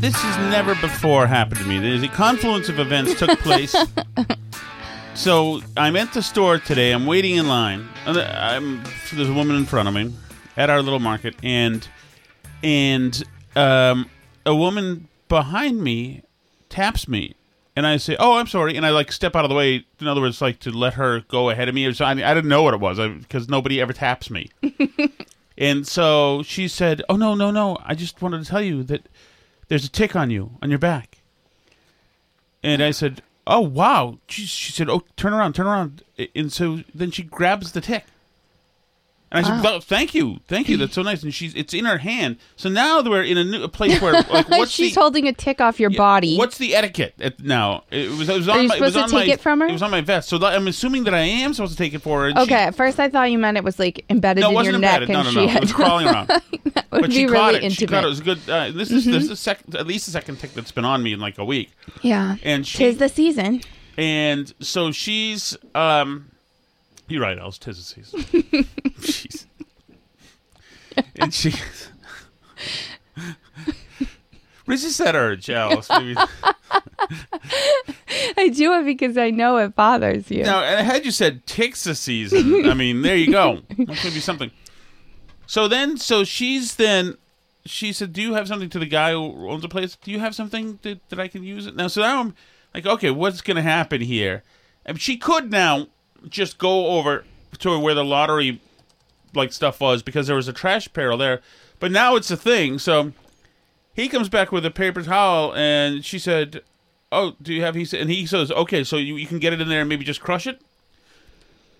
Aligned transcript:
This 0.00 0.14
has 0.14 0.50
never 0.50 0.74
before 0.76 1.26
happened 1.26 1.60
to 1.60 1.66
me. 1.66 1.78
There's 1.78 2.02
a 2.02 2.08
confluence 2.08 2.70
of 2.70 2.78
events 2.78 3.18
took 3.18 3.38
place. 3.40 3.76
so 5.12 5.60
I'm 5.76 5.94
at 5.94 6.14
the 6.14 6.22
store 6.22 6.56
today. 6.56 6.92
I'm 6.92 7.04
waiting 7.04 7.36
in 7.36 7.46
line. 7.46 7.86
I'm, 8.06 8.82
there's 9.12 9.28
a 9.28 9.34
woman 9.34 9.56
in 9.56 9.66
front 9.66 9.88
of 9.88 9.94
me 9.94 10.14
at 10.56 10.70
our 10.70 10.80
little 10.80 11.00
market, 11.00 11.34
and 11.42 11.86
and 12.62 13.22
um, 13.54 14.08
a 14.46 14.54
woman 14.54 15.06
behind 15.28 15.82
me 15.82 16.22
taps 16.70 17.06
me, 17.06 17.34
and 17.76 17.86
I 17.86 17.98
say, 17.98 18.16
"Oh, 18.18 18.38
I'm 18.38 18.46
sorry," 18.46 18.78
and 18.78 18.86
I 18.86 18.90
like 18.90 19.12
step 19.12 19.36
out 19.36 19.44
of 19.44 19.50
the 19.50 19.54
way. 19.54 19.84
In 20.00 20.06
other 20.06 20.22
words, 20.22 20.40
like 20.40 20.60
to 20.60 20.70
let 20.70 20.94
her 20.94 21.20
go 21.28 21.50
ahead 21.50 21.68
of 21.68 21.74
me. 21.74 21.86
I, 21.86 21.90
I 22.00 22.14
didn't 22.14 22.48
know 22.48 22.62
what 22.62 22.72
it 22.72 22.80
was 22.80 22.98
because 23.18 23.50
nobody 23.50 23.82
ever 23.82 23.92
taps 23.92 24.30
me. 24.30 24.48
and 25.58 25.86
so 25.86 26.42
she 26.42 26.68
said, 26.68 27.02
"Oh 27.10 27.16
no, 27.16 27.34
no, 27.34 27.50
no! 27.50 27.76
I 27.84 27.94
just 27.94 28.22
wanted 28.22 28.42
to 28.42 28.48
tell 28.48 28.62
you 28.62 28.82
that." 28.84 29.06
There's 29.70 29.84
a 29.84 29.88
tick 29.88 30.16
on 30.16 30.30
you 30.30 30.58
on 30.60 30.68
your 30.68 30.80
back. 30.80 31.18
And 32.62 32.82
I 32.82 32.90
said, 32.90 33.22
oh 33.46 33.60
wow. 33.60 34.18
She, 34.28 34.44
she 34.44 34.72
said, 34.72 34.90
oh 34.90 35.04
turn 35.16 35.32
around, 35.32 35.54
turn 35.54 35.68
around. 35.68 36.02
And 36.34 36.52
so 36.52 36.80
then 36.92 37.12
she 37.12 37.22
grabs 37.22 37.72
the 37.72 37.80
tick. 37.80 38.04
And 39.32 39.46
I 39.46 39.48
said, 39.48 39.62
Wow. 39.62 39.78
"Thank 39.78 40.12
you, 40.12 40.40
thank 40.48 40.68
you. 40.68 40.76
That's 40.76 40.94
so 40.94 41.02
nice." 41.02 41.22
And 41.22 41.32
she's 41.32 41.54
it's 41.54 41.72
in 41.72 41.84
her 41.84 41.98
hand. 41.98 42.36
So 42.56 42.68
now 42.68 43.00
we're 43.00 43.22
in 43.22 43.38
a 43.38 43.44
new 43.44 43.62
a 43.62 43.68
place 43.68 44.00
where 44.00 44.12
like 44.30 44.48
what's 44.48 44.72
She's 44.72 44.92
the 44.94 45.00
holding 45.00 45.28
a 45.28 45.32
tick 45.32 45.60
off 45.60 45.78
your 45.78 45.90
body. 45.90 46.36
what's 46.36 46.58
the 46.58 46.74
etiquette 46.74 47.14
at, 47.20 47.38
now? 47.38 47.84
It 47.92 48.10
was 48.10 48.28
it 48.28 48.36
was 48.36 48.48
Are 48.48 48.56
on 48.56 48.62
you 48.62 48.68
my 48.68 48.76
it 48.76 48.80
was 48.80 48.92
supposed 48.94 49.10
to 49.10 49.16
on 49.16 49.20
take 49.22 49.28
my, 49.28 49.34
it 49.34 49.40
from 49.40 49.60
her? 49.60 49.66
It 49.68 49.72
was 49.72 49.82
on 49.82 49.90
my 49.92 50.00
vest. 50.00 50.28
So 50.30 50.38
that, 50.38 50.54
I'm 50.54 50.66
assuming 50.66 51.04
that 51.04 51.14
I 51.14 51.20
am 51.20 51.54
supposed 51.54 51.70
to 51.72 51.78
take 51.78 51.94
it 51.94 52.00
for 52.02 52.22
her. 52.22 52.28
and 52.30 52.38
she- 52.38 52.42
Okay, 52.42 52.54
at 52.54 52.74
first 52.74 52.98
I 52.98 53.08
thought 53.08 53.30
you 53.30 53.38
meant 53.38 53.56
it 53.56 53.62
was 53.62 53.78
like 53.78 54.04
embedded 54.10 54.42
no, 54.42 54.58
in 54.58 54.64
your 54.64 54.78
neck, 54.78 55.02
embedded. 55.02 55.08
No, 55.10 55.20
and 55.20 55.24
no, 55.26 55.30
she 55.30 55.46
no. 55.46 55.52
had 55.52 55.56
It 55.58 55.66
was 55.66 55.72
crawling 55.72 56.06
around. 56.08 56.26
that 56.28 56.42
would 56.90 57.00
but 57.02 57.10
be 57.10 57.14
she 57.14 57.24
really 57.26 57.36
caught 57.36 57.54
it. 57.54 57.62
intimate. 57.62 57.78
She 57.78 57.86
caught 57.86 58.02
it. 58.02 58.06
It 58.06 58.10
was 58.10 58.20
good. 58.20 58.38
Uh, 58.48 58.70
this 58.72 58.90
is 58.90 59.04
this 59.04 59.28
Mhm. 59.28 59.30
is 59.30 59.38
sec- 59.38 59.62
at 59.74 59.86
least 59.86 60.06
the 60.06 60.12
second 60.12 60.38
tick 60.40 60.54
that's 60.54 60.72
been 60.72 60.84
on 60.84 61.04
me 61.04 61.12
in 61.12 61.20
like 61.20 61.38
a 61.38 61.44
week. 61.44 61.70
Yeah, 62.02 62.34
And 62.42 62.66
she 62.66 62.78
tis 62.78 62.96
the 62.96 63.08
season. 63.08 63.60
and 63.96 64.52
so 64.60 64.90
she's 64.90 65.56
um 65.76 66.29
you're 67.10 67.22
right, 67.22 67.38
Els, 67.38 67.58
tis 67.58 67.76
the 67.76 67.82
season. 67.82 68.20
Jeez. 69.00 69.46
And 71.16 71.32
she 71.32 71.54
Resist 74.66 74.98
that 74.98 75.16
urge, 75.16 75.50
Els. 75.50 75.88
Maybe. 75.90 76.14
I 78.36 78.48
do 78.48 78.72
it 78.74 78.84
because 78.84 79.18
I 79.18 79.30
know 79.30 79.56
it 79.56 79.74
bothers 79.74 80.30
you. 80.30 80.44
Now, 80.44 80.62
and 80.62 80.78
I 80.78 80.82
had 80.82 81.04
you 81.04 81.10
said 81.10 81.44
ticks 81.44 81.86
a 81.86 81.94
season, 81.94 82.66
I 82.66 82.74
mean, 82.74 83.02
there 83.02 83.16
you 83.16 83.32
go. 83.32 83.62
That 83.70 83.96
could 83.96 84.14
be 84.14 84.20
something. 84.20 84.52
So 85.46 85.66
then, 85.66 85.96
so 85.96 86.22
she's 86.22 86.76
then, 86.76 87.16
she 87.66 87.92
said, 87.92 88.12
"Do 88.12 88.22
you 88.22 88.34
have 88.34 88.46
something 88.46 88.70
to 88.70 88.78
the 88.78 88.86
guy 88.86 89.10
who 89.12 89.50
owns 89.50 89.62
the 89.62 89.68
place? 89.68 89.96
Do 89.96 90.12
you 90.12 90.20
have 90.20 90.36
something 90.36 90.78
that, 90.82 91.08
that 91.08 91.18
I 91.18 91.26
can 91.26 91.42
use 91.42 91.66
it 91.66 91.74
now?" 91.74 91.88
So 91.88 92.02
now 92.02 92.20
I'm 92.20 92.34
like, 92.72 92.86
okay, 92.86 93.10
what's 93.10 93.40
going 93.40 93.56
to 93.56 93.62
happen 93.62 94.00
here? 94.00 94.44
And 94.86 95.00
she 95.00 95.16
could 95.16 95.50
now 95.50 95.88
just 96.28 96.58
go 96.58 96.88
over 96.98 97.24
to 97.58 97.78
where 97.78 97.94
the 97.94 98.04
lottery 98.04 98.60
like 99.34 99.52
stuff 99.52 99.80
was 99.80 100.02
because 100.02 100.26
there 100.26 100.36
was 100.36 100.48
a 100.48 100.52
trash 100.52 100.88
barrel 100.88 101.18
there, 101.18 101.40
but 101.78 101.92
now 101.92 102.16
it's 102.16 102.30
a 102.30 102.36
thing. 102.36 102.78
So 102.78 103.12
he 103.94 104.08
comes 104.08 104.28
back 104.28 104.52
with 104.52 104.64
a 104.64 104.70
paper 104.70 105.02
towel, 105.02 105.54
and 105.54 106.04
she 106.04 106.18
said, 106.18 106.62
"Oh, 107.12 107.34
do 107.40 107.52
you 107.52 107.62
have?" 107.62 107.74
He 107.74 107.84
said, 107.84 108.00
and 108.00 108.10
he 108.10 108.26
says, 108.26 108.50
"Okay, 108.50 108.84
so 108.84 108.96
you, 108.96 109.16
you 109.16 109.26
can 109.26 109.38
get 109.38 109.52
it 109.52 109.60
in 109.60 109.68
there 109.68 109.80
and 109.80 109.88
maybe 109.88 110.04
just 110.04 110.20
crush 110.20 110.46
it." 110.46 110.60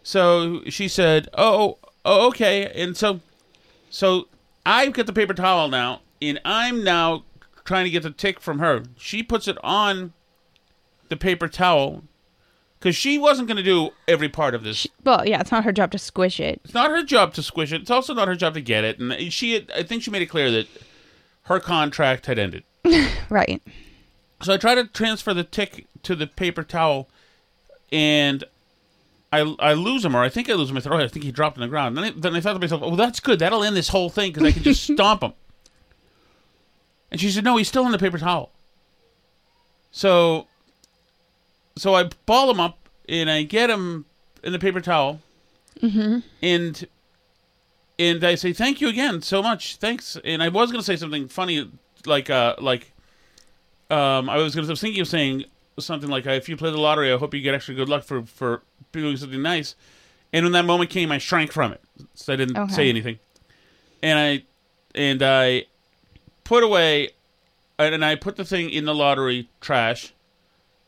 So 0.03 0.63
she 0.69 0.89
said, 0.89 1.29
oh, 1.35 1.79
"Oh, 2.05 2.23
oh, 2.23 2.29
okay," 2.29 2.71
and 2.75 2.97
so, 2.97 3.21
so 3.91 4.29
I've 4.65 4.93
got 4.93 5.07
the 5.07 5.13
paper 5.13 5.35
towel 5.35 5.69
now, 5.69 6.01
and 6.21 6.41
I'm 6.45 6.83
now 6.85 7.25
trying 7.65 7.85
to 7.85 7.91
get 7.91 8.03
the 8.03 8.11
tick 8.11 8.41
from 8.41 8.59
her. 8.59 8.83
She 8.97 9.23
puts 9.23 9.47
it 9.47 9.59
on 9.63 10.13
the 11.09 11.17
paper 11.17 11.49
towel 11.49 12.05
because 12.81 12.97
she 12.97 13.19
wasn't 13.19 13.47
going 13.47 13.59
to 13.59 13.63
do 13.63 13.91
every 14.09 14.29
part 14.29 14.55
of 14.55 14.65
this. 14.65 14.87
Well, 15.05 15.29
yeah, 15.29 15.41
it's 15.41 15.53
not 15.53 15.65
her 15.65 15.73
job 15.73 15.91
to 15.93 15.99
squish 15.99 16.41
it. 16.41 16.63
It's 16.65 16.73
not 16.75 16.91
her 16.91 17.03
job 17.03 17.35
to 17.35 17.43
squish 17.43 17.73
it. 17.73 17.83
It's 17.83 17.91
also 17.91 18.15
not 18.15 18.27
her 18.27 18.35
job 18.35 18.55
to 18.55 18.63
get 18.63 18.85
it. 18.85 18.99
And 18.99 19.33
she, 19.33 19.53
had, 19.53 19.71
I 19.77 19.83
think, 19.83 20.03
she 20.03 20.11
made 20.11 20.23
it 20.23 20.27
clear 20.27 20.51
that 20.51 20.67
her 21.45 21.61
contract 21.61 22.27
had 22.27 22.39
ended. 22.39 22.65
Right. 23.29 23.63
So 24.43 24.55
I 24.55 24.57
try 24.57 24.75
to 24.75 24.87
transfer 24.87 25.35
the 25.35 25.45
tick 25.45 25.87
to 26.03 26.17
the 26.17 26.27
paper 26.27 26.65
towel, 26.65 27.09
and 27.93 28.43
I 29.33 29.55
I 29.59 29.75
lose 29.75 30.05
him, 30.05 30.17
or 30.17 30.23
I 30.23 30.29
think 30.29 30.49
I 30.49 30.55
lose 30.55 30.71
him. 30.71 30.79
I 30.79 30.81
thought, 30.81 30.95
oh, 30.95 30.99
I 30.99 31.07
think 31.07 31.25
he 31.25 31.31
dropped 31.31 31.59
on 31.59 31.61
the 31.61 31.69
ground. 31.69 31.97
Then 31.97 32.05
I, 32.05 32.11
then 32.11 32.35
I 32.35 32.41
thought 32.41 32.55
to 32.55 32.59
myself, 32.59 32.83
oh, 32.83 32.97
that's 32.97 33.21
good. 33.21 33.39
That'll 33.39 33.63
end 33.63 33.77
this 33.77 33.89
whole 33.89 34.09
thing 34.09 34.33
because 34.33 34.49
I 34.49 34.53
can 34.53 34.63
just 34.63 34.83
stomp 34.93 35.23
him. 35.23 35.35
And 37.11 37.21
she 37.21 37.31
said, 37.31 37.45
no, 37.45 37.57
he's 37.57 37.69
still 37.69 37.85
in 37.87 37.93
the 37.93 37.99
paper 37.99 38.19
towel. 38.19 38.51
So, 39.93 40.47
so 41.77 41.95
I 41.95 42.05
ball 42.27 42.51
him 42.51 42.61
up 42.61 42.79
and 43.09 43.31
I 43.31 43.43
get 43.43 43.71
him 43.71 44.05
in 44.43 44.53
the 44.53 44.59
paper 44.59 44.81
towel, 44.81 45.21
Mm-hmm. 45.83 46.19
and 46.43 46.87
and 47.99 48.25
I 48.25 48.35
say 48.35 48.53
thank 48.53 48.81
you 48.81 48.89
again 48.89 49.23
so 49.23 49.43
much, 49.43 49.77
thanks. 49.77 50.17
And 50.25 50.43
I 50.43 50.49
was 50.49 50.71
gonna 50.71 50.83
say 50.83 50.97
something 50.97 51.29
funny, 51.29 51.71
like 52.07 52.31
uh 52.31 52.57
like 52.61 52.93
um 53.91 54.29
I 54.31 54.37
was 54.37 54.55
gonna 54.55 54.67
I 54.67 54.71
was 54.71 54.81
thinking 54.81 55.01
of 55.01 55.09
saying 55.09 55.45
something 55.79 56.11
like 56.11 56.27
if 56.27 56.49
you 56.49 56.57
play 56.57 56.71
the 56.71 56.79
lottery, 56.79 57.13
I 57.13 57.17
hope 57.17 57.35
you 57.35 57.41
get 57.41 57.55
extra 57.55 57.75
good 57.75 57.89
luck 57.89 58.05
for 58.05 58.23
for 58.25 58.63
doing 58.93 59.17
something 59.17 59.41
nice. 59.43 59.75
And 60.33 60.45
when 60.45 60.53
that 60.53 60.65
moment 60.65 60.91
came, 60.91 61.11
I 61.11 61.19
shrank 61.19 61.51
from 61.53 61.73
it, 61.73 61.81
so 62.15 62.33
I 62.33 62.37
didn't 62.37 62.57
Okay. 62.57 62.73
say 62.75 62.89
anything. 62.89 63.19
And 64.03 64.19
I 64.19 64.45
and 64.95 65.23
I 65.23 65.65
put 66.45 66.63
away 66.63 67.11
and 67.79 68.05
I 68.05 68.15
put 68.17 68.37
the 68.37 68.45
thing 68.45 68.71
in 68.71 68.85
the 68.85 68.95
lottery 68.95 69.49
trash, 69.61 70.13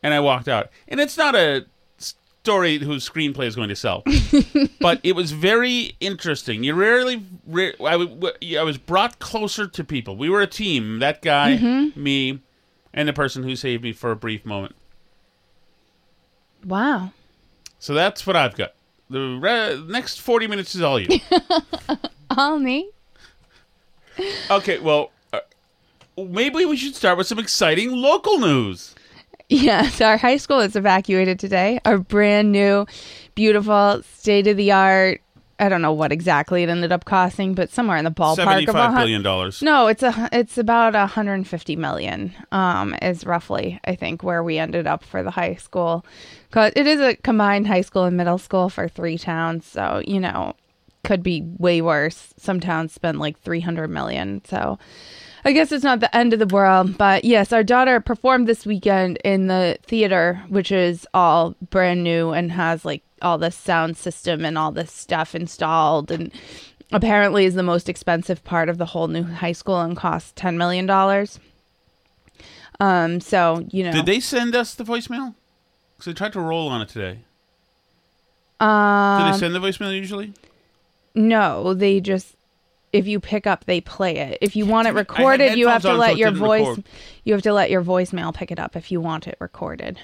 and 0.03 0.13
I 0.13 0.19
walked 0.19 0.47
out. 0.47 0.69
And 0.87 0.99
it's 0.99 1.17
not 1.17 1.33
a 1.35 1.65
story 1.97 2.77
whose 2.79 3.07
screenplay 3.09 3.45
is 3.47 3.55
going 3.55 3.69
to 3.69 3.75
sell, 3.75 4.03
but 4.81 4.99
it 5.03 5.15
was 5.15 5.31
very 5.31 5.95
interesting. 6.01 6.63
You 6.63 6.73
rarely, 6.75 7.23
ra- 7.47 7.71
I, 7.85 7.91
w- 7.97 8.31
I 8.59 8.63
was 8.63 8.77
brought 8.77 9.19
closer 9.19 9.65
to 9.65 9.83
people. 9.83 10.17
We 10.17 10.29
were 10.29 10.41
a 10.41 10.47
team. 10.47 10.99
That 10.99 11.21
guy, 11.21 11.57
Mhm. 11.57 11.95
me, 11.95 12.39
and 12.93 13.07
the 13.07 13.13
person 13.13 13.43
who 13.43 13.55
saved 13.55 13.81
me 13.83 13.93
for 13.93 14.11
a 14.11 14.15
brief 14.15 14.45
moment. 14.45 14.75
Wow. 16.65 17.11
So 17.79 17.93
that's 17.93 18.25
what 18.27 18.35
I've 18.35 18.55
got. 18.55 18.73
The 19.09 19.19
re- 19.41 19.81
next 19.87 20.19
40 20.21 20.47
minutes 20.47 20.75
is 20.75 20.81
all 20.81 20.99
you. 20.99 21.07
All 22.35 22.57
me. 22.57 22.89
okay, 24.49 24.79
well, 24.79 25.11
uh, 25.31 25.39
maybe 26.17 26.65
we 26.65 26.75
should 26.75 26.95
start 26.95 27.15
with 27.17 27.27
some 27.27 27.37
exciting 27.37 27.91
local 27.91 28.39
news. 28.39 28.95
Yes, 29.49 30.01
our 30.01 30.17
high 30.17 30.37
school 30.37 30.57
was 30.57 30.75
evacuated 30.75 31.39
today. 31.39 31.79
Our 31.85 31.97
brand 31.97 32.51
new, 32.51 32.85
beautiful, 33.35 34.01
state 34.03 34.47
of 34.47 34.57
the 34.57 34.71
art. 34.71 35.21
I 35.59 35.69
don't 35.69 35.83
know 35.83 35.93
what 35.93 36.11
exactly 36.11 36.63
it 36.63 36.69
ended 36.69 36.91
up 36.91 37.05
costing, 37.05 37.53
but 37.53 37.69
somewhere 37.69 37.95
in 37.97 38.03
the 38.05 38.11
ballpark 38.11 38.33
of 38.33 38.39
a 38.39 38.43
Seventy-five 38.51 38.91
hun- 38.91 39.01
billion 39.01 39.21
dollars. 39.21 39.61
No, 39.61 39.87
it's 39.87 40.01
a 40.03 40.27
it's 40.31 40.57
about 40.57 40.93
150 40.93 41.75
million. 41.75 42.33
Um, 42.51 42.95
is 43.01 43.25
roughly 43.25 43.79
I 43.85 43.95
think 43.95 44.23
where 44.23 44.43
we 44.43 44.57
ended 44.57 44.87
up 44.87 45.03
for 45.03 45.21
the 45.23 45.31
high 45.31 45.55
school. 45.55 46.03
'Cause 46.51 46.73
it 46.75 46.87
is 46.87 46.99
a 46.99 47.15
combined 47.17 47.67
high 47.67 47.81
school 47.81 48.03
and 48.03 48.17
middle 48.17 48.39
school 48.39 48.67
for 48.69 48.87
three 48.87 49.17
towns, 49.17 49.65
so 49.65 50.01
you 50.07 50.19
know 50.19 50.55
could 51.03 51.21
be 51.21 51.43
way 51.59 51.81
worse. 51.81 52.33
Some 52.37 52.59
towns 52.59 52.91
spend 52.93 53.19
like 53.19 53.39
300 53.39 53.89
million, 53.89 54.41
so. 54.45 54.79
I 55.45 55.51
guess 55.51 55.71
it's 55.73 55.83
not 55.83 55.99
the 55.99 56.15
end 56.15 56.31
of 56.33 56.39
the 56.39 56.47
world, 56.47 56.97
but 56.97 57.25
yes, 57.25 57.51
our 57.51 57.63
daughter 57.63 57.99
performed 57.99 58.47
this 58.47 58.65
weekend 58.65 59.17
in 59.25 59.47
the 59.47 59.77
theater, 59.83 60.41
which 60.47 60.71
is 60.71 61.05
all 61.13 61.55
brand 61.69 62.03
new 62.03 62.31
and 62.31 62.51
has 62.51 62.85
like 62.85 63.03
all 63.21 63.37
this 63.37 63.55
sound 63.55 63.97
system 63.97 64.45
and 64.45 64.57
all 64.57 64.71
this 64.71 64.91
stuff 64.91 65.35
installed 65.35 66.11
and 66.11 66.31
apparently 66.91 67.45
is 67.45 67.55
the 67.55 67.63
most 67.63 67.89
expensive 67.89 68.43
part 68.43 68.69
of 68.69 68.77
the 68.77 68.85
whole 68.85 69.07
new 69.07 69.23
high 69.23 69.51
school 69.51 69.81
and 69.81 69.97
costs 69.97 70.31
10 70.35 70.57
million 70.57 70.85
dollars. 70.85 71.39
Um 72.79 73.19
so, 73.19 73.65
you 73.69 73.83
know. 73.83 73.91
Did 73.91 74.05
they 74.05 74.19
send 74.19 74.55
us 74.55 74.73
the 74.75 74.83
voicemail? 74.83 75.35
Because 75.97 76.11
I 76.11 76.13
tried 76.13 76.33
to 76.33 76.41
roll 76.41 76.69
on 76.69 76.81
it 76.81 76.89
today. 76.89 77.19
um 78.59 79.23
Did 79.25 79.33
they 79.33 79.39
send 79.39 79.55
the 79.55 79.59
voicemail 79.59 79.93
usually? 79.95 80.33
no, 81.15 81.73
they 81.73 81.99
just 81.99 82.35
if 82.93 83.05
you 83.07 83.19
pick 83.19 83.45
up 83.45 83.65
they 83.65 83.81
play 83.81 84.17
it. 84.17 84.37
If 84.41 84.55
you 84.55 84.65
want 84.65 84.87
it 84.87 84.91
damn 84.91 84.97
it. 84.99 85.09
I 85.09 85.13
had 85.13 85.19
recorded, 85.19 85.57
you 85.57 85.67
have 85.67 85.81
to 85.81 85.89
on, 85.89 85.95
so 85.95 85.99
let 85.99 86.11
it 86.11 86.17
your 86.19 86.31
voice 86.31 86.67
record. 86.67 86.83
you 87.25 87.33
have 87.33 87.41
to 87.41 87.53
let 87.53 87.69
your 87.69 87.83
voicemail 87.83 88.33
pick 88.33 88.51
it 88.51 88.59
up 88.59 88.75
if 88.75 88.91
you 88.91 89.01
want 89.01 89.27
it 89.27 89.35
recorded. 89.39 89.99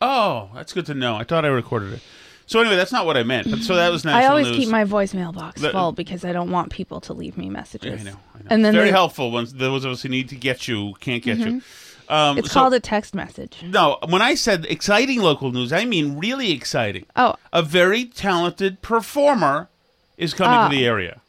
Oh, 0.00 0.50
that's 0.54 0.72
good 0.72 0.86
to 0.86 0.94
know. 0.94 1.16
I 1.16 1.24
thought 1.24 1.44
I 1.44 1.48
recorded 1.48 1.94
it. 1.94 2.00
So 2.46 2.60
anyway, 2.60 2.76
that's 2.76 2.92
not 2.92 3.04
what 3.04 3.16
I 3.16 3.24
meant. 3.24 3.50
But 3.50 3.60
so 3.60 3.76
that 3.76 3.90
was 3.90 4.04
national 4.04 4.22
I 4.24 4.26
always 4.28 4.46
keep 4.56 4.68
my 4.70 4.84
voicemail 4.84 5.34
box 5.34 5.60
The- 5.60 5.70
full 5.70 5.92
because 5.92 6.24
I 6.24 6.32
don't 6.32 6.50
want 6.50 6.72
people 6.72 7.00
to 7.02 7.12
leave 7.12 7.36
me 7.36 7.48
messages. 7.50 8.00
I 8.00 8.04
know. 8.04 8.16
I 8.34 8.38
know. 8.38 8.46
And 8.50 8.64
then 8.64 8.72
Very 8.74 8.86
they- 8.86 8.92
helpful 8.92 9.30
when 9.30 9.46
those 9.52 9.84
of 9.84 9.92
us 9.92 10.02
who 10.02 10.08
need 10.08 10.28
to 10.30 10.36
get 10.36 10.66
you 10.68 10.94
can't 11.00 11.22
get 11.22 11.38
you. 11.38 11.62
Um, 12.08 12.38
it's 12.38 12.48
so- 12.50 12.60
called 12.60 12.72
a 12.74 12.80
text 12.80 13.14
message. 13.14 13.58
No, 13.62 13.98
when 14.08 14.22
I 14.22 14.34
said 14.34 14.64
exciting 14.70 15.20
local 15.20 15.52
news, 15.52 15.72
I 15.74 15.84
mean 15.84 16.16
really 16.18 16.52
exciting. 16.52 17.04
Oh, 17.16 17.34
A 17.52 17.62
very 17.62 18.06
talented 18.06 18.80
performer 18.80 19.68
is 20.16 20.32
coming 20.32 20.58
Oh. 20.58 20.70
to 20.70 20.74
the 20.74 20.86
area. 20.86 21.20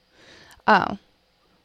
Oh, 0.70 1.00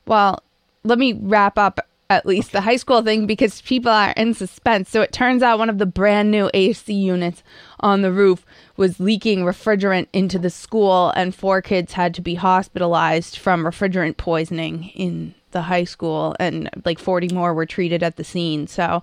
well, 0.06 0.42
let 0.82 0.98
me 0.98 1.12
wrap 1.12 1.58
up 1.58 1.86
at 2.08 2.26
least 2.26 2.52
the 2.52 2.62
high 2.62 2.76
school 2.76 3.02
thing 3.02 3.26
because 3.26 3.60
people 3.62 3.90
are 3.90 4.12
in 4.16 4.32
suspense. 4.32 4.88
So 4.88 5.02
it 5.02 5.12
turns 5.12 5.42
out 5.42 5.58
one 5.58 5.70
of 5.70 5.78
the 5.78 5.86
brand 5.86 6.30
new 6.30 6.50
AC 6.54 6.92
units 6.92 7.42
on 7.80 8.02
the 8.02 8.12
roof 8.12 8.46
was 8.76 9.00
leaking 9.00 9.40
refrigerant 9.40 10.06
into 10.12 10.38
the 10.38 10.50
school, 10.50 11.12
and 11.16 11.34
four 11.34 11.60
kids 11.60 11.92
had 11.92 12.14
to 12.14 12.22
be 12.22 12.34
hospitalized 12.34 13.36
from 13.36 13.64
refrigerant 13.64 14.16
poisoning 14.16 14.84
in 14.94 15.34
the 15.54 15.62
high 15.62 15.84
school, 15.84 16.36
and 16.38 16.68
like 16.84 16.98
40 16.98 17.28
more 17.34 17.54
were 17.54 17.64
treated 17.64 18.02
at 18.02 18.16
the 18.16 18.24
scene. 18.24 18.66
So 18.66 19.02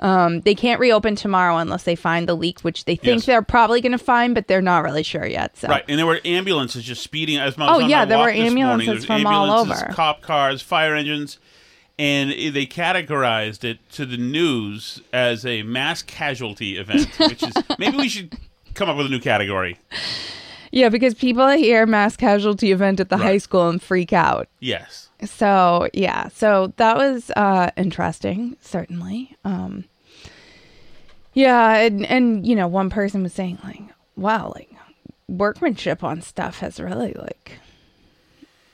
um, 0.00 0.40
they 0.42 0.54
can't 0.54 0.78
reopen 0.78 1.16
tomorrow 1.16 1.56
unless 1.56 1.84
they 1.84 1.96
find 1.96 2.28
the 2.28 2.34
leak, 2.34 2.60
which 2.60 2.84
they 2.84 2.96
think 2.96 3.20
Yes. 3.20 3.26
they're 3.26 3.40
probably 3.40 3.80
going 3.80 3.92
to 3.92 3.98
find, 3.98 4.34
but 4.34 4.48
they're 4.48 4.60
not 4.60 4.84
really 4.84 5.02
sure 5.02 5.24
yet. 5.24 5.56
So 5.56 5.68
Right, 5.68 5.84
and 5.88 5.98
there 5.98 6.04
were 6.06 6.20
ambulances 6.26 6.84
just 6.84 7.02
speeding. 7.02 7.38
As 7.38 7.56
was 7.56 7.68
Oh, 7.70 7.78
yeah, 7.78 8.04
there 8.04 8.18
were 8.18 8.26
this 8.32 8.52
morning, 8.52 8.62
ambulances 8.62 9.06
from 9.06 9.26
all 9.26 9.50
over. 9.50 9.88
cop 9.92 10.20
cars, 10.20 10.60
fire 10.60 10.94
engines, 10.94 11.38
and 11.98 12.30
they 12.30 12.66
categorized 12.66 13.64
it 13.64 13.78
to 13.92 14.04
the 14.04 14.16
news 14.18 15.00
as 15.12 15.46
a 15.46 15.62
mass 15.62 16.02
casualty 16.02 16.76
event, 16.76 17.08
which 17.18 17.42
is 17.42 17.52
maybe 17.78 17.96
we 17.96 18.08
should 18.08 18.36
come 18.74 18.88
up 18.90 18.96
with 18.96 19.06
a 19.06 19.10
new 19.10 19.20
category. 19.20 19.78
Yeah, 20.74 20.88
because 20.88 21.12
people 21.12 21.46
hear 21.50 21.84
mass 21.84 22.16
casualty 22.16 22.72
event 22.72 22.98
at 22.98 23.10
the 23.10 23.18
high 23.18 23.36
school 23.36 23.68
and 23.68 23.80
freak 23.80 24.14
out. 24.14 24.48
Yes. 24.58 25.10
So 25.24 25.88
yeah, 25.92 26.28
so 26.28 26.72
that 26.76 26.96
was 26.96 27.30
uh, 27.36 27.70
interesting, 27.76 28.56
certainly. 28.60 29.36
Um, 29.44 29.84
yeah, 31.34 31.76
and 31.76 32.04
and 32.06 32.46
you 32.46 32.54
know, 32.54 32.68
one 32.68 32.90
person 32.90 33.22
was 33.22 33.32
saying 33.32 33.58
like, 33.64 33.82
"Wow, 34.16 34.52
like 34.54 34.70
workmanship 35.28 36.04
on 36.04 36.20
stuff 36.20 36.58
has 36.58 36.78
really 36.78 37.14
like 37.14 37.52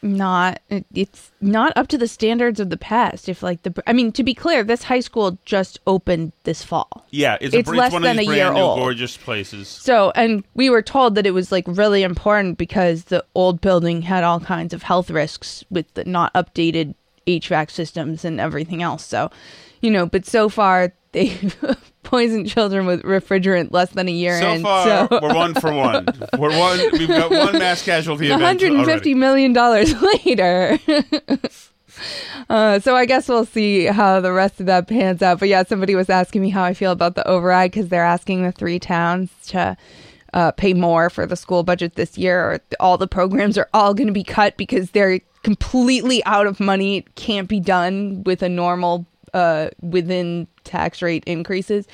not 0.03 0.61
it's 0.95 1.31
not 1.41 1.73
up 1.77 1.89
to 1.89 1.99
the 1.99 2.09
standards 2.09 2.61
of 2.61 2.71
the 2.71 2.77
past." 2.77 3.29
If 3.29 3.43
like 3.43 3.63
the, 3.63 3.83
I 3.87 3.93
mean, 3.93 4.13
to 4.13 4.23
be 4.23 4.35
clear, 4.35 4.65
this 4.65 4.85
high 4.85 5.01
school 5.01 5.39
just 5.45 5.79
opened 5.87 6.33
this 6.45 6.63
fall. 6.63 7.07
Yeah, 7.11 7.37
it's, 7.41 7.55
It's 7.55 7.69
a, 7.69 7.73
less 7.73 7.87
it's 7.89 7.93
one 7.95 8.03
than 8.03 8.19
a 8.19 8.23
year 8.23 8.53
old. 8.53 8.79
gorgeous 8.79 9.17
places. 9.17 9.69
So, 9.69 10.13
and 10.15 10.45
we 10.55 10.71
were 10.71 10.83
told 10.83 11.15
that 11.15 11.27
it 11.27 11.33
was 11.33 11.51
like 11.51 11.65
really 11.67 12.03
important 12.03 12.59
because 12.59 13.05
the 13.05 13.25
old 13.35 13.61
building 13.61 14.03
had 14.03 14.25
all 14.25 14.41
kinds 14.41 14.73
of 14.75 14.83
health 14.83 15.11
risks 15.11 15.65
with 15.71 15.93
the 15.95 16.05
not 16.05 16.33
updated 16.35 16.95
HVAC 17.27 17.71
systems 17.71 18.25
and 18.25 18.41
everything 18.41 18.83
else. 18.83 19.05
So, 19.05 19.31
you 19.81 19.91
know, 19.91 20.07
but 20.07 20.25
so 20.27 20.49
far 20.49 20.93
they've 21.13 21.57
poisoned 22.09 22.49
children 22.49 22.87
with 22.87 23.03
refrigerant 23.03 23.71
less 23.73 23.91
than 23.91 24.09
a 24.09 24.13
year 24.13 24.41
So 24.41 24.51
in. 24.53 24.63
far, 24.63 25.09
so 25.09 25.19
we're 25.23 25.35
one 25.35 25.55
for 25.55 25.73
one. 25.73 26.07
We're 26.39 26.59
one. 26.59 26.79
We've 26.93 27.07
got 27.09 27.31
one 27.31 27.59
mass 27.59 27.85
casualty 27.85 28.27
event. 28.27 28.41
150 28.43 28.91
already. 28.91 29.15
million 29.15 29.53
dollars 29.53 29.93
later. 30.25 30.79
Uh, 32.49 32.79
so 32.79 32.95
I 32.97 33.05
guess 33.07 33.29
we'll 33.29 33.45
see 33.45 33.85
how 33.87 34.21
the 34.21 34.33
rest 34.33 34.61
of 34.61 34.67
that 34.67 34.89
pans 34.89 35.21
out. 35.21 35.39
But 35.41 35.49
yeah, 35.49 35.65
somebody 35.65 35.95
was 35.95 36.09
asking 36.09 36.43
me 36.43 36.51
how 36.51 36.63
I 36.65 36.73
feel 36.75 36.93
about 36.93 37.15
the 37.15 37.27
override 37.27 37.73
because 37.73 37.89
they're 37.89 38.05
asking 38.05 38.43
the 38.43 38.53
three 38.53 38.79
towns 38.79 39.31
to 39.49 39.77
uh, 40.33 40.53
pay 40.53 40.75
more 40.75 41.11
for 41.11 41.27
the 41.27 41.37
school 41.37 41.63
budget 41.63 41.95
this 41.97 42.17
year, 42.17 42.41
or 42.41 42.61
all 42.81 42.97
the 42.99 43.09
programs 43.09 43.59
are 43.59 43.69
all 43.75 43.95
going 43.95 44.07
to 44.07 44.13
be 44.13 44.25
cut 44.25 44.57
because 44.57 44.93
they're 44.93 45.21
completely 45.43 46.25
out 46.25 46.47
of 46.47 46.61
money. 46.61 46.99
It 46.99 47.15
can't 47.17 47.49
be 47.49 47.61
done 47.61 48.23
with 48.25 48.43
a 48.43 48.49
normal 48.49 49.05
uh, 49.35 49.69
within 49.81 50.47
tax 50.65 51.03
rate 51.03 51.25
increases. 51.27 51.87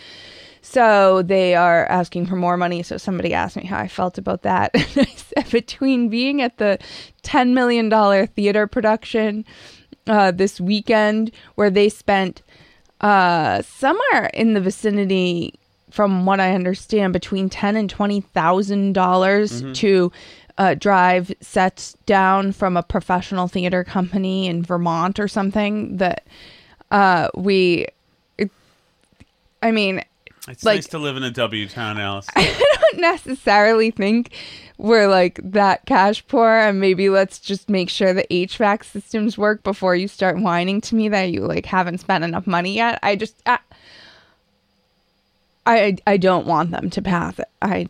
So 0.63 1.23
they 1.23 1.55
are 1.55 1.85
asking 1.87 2.27
for 2.27 2.37
more 2.37 2.57
money. 2.57 2.83
So 2.83 2.97
somebody 2.97 3.35
asked 3.35 3.57
me 3.57 3.67
how 3.67 3.79
I 3.79 3.89
felt 3.89 4.17
about 4.19 4.43
that. 4.43 4.71
And 4.97 5.07
I 5.07 5.43
said 5.43 5.51
between 5.51 6.09
being 6.09 6.41
at 6.41 6.57
the 6.59 6.79
$10 7.23 7.53
million 7.53 8.27
theater 8.29 8.67
production 8.67 9.45
uh, 10.07 10.31
this 10.31 10.61
weekend, 10.61 11.31
where 11.57 11.71
they 11.71 11.89
spent 11.89 12.43
uh, 13.01 13.61
somewhere 13.63 14.31
in 14.33 14.55
the 14.55 14.61
vicinity, 14.61 15.55
from 15.91 16.27
what 16.27 16.41
I 16.41 16.55
understand, 16.55 17.13
between 17.13 17.49
ten 17.49 17.77
and 17.77 17.89
twenty 17.89 18.21
thousand 18.21 18.95
dollars 18.95 19.63
to 19.75 20.11
uh, 20.59 20.75
drive 20.75 21.33
sets 21.41 21.95
down 22.07 22.53
from 22.53 22.77
a 22.77 22.83
professional 22.83 23.49
theater 23.49 23.85
company 23.85 24.47
in 24.47 24.63
Vermont 24.63 25.19
or 25.21 25.29
something. 25.29 25.99
That 25.99 26.25
uh, 26.91 27.29
we, 27.35 27.87
I 29.63 29.71
mean, 29.71 30.03
It's 30.49 30.65
like- 30.65 30.77
nice 30.77 30.87
to 30.89 30.99
live 30.99 31.17
in 31.17 31.23
a 31.23 31.31
W 31.31 31.69
town, 31.69 31.99
Alice. 31.99 32.27
I 32.37 32.45
don't 32.45 33.01
necessarily 33.01 33.91
think 33.91 34.31
we're 34.77 35.07
like 35.09 35.39
that 35.43 35.87
cash 35.87 36.27
poor 36.27 36.49
and 36.51 36.81
maybe 36.81 37.09
let's 37.09 37.39
just 37.39 37.69
make 37.69 37.89
sure 37.89 38.13
the 38.13 38.27
HVAC 38.31 38.85
systems 38.85 39.39
work 39.39 39.63
before 39.63 39.95
you 39.95 40.09
start 40.09 40.37
whining 40.41 40.81
to 40.83 40.95
me 40.97 41.09
that 41.09 41.31
you 41.31 41.43
like 41.43 41.65
haven't 41.67 41.99
spent 41.99 42.25
enough 42.25 42.47
money 42.47 42.75
yet. 42.75 42.99
I 43.03 43.15
just 43.17 43.37
I 43.47 43.59
I, 45.67 45.97
I 46.07 46.17
don't 46.17 46.47
want 46.47 46.73
them 46.73 46.91
to 46.91 47.01
pass 47.03 47.39
it. 47.39 47.49
I 47.63 47.89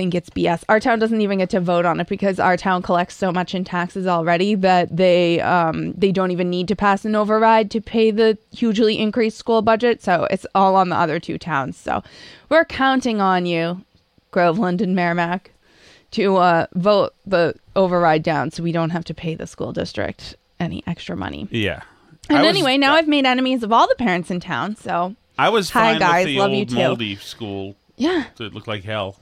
think 0.00 0.14
it's 0.14 0.30
BS. 0.30 0.64
Our 0.70 0.80
town 0.80 0.98
doesn't 0.98 1.20
even 1.20 1.38
get 1.38 1.50
to 1.50 1.60
vote 1.60 1.84
on 1.84 2.00
it 2.00 2.08
because 2.08 2.40
our 2.40 2.56
town 2.56 2.80
collects 2.80 3.14
so 3.16 3.30
much 3.30 3.54
in 3.54 3.64
taxes 3.64 4.06
already 4.06 4.54
that 4.54 4.96
they 4.96 5.40
um 5.42 5.92
they 5.92 6.10
don't 6.10 6.30
even 6.30 6.48
need 6.48 6.68
to 6.68 6.76
pass 6.76 7.04
an 7.04 7.14
override 7.14 7.70
to 7.72 7.82
pay 7.82 8.10
the 8.10 8.38
hugely 8.50 8.98
increased 8.98 9.36
school 9.36 9.60
budget. 9.60 10.02
So 10.02 10.26
it's 10.30 10.46
all 10.54 10.74
on 10.76 10.88
the 10.88 10.96
other 10.96 11.20
two 11.20 11.36
towns. 11.36 11.76
So 11.76 12.02
we're 12.48 12.64
counting 12.64 13.20
on 13.20 13.44
you, 13.44 13.84
Groveland 14.30 14.80
and 14.80 14.96
Merrimac, 14.96 15.50
to 16.12 16.36
uh, 16.38 16.66
vote 16.74 17.12
the 17.26 17.54
override 17.76 18.22
down 18.22 18.50
so 18.50 18.62
we 18.62 18.72
don't 18.72 18.90
have 18.90 19.04
to 19.04 19.12
pay 19.14 19.34
the 19.34 19.46
school 19.46 19.72
district 19.72 20.34
any 20.58 20.82
extra 20.86 21.14
money. 21.14 21.46
Yeah. 21.50 21.82
And 22.30 22.38
I 22.38 22.42
was- 22.42 22.48
anyway, 22.48 22.78
now 22.78 22.94
I've 22.94 23.06
made 23.08 23.26
enemies 23.26 23.62
of 23.62 23.70
all 23.70 23.86
the 23.86 23.96
parents 23.96 24.30
in 24.30 24.40
town. 24.40 24.76
So 24.76 25.14
I 25.38 25.50
was 25.50 25.68
Hi, 25.70 25.90
fine 25.92 25.98
guys. 26.00 26.24
with 26.24 26.34
the 26.34 26.38
Love 26.38 26.52
you 26.52 26.64
too. 26.64 26.74
moldy 26.76 27.16
school 27.16 27.76
yeah, 27.98 28.24
it 28.38 28.54
looked 28.54 28.66
like 28.66 28.82
hell. 28.84 29.16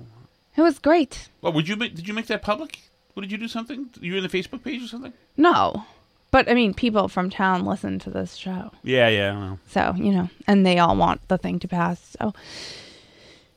It 0.58 0.62
was 0.62 0.78
great. 0.78 1.28
Well, 1.40 1.52
would 1.52 1.68
you 1.68 1.76
make? 1.76 1.94
Did 1.94 2.08
you 2.08 2.14
make 2.14 2.26
that 2.26 2.42
public? 2.42 2.80
What 3.14 3.22
did 3.22 3.32
you 3.32 3.38
do? 3.38 3.48
Something? 3.48 3.90
You 4.00 4.16
in 4.16 4.22
the 4.22 4.28
Facebook 4.28 4.62
page 4.62 4.82
or 4.82 4.88
something? 4.88 5.12
No. 5.36 5.84
But 6.30 6.50
I 6.50 6.54
mean, 6.54 6.74
people 6.74 7.08
from 7.08 7.30
town 7.30 7.64
listen 7.64 7.98
to 8.00 8.10
this 8.10 8.34
show. 8.34 8.70
Yeah, 8.82 9.08
yeah. 9.08 9.38
Well. 9.38 9.58
So, 9.68 9.94
you 9.96 10.12
know, 10.12 10.28
and 10.46 10.66
they 10.66 10.78
all 10.78 10.94
want 10.96 11.26
the 11.28 11.38
thing 11.38 11.58
to 11.60 11.68
pass. 11.68 12.16
So, 12.20 12.34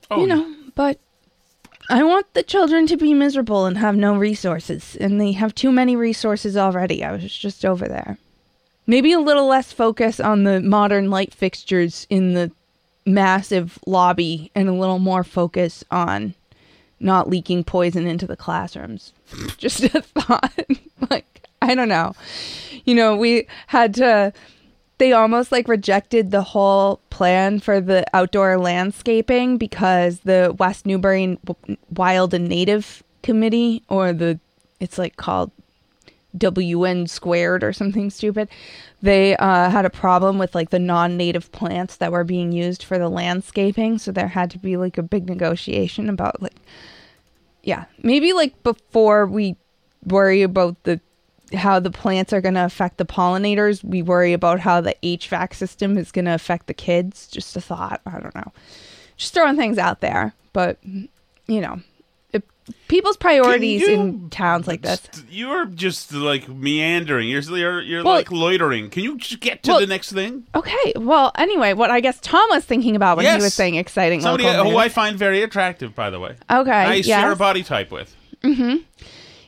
Oh, 0.09 0.21
you 0.21 0.27
know, 0.27 0.55
but 0.75 0.99
I 1.89 2.03
want 2.03 2.33
the 2.33 2.43
children 2.43 2.87
to 2.87 2.97
be 2.97 3.13
miserable 3.13 3.65
and 3.65 3.77
have 3.77 3.95
no 3.95 4.15
resources, 4.15 4.95
and 4.99 5.19
they 5.19 5.31
have 5.33 5.53
too 5.55 5.71
many 5.71 5.95
resources 5.95 6.55
already. 6.55 7.03
I 7.03 7.11
was 7.11 7.37
just 7.37 7.65
over 7.65 7.87
there. 7.87 8.17
Maybe 8.87 9.11
a 9.13 9.19
little 9.19 9.47
less 9.47 9.71
focus 9.71 10.19
on 10.19 10.43
the 10.43 10.61
modern 10.61 11.09
light 11.09 11.33
fixtures 11.33 12.07
in 12.09 12.33
the 12.33 12.51
massive 13.05 13.79
lobby 13.85 14.51
and 14.55 14.69
a 14.69 14.73
little 14.73 14.99
more 14.99 15.23
focus 15.23 15.83
on 15.91 16.33
not 17.01 17.29
leaking 17.29 17.63
poison 17.63 18.07
into 18.07 18.27
the 18.27 18.37
classrooms. 18.37 19.13
just 19.57 19.83
a 19.83 20.01
thought. 20.01 20.53
like, 21.09 21.47
I 21.61 21.75
don't 21.75 21.89
know. 21.89 22.13
You 22.85 22.95
know, 22.95 23.15
we 23.15 23.47
had 23.67 23.93
to 23.95 24.33
they 25.01 25.13
almost 25.13 25.51
like 25.51 25.67
rejected 25.67 26.29
the 26.29 26.43
whole 26.43 27.01
plan 27.09 27.59
for 27.59 27.81
the 27.81 28.05
outdoor 28.15 28.59
landscaping 28.59 29.57
because 29.57 30.19
the 30.19 30.55
West 30.59 30.85
Newbury 30.85 31.39
Wild 31.89 32.35
and 32.35 32.47
Native 32.47 33.01
Committee 33.23 33.81
or 33.89 34.13
the 34.13 34.39
it's 34.79 34.99
like 34.99 35.15
called 35.15 35.51
WN 36.37 37.09
squared 37.09 37.63
or 37.63 37.73
something 37.73 38.09
stupid. 38.09 38.49
They 39.01 39.35
uh, 39.37 39.69
had 39.69 39.85
a 39.85 39.89
problem 39.89 40.37
with 40.37 40.55
like 40.55 40.69
the 40.69 40.79
non-native 40.79 41.51
plants 41.51 41.97
that 41.97 42.11
were 42.11 42.23
being 42.23 42.51
used 42.51 42.83
for 42.83 42.97
the 42.97 43.09
landscaping, 43.09 43.97
so 43.97 44.11
there 44.11 44.27
had 44.27 44.51
to 44.51 44.57
be 44.57 44.77
like 44.77 44.97
a 44.97 45.03
big 45.03 45.27
negotiation 45.27 46.09
about 46.09 46.41
like 46.41 46.55
yeah, 47.63 47.85
maybe 48.01 48.33
like 48.33 48.61
before 48.63 49.25
we 49.25 49.55
worry 50.05 50.41
about 50.41 50.81
the 50.83 50.99
how 51.53 51.79
the 51.79 51.91
plants 51.91 52.31
are 52.31 52.41
going 52.41 52.53
to 52.53 52.65
affect 52.65 52.97
the 52.97 53.05
pollinators. 53.05 53.83
We 53.83 54.01
worry 54.01 54.33
about 54.33 54.61
how 54.61 54.81
the 54.81 54.95
HVAC 55.03 55.53
system 55.53 55.97
is 55.97 56.11
going 56.11 56.25
to 56.25 56.33
affect 56.33 56.67
the 56.67 56.73
kids. 56.73 57.27
Just 57.27 57.55
a 57.57 57.61
thought. 57.61 58.01
I 58.05 58.19
don't 58.19 58.35
know. 58.35 58.51
Just 59.17 59.33
throwing 59.33 59.57
things 59.57 59.77
out 59.77 59.99
there. 60.01 60.33
But, 60.53 60.77
you 60.83 61.61
know, 61.61 61.81
people's 62.87 63.17
priorities 63.17 63.81
you- 63.81 63.89
in 63.89 64.29
towns 64.29 64.67
like 64.67 64.81
this. 64.81 65.01
You're 65.29 65.65
just 65.65 66.13
like 66.13 66.47
meandering. 66.49 67.27
You're 67.29 67.41
you're, 67.41 67.81
you're 67.81 68.03
Well- 68.03 68.15
like 68.15 68.31
loitering. 68.31 68.89
Can 68.89 69.03
you 69.03 69.17
just 69.17 69.39
get 69.41 69.63
to 69.63 69.71
Well- 69.71 69.79
the 69.79 69.87
next 69.87 70.11
thing? 70.11 70.43
Okay. 70.55 70.93
Well, 70.95 71.31
anyway, 71.37 71.73
what 71.73 71.91
I 71.91 71.99
guess 71.99 72.19
Tom 72.21 72.47
was 72.49 72.65
thinking 72.65 72.95
about 72.95 73.17
when 73.17 73.25
he 73.25 73.41
was 73.43 73.53
saying 73.53 73.75
exciting 73.75 74.21
Somebody 74.21 74.43
who 74.45 74.63
news. 74.65 74.75
I 74.75 74.89
find 74.89 75.17
very 75.17 75.41
attractive, 75.43 75.95
by 75.95 76.09
the 76.09 76.19
way. 76.19 76.35
Okay. 76.49 76.71
I 76.71 76.93
yes. 76.95 77.05
share 77.05 77.31
a 77.31 77.35
body 77.35 77.63
type 77.63 77.91
with. 77.91 78.15
Mm-hmm. 78.43 78.77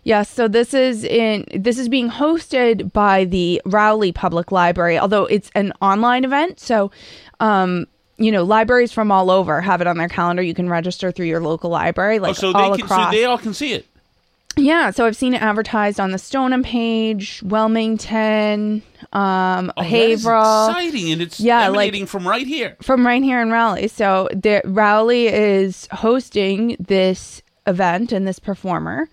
Yes, 0.05 0.29
so 0.29 0.49
this 0.49 0.73
is 0.73 1.05
in 1.05 1.45
this 1.55 1.77
is 1.77 1.87
being 1.87 2.09
hosted 2.09 2.91
by 2.91 3.23
the 3.23 3.61
Rowley 3.65 4.11
Public 4.11 4.51
Library, 4.51 4.99
although 4.99 5.25
it's 5.25 5.49
an 5.55 5.71
online 5.81 6.25
event. 6.25 6.59
So, 6.59 6.91
um, 7.39 7.87
you 8.17 8.31
know, 8.31 8.43
libraries 8.43 8.91
from 8.91 9.11
all 9.11 9.29
over 9.31 9.59
have 9.61 9.81
it 9.81 9.87
on 9.87 9.97
their 9.97 10.09
calendar. 10.09 10.41
You 10.41 10.53
can 10.53 10.69
register 10.69 11.11
through 11.11 11.25
your 11.27 11.41
local 11.41 11.69
library, 11.69 12.19
like 12.19 12.31
oh, 12.31 12.33
so 12.33 12.51
all 12.53 12.71
they 12.71 12.77
can, 12.77 12.87
so 12.87 13.07
they 13.11 13.25
all 13.25 13.37
can 13.37 13.53
see 13.53 13.73
it. 13.73 13.85
yeah, 14.55 14.91
so 14.91 15.05
I've 15.05 15.15
seen 15.15 15.33
it 15.33 15.41
advertised 15.41 15.99
on 15.99 16.11
the 16.11 16.19
Stoneham 16.19 16.61
page, 16.63 17.41
Wilmington, 17.43 18.81
um, 19.13 19.71
Oh, 19.77 19.81
Haverhill 19.83 20.67
exciting, 20.69 21.11
and 21.11 21.21
it's 21.21 21.39
Yeah, 21.39 21.67
like- 21.69 22.07
from 22.07 22.27
right 22.27 22.45
here. 22.45 22.77
from 22.81 23.05
right 23.05 23.23
here 23.23 23.41
in 23.41 23.49
Rowley. 23.51 23.87
So 23.87 24.29
the 24.31 24.61
Rowley 24.65 25.27
is 25.27 25.87
hosting 25.91 26.75
this 26.79 27.41
event 27.65 28.11
and 28.11 28.27
this 28.27 28.39
performer 28.39 29.09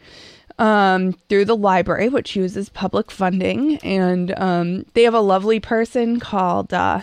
um, 0.58 1.14
through 1.30 1.46
the 1.46 1.56
library, 1.56 2.08
which 2.10 2.36
uses 2.36 2.68
public 2.68 3.10
funding, 3.10 3.78
and 3.78 4.38
um, 4.38 4.84
they 4.92 5.04
have 5.04 5.14
a 5.14 5.20
lovely 5.20 5.58
person 5.58 6.20
called 6.20 6.74
uh, 6.74 7.00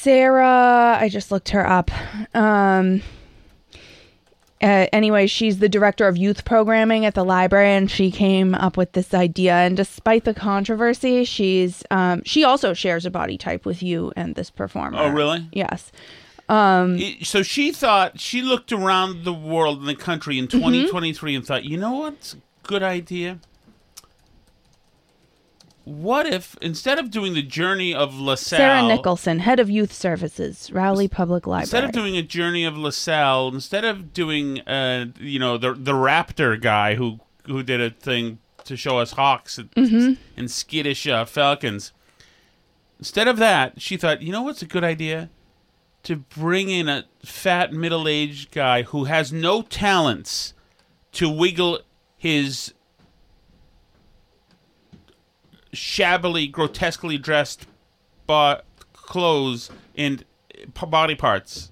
Sarah. 0.00 0.98
I 1.00 1.08
just 1.08 1.30
looked 1.30 1.48
her 1.50 1.66
up. 1.66 1.90
Um, 2.34 3.02
uh, 4.62 4.86
anyway, 4.92 5.26
she's 5.26 5.58
the 5.58 5.68
director 5.68 6.08
of 6.08 6.16
youth 6.16 6.44
programming 6.44 7.04
at 7.04 7.14
the 7.14 7.24
library, 7.24 7.70
and 7.74 7.90
she 7.90 8.10
came 8.10 8.54
up 8.54 8.76
with 8.76 8.92
this 8.92 9.12
idea. 9.12 9.52
And 9.54 9.76
despite 9.76 10.24
the 10.24 10.32
controversy, 10.34 11.24
she's 11.24 11.82
um, 11.90 12.22
she 12.24 12.42
also 12.44 12.72
shares 12.72 13.04
a 13.04 13.10
body 13.10 13.36
type 13.36 13.66
with 13.66 13.82
you 13.82 14.12
and 14.16 14.34
this 14.34 14.50
performer. 14.50 14.98
Oh, 14.98 15.08
really? 15.08 15.48
Yes. 15.52 15.92
It- 16.48 17.26
so 17.26 17.42
she 17.42 17.72
thought 17.72 18.20
she 18.20 18.40
looked 18.40 18.72
around 18.72 19.24
the 19.24 19.32
world 19.34 19.80
and 19.80 19.88
the 19.88 19.94
country 19.96 20.38
in 20.38 20.46
Mm-hmm. 20.46 20.58
2023 20.58 21.34
and 21.34 21.44
thought, 21.46 21.64
you 21.64 21.76
know 21.76 21.92
what's 21.92 22.34
a 22.34 22.36
good 22.62 22.82
idea? 22.82 23.38
What 25.86 26.26
if 26.26 26.56
instead 26.60 26.98
of 26.98 27.12
doing 27.12 27.34
the 27.34 27.42
journey 27.42 27.94
of 27.94 28.12
LaSalle, 28.18 28.58
Sarah 28.58 28.82
Nicholson, 28.88 29.38
head 29.38 29.60
of 29.60 29.70
youth 29.70 29.92
services, 29.92 30.68
Rowley 30.72 31.06
Public 31.06 31.46
Library. 31.46 31.62
instead 31.62 31.84
of 31.84 31.92
doing 31.92 32.16
a 32.16 32.22
journey 32.22 32.64
of 32.64 32.76
LaSalle, 32.76 33.54
instead 33.54 33.84
of 33.84 34.12
doing, 34.12 34.60
uh, 34.62 35.06
you 35.20 35.38
know, 35.38 35.56
the 35.56 35.74
the 35.74 35.92
Raptor 35.92 36.60
guy 36.60 36.96
who 36.96 37.20
who 37.46 37.62
did 37.62 37.80
a 37.80 37.90
thing 37.90 38.38
to 38.64 38.76
show 38.76 38.98
us 38.98 39.12
hawks 39.12 39.58
and, 39.58 39.70
Mm-hmm. 39.76 40.14
and 40.36 40.50
skittish 40.50 41.06
uh, 41.06 41.24
falcons, 41.24 41.92
instead 42.98 43.28
of 43.28 43.36
that, 43.36 43.80
she 43.80 43.96
thought, 43.96 44.22
you 44.22 44.32
know 44.32 44.42
what's 44.42 44.62
a 44.62 44.66
good 44.66 44.82
idea? 44.82 45.30
To 46.02 46.16
bring 46.16 46.68
in 46.68 46.88
a 46.88 47.04
fat 47.24 47.72
middle 47.72 48.08
aged 48.08 48.50
guy 48.50 48.82
who 48.82 49.04
has 49.04 49.32
no 49.32 49.62
talents 49.62 50.52
to 51.12 51.28
wiggle 51.28 51.78
his 52.16 52.74
shabbily, 55.76 56.46
grotesquely 56.46 57.18
dressed 57.18 57.66
bo- 58.26 58.60
clothes 58.92 59.70
and 59.96 60.24
body 60.88 61.14
parts. 61.14 61.70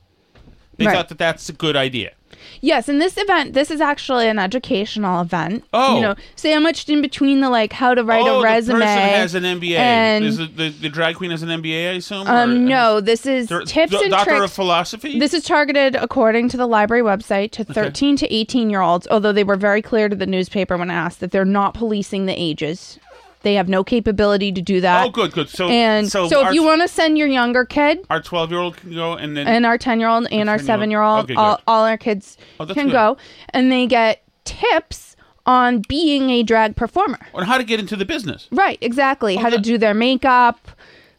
They 0.77 0.87
Right. 0.87 0.95
thought 0.97 1.09
that 1.09 1.19
that's 1.19 1.49
a 1.49 1.53
good 1.53 1.77
idea. 1.77 2.13
Yes, 2.61 2.89
and 2.89 3.01
this 3.01 3.17
event, 3.17 3.53
this 3.55 3.71
is 3.71 3.81
actually 3.81 4.27
an 4.29 4.39
educational 4.39 5.21
event. 5.21 5.65
Oh. 5.73 5.95
you 5.97 6.01
know, 6.03 6.15
sandwiched 6.37 6.89
in 6.89 7.01
between 7.01 7.41
the 7.41 7.49
like 7.49 7.73
how 7.73 7.95
to 7.95 8.03
write 8.03 8.27
oh, 8.27 8.41
a 8.41 8.43
resume. 8.43 8.79
the 8.81 8.85
person 8.85 8.99
has 8.99 9.35
an 9.35 9.45
MBA. 9.45 9.77
and 9.77 10.25
Is 10.25 10.39
it 10.41 10.57
the, 10.57 10.69
the 10.71 10.89
drag 10.89 11.15
queen 11.17 11.31
has 11.31 11.43
an 11.43 11.49
MBA, 11.49 11.91
I 11.91 11.93
assume? 11.95 12.27
or- 12.27 12.31
um, 12.31 12.67
no, 12.67 13.01
this 13.01 13.25
is 13.25 13.47
Dir- 13.49 13.63
tips 13.63 13.93
do- 13.93 14.01
and 14.01 14.11
Doctor 14.11 14.31
tricks. 14.31 14.45
of 14.47 14.53
Philosophy? 14.53 15.19
This 15.19 15.33
is 15.33 15.45
targeted, 15.45 15.95
according 15.95 16.49
to 16.51 16.57
the 16.57 16.67
library 16.67 17.03
website, 17.03 17.51
to 17.53 17.65
13 17.65 18.17
to 18.17 18.33
18 18.35 18.69
year 18.69 18.81
olds, 18.81 19.07
although 19.11 19.33
they 19.33 19.45
were 19.45 19.57
very 19.57 19.81
clear 19.83 20.09
to 20.09 20.17
the 20.17 20.27
newspaper 20.27 20.77
when 20.77 20.91
asked 20.91 21.21
that 21.21 21.31
they're 21.31 21.45
not 21.45 21.73
policing 21.75 22.27
the 22.27 22.35
ages. 22.35 22.99
They 23.45 23.55
have 23.55 23.69
no 23.69 23.85
capability 23.85 24.51
to 24.53 24.61
do 24.61 24.81
that. 24.81 25.07
oh, 25.07 25.11
good, 25.11 25.31
good. 25.33 25.49
So, 25.49 25.69
And 25.69 26.11
so, 26.11 26.29
so, 26.29 26.41
if 26.41 26.47
our, 26.47 26.55
you 26.55 26.65
want 26.65 26.83
to 26.83 26.89
send 26.89 27.17
your 27.17 27.29
younger 27.29 27.65
kid, 27.65 28.05
our 28.11 28.21
12 28.21 28.51
year 28.51 28.59
old 28.61 28.77
can 28.77 28.93
go 28.95 29.13
and 29.13 29.37
then. 29.37 29.47
and 29.47 29.65
our 29.65 29.79
10 29.79 30.01
year 30.01 30.09
old 30.09 30.27
and 30.33 30.51
our 30.51 30.59
7 30.59 30.91
year 30.91 31.03
old, 31.03 31.25
Okay, 31.27 31.35
all, 31.35 31.61
all 31.69 31.85
our 31.85 31.97
kids 31.97 32.37
Oh, 32.59 32.67
can 32.67 32.87
good. 32.87 32.93
go, 32.93 33.17
and 33.51 33.71
they 33.71 33.87
get 33.87 34.23
tips 34.45 35.15
on 35.47 35.83
being 35.89 36.31
a 36.31 36.43
drag 36.43 36.75
performer. 36.75 37.19
on 37.35 37.45
how 37.45 37.59
to 37.59 37.65
get 37.65 37.79
into 37.79 37.97
the 37.97 38.05
business. 38.07 38.49
Right, 38.51 38.79
exactly. 38.81 39.37
How 39.37 39.51
to 39.51 39.59
do 39.59 39.77
their 39.79 39.93
makeup, 39.95 40.71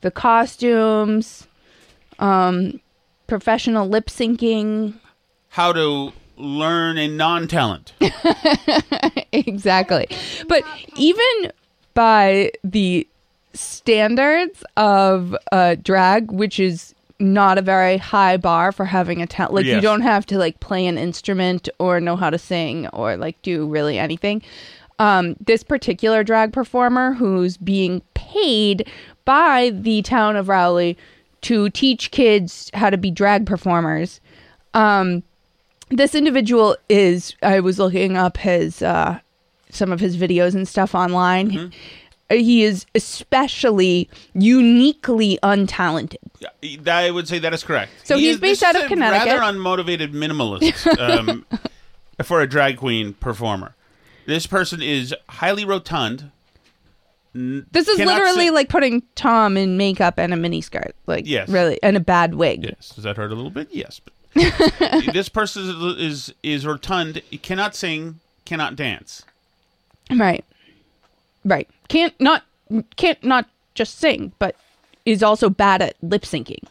the 0.01 0.09
costumes, 0.11 1.47
um, 2.19 2.81
professional 3.27 3.87
lip 3.87 4.07
syncing. 4.07 4.95
How 5.49 5.73
to 5.73 6.11
learn 6.37 6.97
a 6.97 7.07
non 7.07 7.47
talent. 7.47 7.93
exactly. 9.31 10.07
But 10.47 10.63
even 10.97 11.51
by 11.95 12.51
the 12.63 13.07
standards 13.53 14.63
of 14.77 15.35
uh, 15.51 15.75
drag, 15.81 16.29
which 16.31 16.59
is 16.59 16.93
not 17.19 17.57
a 17.57 17.61
very 17.61 17.97
high 17.97 18.37
bar 18.37 18.71
for 18.71 18.85
having 18.85 19.21
a 19.21 19.27
talent, 19.27 19.55
like 19.55 19.65
you 19.77 19.81
don't 19.81 20.01
have 20.01 20.25
to 20.27 20.37
like 20.37 20.59
play 20.59 20.85
an 20.85 20.97
instrument 20.97 21.67
or 21.79 21.99
know 21.99 22.15
how 22.15 22.29
to 22.29 22.37
sing 22.37 22.87
or 22.89 23.17
like 23.17 23.41
do 23.41 23.65
really 23.67 23.97
anything. 23.97 24.41
Um, 24.99 25.35
this 25.45 25.63
particular 25.63 26.23
drag 26.23 26.53
performer 26.53 27.13
who's 27.13 27.57
being 27.57 28.01
paid 28.13 28.89
by 29.23 29.71
the 29.73 30.01
town 30.03 30.35
of 30.35 30.49
Rowley 30.49 30.97
to 31.41 31.69
teach 31.69 32.11
kids 32.11 32.69
how 32.73 32.89
to 32.89 32.97
be 32.97 33.11
drag 33.11 33.45
performers. 33.45 34.19
Um, 34.73 35.23
this 35.89 36.15
individual 36.15 36.75
is 36.89 37.35
I 37.41 37.59
was 37.59 37.79
looking 37.79 38.17
up 38.17 38.37
his 38.37 38.81
uh 38.81 39.19
some 39.75 39.91
of 39.91 39.99
his 39.99 40.17
videos 40.17 40.55
and 40.55 40.67
stuff 40.67 40.95
online. 40.95 41.51
Mm-hmm. 41.51 41.69
He 42.37 42.63
is 42.63 42.87
especially 42.95 44.09
uniquely 44.33 45.37
untalented. 45.43 46.15
I 46.87 47.11
would 47.11 47.27
say 47.27 47.37
that 47.39 47.53
is 47.53 47.63
correct. 47.63 47.91
So 48.03 48.17
He 48.17 48.25
he's 48.25 48.35
is- 48.35 48.41
based 48.41 48.63
out 48.63 48.75
of 48.75 48.83
a 48.83 48.87
Connecticut. 48.87 49.37
Rather 49.39 49.57
unmotivated 49.57 50.11
minimalist 50.13 50.97
um, 51.19 51.45
for 52.23 52.41
a 52.41 52.47
drag 52.47 52.77
queen 52.77 53.13
performer. 53.13 53.75
This 54.25 54.47
person 54.47 54.81
is 54.81 55.13
highly 55.29 55.65
rotund. 55.65 56.31
This 57.35 57.87
is 57.89 57.99
literally 57.99 58.45
sing- 58.45 58.53
like 58.53 58.69
putting 58.69 59.03
Tom 59.15 59.57
in 59.57 59.77
makeup 59.77 60.17
and 60.17 60.33
a 60.33 60.37
miniskirt. 60.37 60.93
Like 61.05 61.27
Yes. 61.27 61.49
really 61.49 61.77
and 61.83 61.97
a 61.97 61.99
bad 61.99 62.33
wig. 62.35 62.63
Yes, 62.63 62.89
does 62.95 63.03
that 63.03 63.17
hurt 63.17 63.31
a 63.31 63.35
little 63.35 63.51
bit? 63.51 63.67
Yes. 63.71 64.01
This 65.13 65.29
person 65.29 65.63
is, 65.63 65.97
is 65.97 66.33
is 66.43 66.65
rotund. 66.65 67.21
He 67.29 67.37
cannot 67.37 67.75
sing, 67.75 68.19
cannot 68.45 68.75
dance. 68.75 69.23
Right. 70.11 70.43
Right. 71.43 71.67
Can't 71.87 72.13
not 72.19 72.43
can't 72.95 73.23
not 73.23 73.47
just 73.75 73.99
sing, 73.99 74.31
but 74.39 74.55
is 75.05 75.21
also 75.23 75.49
bad 75.49 75.81
at 75.81 75.95
lip 76.01 76.23
syncing. 76.23 76.63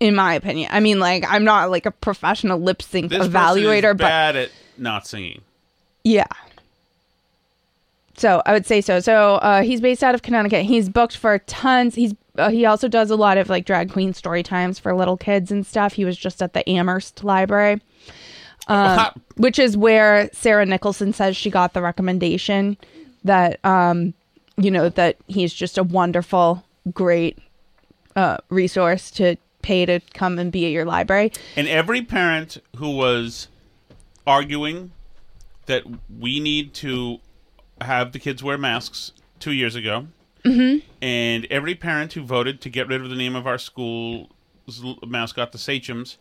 in 0.00 0.14
my 0.14 0.34
opinion. 0.34 0.68
I 0.72 0.80
mean, 0.80 0.98
like 1.00 1.24
I'm 1.28 1.44
not 1.44 1.70
like 1.70 1.86
a 1.86 1.90
professional 1.90 2.58
lip 2.60 2.82
sync 2.82 3.10
This 3.10 3.26
evaluator, 3.26 3.82
person 3.82 3.84
is 3.84 3.92
but 3.92 3.98
bad 3.98 4.36
at 4.36 4.50
not 4.78 5.06
singing. 5.06 5.42
yeah. 6.04 6.26
So 8.16 8.42
I 8.46 8.52
would 8.52 8.66
say 8.66 8.80
so. 8.80 9.00
So 9.00 9.34
uh, 9.36 9.62
he's 9.62 9.80
based 9.80 10.04
out 10.04 10.14
of 10.14 10.22
Connecticut. 10.22 10.64
He's 10.66 10.88
booked 10.88 11.16
for 11.16 11.38
tons. 11.40 11.94
He's 11.94 12.14
uh, 12.36 12.50
he 12.50 12.64
also 12.64 12.86
does 12.88 13.10
a 13.10 13.16
lot 13.16 13.36
of 13.36 13.48
like 13.48 13.64
drag 13.64 13.90
queen 13.92 14.12
story 14.14 14.42
times 14.42 14.78
for 14.78 14.94
little 14.94 15.16
kids 15.16 15.50
and 15.50 15.66
stuff. 15.66 15.94
He 15.94 16.04
was 16.04 16.16
just 16.16 16.42
at 16.42 16.52
the 16.52 16.68
Amherst 16.68 17.24
Library, 17.24 17.80
um, 18.68 19.20
which 19.36 19.58
is 19.58 19.76
where 19.76 20.30
Sarah 20.32 20.66
Nicholson 20.66 21.12
says 21.12 21.36
she 21.36 21.50
got 21.50 21.72
the 21.72 21.82
recommendation 21.82 22.76
that 23.24 23.64
um, 23.64 24.14
you 24.56 24.70
know 24.70 24.88
that 24.90 25.16
he's 25.26 25.52
just 25.52 25.78
a 25.78 25.82
wonderful, 25.82 26.64
great 26.92 27.38
uh, 28.16 28.38
resource 28.50 29.10
to 29.12 29.36
pay 29.62 29.86
to 29.86 30.00
come 30.14 30.38
and 30.38 30.50
be 30.50 30.66
at 30.66 30.72
your 30.72 30.84
library. 30.84 31.32
And 31.56 31.68
every 31.68 32.02
parent 32.02 32.58
who 32.76 32.90
was 32.90 33.48
arguing 34.26 34.92
that 35.66 35.84
we 36.18 36.40
need 36.40 36.74
to 36.74 37.18
have 37.80 38.12
the 38.12 38.18
kids 38.18 38.42
wear 38.42 38.58
masks 38.58 39.12
two 39.38 39.52
years 39.52 39.74
ago, 39.74 40.08
mm-hmm. 40.44 40.86
and 41.00 41.46
every 41.46 41.74
parent 41.74 42.12
who 42.12 42.22
voted 42.22 42.60
to 42.60 42.70
get 42.70 42.88
rid 42.88 43.00
of 43.00 43.10
the 43.10 43.16
name 43.16 43.34
of 43.34 43.46
our 43.46 43.58
school's 43.58 44.28
mascot, 45.06 45.52
the 45.52 45.58
Sachems, 45.58 46.16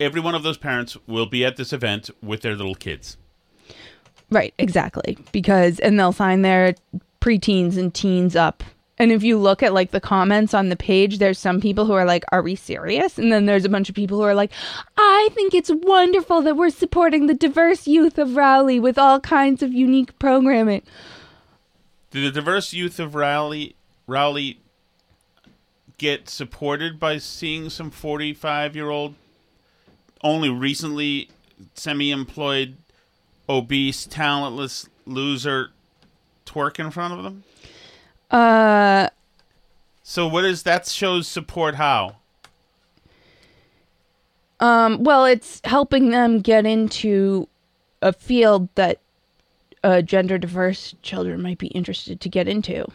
every 0.00 0.20
one 0.20 0.34
of 0.34 0.42
those 0.42 0.58
parents 0.58 0.96
will 1.06 1.26
be 1.26 1.44
at 1.44 1.56
this 1.56 1.72
event 1.72 2.10
with 2.22 2.40
their 2.40 2.56
little 2.56 2.74
kids. 2.74 3.16
Right, 4.30 4.54
exactly. 4.58 5.18
Because 5.30 5.78
and 5.78 5.98
they'll 5.98 6.12
sign 6.12 6.42
their 6.42 6.74
preteens 7.20 7.76
and 7.76 7.92
teens 7.92 8.34
up. 8.34 8.64
And 8.98 9.12
if 9.12 9.22
you 9.22 9.38
look 9.38 9.62
at 9.62 9.72
like 9.72 9.92
the 9.92 10.00
comments 10.00 10.52
on 10.52 10.68
the 10.68 10.76
page, 10.76 11.18
there's 11.18 11.38
some 11.38 11.60
people 11.60 11.86
who 11.86 11.92
are 11.94 12.04
like, 12.04 12.24
"Are 12.32 12.42
we 12.42 12.54
serious?" 12.54 13.18
And 13.18 13.32
then 13.32 13.46
there's 13.46 13.64
a 13.64 13.68
bunch 13.70 13.88
of 13.88 13.94
people 13.94 14.18
who 14.18 14.24
are 14.24 14.34
like, 14.34 14.52
"I 14.96 15.30
think 15.32 15.54
it's 15.54 15.70
wonderful 15.70 16.42
that 16.42 16.56
we're 16.56 16.70
supporting 16.70 17.26
the 17.26 17.34
diverse 17.34 17.86
youth 17.86 18.18
of 18.18 18.36
Rowley 18.36 18.78
with 18.78 18.98
all 18.98 19.18
kinds 19.20 19.62
of 19.62 19.72
unique 19.72 20.18
programming." 20.18 20.82
Did 22.10 22.24
the 22.24 22.40
diverse 22.40 22.72
youth 22.72 23.00
of 23.00 23.14
Rowley, 23.14 23.74
Rowley 24.06 24.60
get 25.96 26.28
supported 26.28 27.00
by 27.00 27.18
seeing 27.18 27.70
some 27.70 27.90
45 27.90 28.76
year 28.76 28.90
old, 28.90 29.14
only 30.22 30.48
recently 30.48 31.28
semi 31.74 32.10
employed, 32.10 32.76
obese, 33.48 34.06
talentless 34.06 34.88
loser 35.06 35.70
twerk 36.46 36.78
in 36.78 36.90
front 36.90 37.14
of 37.14 37.22
them? 37.22 37.44
Uh, 38.30 39.08
So, 40.02 40.26
what 40.26 40.44
is 40.44 40.62
that 40.64 40.86
shows 40.86 41.26
support 41.28 41.76
how? 41.76 42.16
um, 44.60 45.02
well, 45.04 45.24
it's 45.24 45.60
helping 45.64 46.10
them 46.10 46.40
get 46.40 46.66
into 46.66 47.48
a 48.02 48.12
field 48.12 48.68
that 48.74 48.98
uh, 49.82 50.02
gender 50.02 50.36
diverse 50.36 50.94
children 51.02 51.40
might 51.40 51.56
be 51.58 51.68
interested 51.68 52.20
to 52.20 52.28
get 52.28 52.46
into. 52.46 52.86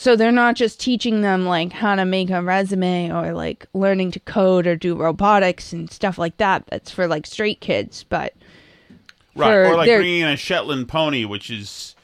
So 0.00 0.14
they're 0.14 0.30
not 0.30 0.54
just 0.54 0.78
teaching 0.78 1.22
them 1.22 1.44
like 1.44 1.72
how 1.72 1.96
to 1.96 2.04
make 2.04 2.30
a 2.30 2.40
resume 2.40 3.10
or 3.10 3.32
like 3.32 3.66
learning 3.74 4.12
to 4.12 4.20
code 4.20 4.64
or 4.64 4.76
do 4.76 4.94
robotics 4.94 5.72
and 5.72 5.90
stuff 5.90 6.18
like 6.18 6.36
that. 6.36 6.64
That's 6.68 6.92
for 6.92 7.08
like 7.08 7.26
straight 7.26 7.60
kids, 7.60 8.04
but 8.08 8.32
Right. 9.34 9.52
Or 9.52 9.76
like 9.76 9.86
their- 9.86 9.98
bringing 9.98 10.20
in 10.20 10.28
a 10.28 10.36
Shetland 10.36 10.86
pony, 10.88 11.24
which 11.24 11.50
is 11.50 11.96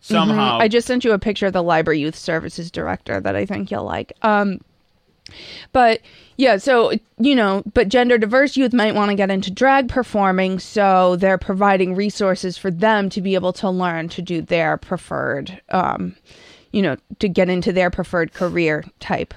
somehow. 0.00 0.58
I 0.58 0.66
just 0.66 0.88
sent 0.88 1.04
you 1.04 1.12
a 1.12 1.18
picture 1.18 1.46
of 1.46 1.52
the 1.52 1.62
library 1.62 2.00
youth 2.00 2.16
services 2.16 2.72
director 2.72 3.20
that 3.20 3.36
I 3.36 3.46
think 3.46 3.70
you'll 3.70 3.84
like. 3.84 4.12
Um, 4.22 4.60
but 5.72 6.00
yeah, 6.38 6.56
so 6.56 6.92
you 7.20 7.36
know, 7.36 7.62
but 7.72 7.88
gender 7.88 8.18
diverse 8.18 8.56
youth 8.56 8.72
might 8.72 8.96
want 8.96 9.10
to 9.10 9.14
get 9.16 9.30
into 9.30 9.52
drag 9.52 9.88
performing, 9.88 10.58
so 10.58 11.14
they're 11.14 11.38
providing 11.38 11.94
resources 11.94 12.58
for 12.58 12.70
them 12.72 13.08
to 13.10 13.20
be 13.20 13.34
able 13.36 13.52
to 13.54 13.70
learn 13.70 14.08
to 14.08 14.22
do 14.22 14.42
their 14.42 14.76
preferred, 14.76 15.60
um, 15.70 16.16
you 16.72 16.82
know, 16.82 16.96
to 17.18 17.28
get 17.28 17.48
into 17.48 17.72
their 17.72 17.90
preferred 17.90 18.32
career 18.32 18.84
type. 19.00 19.34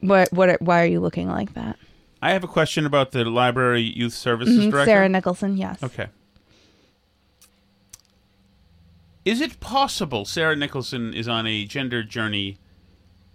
What? 0.00 0.32
What? 0.32 0.60
Why 0.60 0.82
are 0.82 0.86
you 0.86 1.00
looking 1.00 1.28
like 1.28 1.54
that? 1.54 1.76
I 2.20 2.32
have 2.32 2.44
a 2.44 2.48
question 2.48 2.86
about 2.86 3.12
the 3.12 3.24
library 3.24 3.82
youth 3.82 4.12
services 4.14 4.56
Mhm, 4.66 4.70
director. 4.70 4.90
Sarah 4.90 5.08
Nicholson. 5.08 5.56
Yes. 5.56 5.82
Okay. 5.82 6.06
Is 9.24 9.40
it 9.40 9.60
possible 9.60 10.24
Sarah 10.24 10.56
Nicholson 10.56 11.14
is 11.14 11.28
on 11.28 11.46
a 11.46 11.64
gender 11.64 12.02
journey 12.02 12.58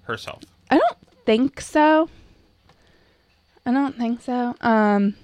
herself? 0.03 0.43
I 0.69 0.77
don't 0.77 0.97
think 1.25 1.61
so. 1.61 2.09
I 3.65 3.71
don't 3.71 3.95
think 3.97 4.21
so. 4.21 4.55
Um 4.61 5.15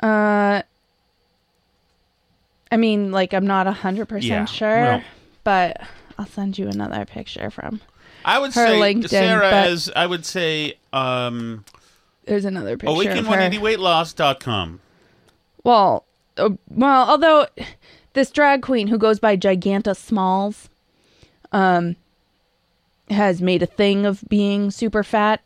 uh 0.00 0.62
I 2.72 2.76
mean 2.76 3.10
like 3.12 3.32
I'm 3.34 3.46
not 3.46 3.66
a 3.66 3.72
hundred 3.72 4.08
Yeah, 4.10 4.16
percent 4.44 4.48
sure, 4.48 5.04
but 5.44 5.80
I'll 6.18 6.26
send 6.26 6.58
you 6.58 6.68
another 6.68 7.04
picture 7.04 7.50
from 7.50 7.80
I 8.24 8.38
would 8.38 8.52
Her 8.54 8.66
say 8.66 8.78
LinkedIn, 8.80 9.08
Sarah 9.08 9.50
but- 9.50 9.68
as 9.68 9.90
I 9.96 10.06
would 10.06 10.24
say 10.26 10.74
um 10.92 11.64
there's 12.26 12.44
another 12.44 12.76
picture 12.76 12.92
of 12.92 13.26
her. 13.26 13.32
awaken180weightloss.com. 13.32 14.80
Well, 15.64 16.04
uh, 16.36 16.50
well, 16.68 17.10
although 17.10 17.46
this 18.12 18.30
drag 18.30 18.62
queen 18.62 18.86
who 18.88 18.98
goes 18.98 19.18
by 19.18 19.36
Giganta 19.36 19.96
Smalls, 19.96 20.68
um, 21.50 21.96
has 23.08 23.42
made 23.42 23.62
a 23.62 23.66
thing 23.66 24.06
of 24.06 24.22
being 24.28 24.70
super 24.70 25.02
fat, 25.02 25.40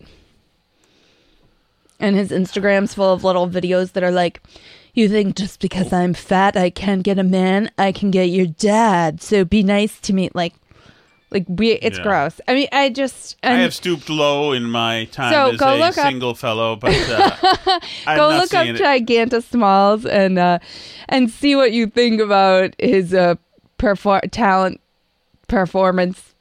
and 1.99 2.17
his 2.17 2.31
Instagram's 2.31 2.95
full 2.95 3.13
of 3.13 3.25
little 3.25 3.49
videos 3.49 3.93
that 3.93 4.03
are 4.03 4.11
like, 4.11 4.43
"You 4.94 5.09
think 5.09 5.37
just 5.37 5.61
because 5.61 5.92
I'm 5.92 6.14
fat 6.14 6.57
I 6.57 6.70
can't 6.70 7.02
get 7.02 7.18
a 7.18 7.24
man? 7.24 7.70
I 7.76 7.92
can 7.92 8.11
get 8.11 8.24
your 8.30 8.46
dad. 8.46 9.20
So 9.22 9.44
be 9.44 9.62
nice 9.62 10.00
to 10.00 10.12
me." 10.12 10.30
Like, 10.35 10.54
like 11.30 11.44
we, 11.48 11.72
it's 11.72 11.98
Yeah. 11.98 12.04
gross. 12.04 12.40
I 12.46 12.54
mean, 12.54 12.68
I 12.72 12.90
just 12.90 13.37
I 13.42 13.48
and 13.52 13.61
have 13.62 13.74
stooped 13.74 14.09
low 14.09 14.52
in 14.52 14.64
my 14.64 15.07
time 15.07 15.33
So 15.33 15.50
as 15.52 15.57
go 15.59 15.74
a 15.74 15.78
look 15.78 15.98
up- 15.98 16.07
single 16.07 16.35
fellow, 16.35 16.76
but 16.76 16.94
uh, 17.11 17.37
go 18.16 18.28
look 18.28 18.54
up. 18.54 18.66
Giganta 18.66 19.42
Smalls 19.42 20.07
and 20.07 20.38
uh, 20.38 20.59
and 21.09 21.30
see 21.30 21.57
what 21.57 21.72
you 21.72 21.87
think 21.88 22.20
about 22.20 22.74
his 22.78 23.12
uh, 23.12 23.35
perfor- 23.78 24.30
talent, 24.30 24.80
performance, 25.48 26.35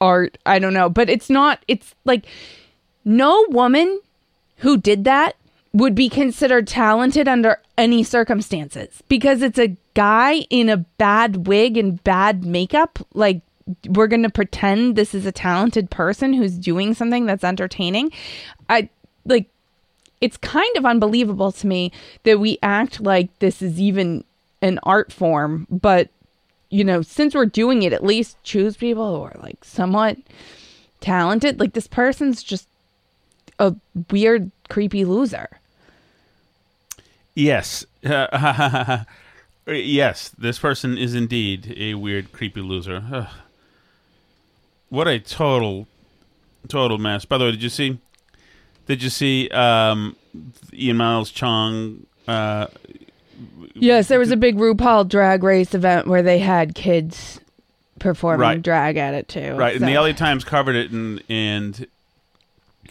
art. 0.00 0.38
I 0.46 0.58
don't 0.58 0.74
know, 0.74 0.88
but 0.88 1.08
it's 1.10 1.28
not. 1.30 1.62
It's 1.68 1.94
like 2.04 2.24
no 3.04 3.46
woman 3.50 4.00
who 4.58 4.76
did 4.76 5.04
that 5.04 5.36
would 5.72 5.94
be 5.94 6.08
considered 6.08 6.66
talented 6.66 7.28
under 7.28 7.60
any 7.76 8.02
circumstances 8.02 9.02
because 9.08 9.42
it's 9.42 9.58
a 9.58 9.76
guy 9.94 10.38
in 10.50 10.68
a 10.68 10.76
bad 10.76 11.46
wig 11.46 11.76
and 11.76 12.02
bad 12.04 12.44
makeup. 12.44 12.98
Like 13.14 13.42
we're 13.86 14.06
going 14.06 14.22
to 14.22 14.30
pretend 14.30 14.96
this 14.96 15.14
is 15.14 15.26
a 15.26 15.32
talented 15.32 15.90
person 15.90 16.32
who's 16.32 16.56
doing 16.56 16.94
something 16.94 17.26
that's 17.26 17.44
entertaining. 17.44 18.12
I 18.68 18.88
like 19.24 19.50
it's 20.20 20.36
kind 20.38 20.76
of 20.76 20.86
unbelievable 20.86 21.52
to 21.52 21.66
me 21.66 21.92
that 22.24 22.40
we 22.40 22.58
act 22.62 23.00
like 23.00 23.38
this 23.38 23.62
is 23.62 23.80
even 23.80 24.24
an 24.62 24.80
art 24.82 25.12
form, 25.12 25.66
but 25.70 26.08
you 26.70 26.84
know, 26.84 27.02
since 27.02 27.34
we're 27.34 27.46
doing 27.46 27.82
it, 27.82 27.92
at 27.92 28.04
least 28.04 28.36
choose 28.42 28.76
people 28.76 29.16
who 29.16 29.22
are 29.22 29.40
like 29.42 29.64
somewhat 29.64 30.18
talented. 31.00 31.60
Like 31.60 31.72
this 31.72 31.86
person's 31.86 32.42
just 32.42 32.68
a 33.58 33.74
weird, 34.10 34.50
creepy 34.68 35.04
loser. 35.04 35.48
Yes. 37.34 37.84
yes, 39.66 40.28
this 40.30 40.58
person 40.58 40.98
is 40.98 41.14
indeed 41.14 41.74
a 41.76 41.94
weird, 41.94 42.32
creepy 42.32 42.60
loser. 42.60 43.04
Ugh. 43.12 43.28
What 44.88 45.06
a 45.06 45.18
total, 45.18 45.86
total 46.68 46.98
mess. 46.98 47.24
By 47.24 47.38
the 47.38 47.44
way, 47.44 47.50
did 47.52 47.62
you 47.62 47.68
see? 47.68 47.98
Did 48.86 49.02
you 49.02 49.10
see 49.10 49.48
um, 49.50 50.16
Ian 50.72 50.96
Miles 50.96 51.30
Cheong? 51.30 52.06
Uh, 52.26 52.66
Yes, 53.74 54.08
there 54.08 54.18
was 54.18 54.32
a 54.32 54.36
big 54.36 54.56
RuPaul 54.56 55.08
drag 55.08 55.44
race 55.44 55.72
event 55.72 56.08
where 56.08 56.22
they 56.22 56.40
had 56.40 56.74
kids 56.74 57.38
performing 58.00 58.40
Right. 58.40 58.60
drag 58.60 58.96
at 58.96 59.14
it 59.14 59.28
too. 59.28 59.52
right, 59.54 59.76
and 59.76 59.84
the 59.86 59.94
So- 59.94 60.00
LA 60.02 60.12
Times 60.12 60.42
covered 60.42 60.74
it, 60.74 60.90
and 60.90 61.22
and 61.28 61.86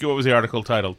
what 0.01 0.15
was 0.15 0.25
the 0.25 0.33
article 0.33 0.63
titled, 0.63 0.97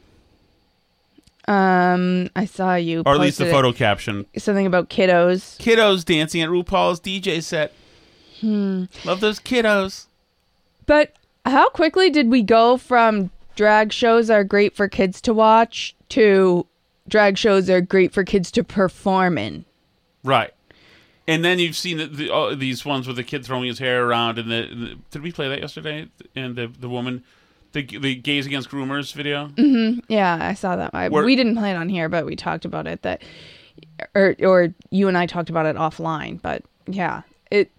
Um, 1.47 2.29
I 2.35 2.45
saw 2.45 2.75
you, 2.75 3.01
or 3.05 3.15
at 3.15 3.19
least 3.21 3.37
the 3.37 3.45
posted 3.45 3.55
photo 3.55 3.71
caption? 3.73 4.25
something 4.37 4.65
about 4.65 4.89
kiddos. 4.89 5.57
Kiddos 5.59 6.05
dancing 6.05 6.41
at 6.41 6.49
RuPaul's 6.49 6.99
DJ 6.99 7.41
set. 7.41 7.73
Hmm. 8.41 8.85
Love 9.05 9.19
those 9.19 9.39
kiddos. 9.39 10.05
But 10.85 11.13
how 11.45 11.69
quickly 11.69 12.09
did 12.09 12.29
we 12.29 12.41
go 12.41 12.77
from 12.77 13.31
drag 13.55 13.91
shows 13.91 14.29
are 14.29 14.43
great 14.43 14.75
for 14.75 14.87
kids 14.87 15.19
to 15.21 15.33
watch 15.33 15.95
to 16.09 16.65
drag 17.07 17.37
shows 17.37 17.69
are 17.69 17.81
great 17.81 18.13
for 18.13 18.23
kids 18.23 18.51
to 18.51 18.63
perform 18.63 19.37
in? 19.37 19.65
Right. 20.23 20.51
And 21.27 21.45
then 21.45 21.59
you've 21.59 21.75
seen 21.75 21.97
the, 21.97 22.07
the, 22.07 22.29
oh, 22.31 22.55
these 22.55 22.83
ones 22.85 23.07
with 23.07 23.15
the 23.15 23.23
kid 23.23 23.45
throwing 23.45 23.67
his 23.67 23.77
hair 23.79 24.05
around, 24.05 24.39
and 24.39 24.49
the, 24.49 24.61
the 24.73 24.97
did 25.11 25.21
we 25.21 25.31
play 25.31 25.47
that 25.49 25.59
yesterday? 25.59 26.07
And 26.35 26.55
the 26.55 26.67
the 26.67 26.89
woman, 26.89 27.23
the 27.73 27.83
the 27.83 28.15
gays 28.15 28.45
against 28.45 28.69
groomers 28.69 29.13
video. 29.13 29.49
Yeah, 30.07 30.37
I 30.41 30.53
saw 30.53 30.75
that. 30.75 30.91
I, 30.93 31.09
Where- 31.09 31.23
we 31.23 31.35
didn't 31.35 31.55
plan 31.55 31.75
on 31.75 31.89
here, 31.89 32.09
but 32.09 32.25
we 32.25 32.35
talked 32.35 32.65
about 32.65 32.87
it. 32.87 33.01
That, 33.03 33.21
or 34.15 34.35
or 34.41 34.73
you 34.89 35.07
and 35.07 35.17
I 35.17 35.25
talked 35.25 35.49
about 35.49 35.65
it 35.65 35.75
offline. 35.75 36.41
But 36.41 36.63
yeah, 36.87 37.21
it 37.51 37.71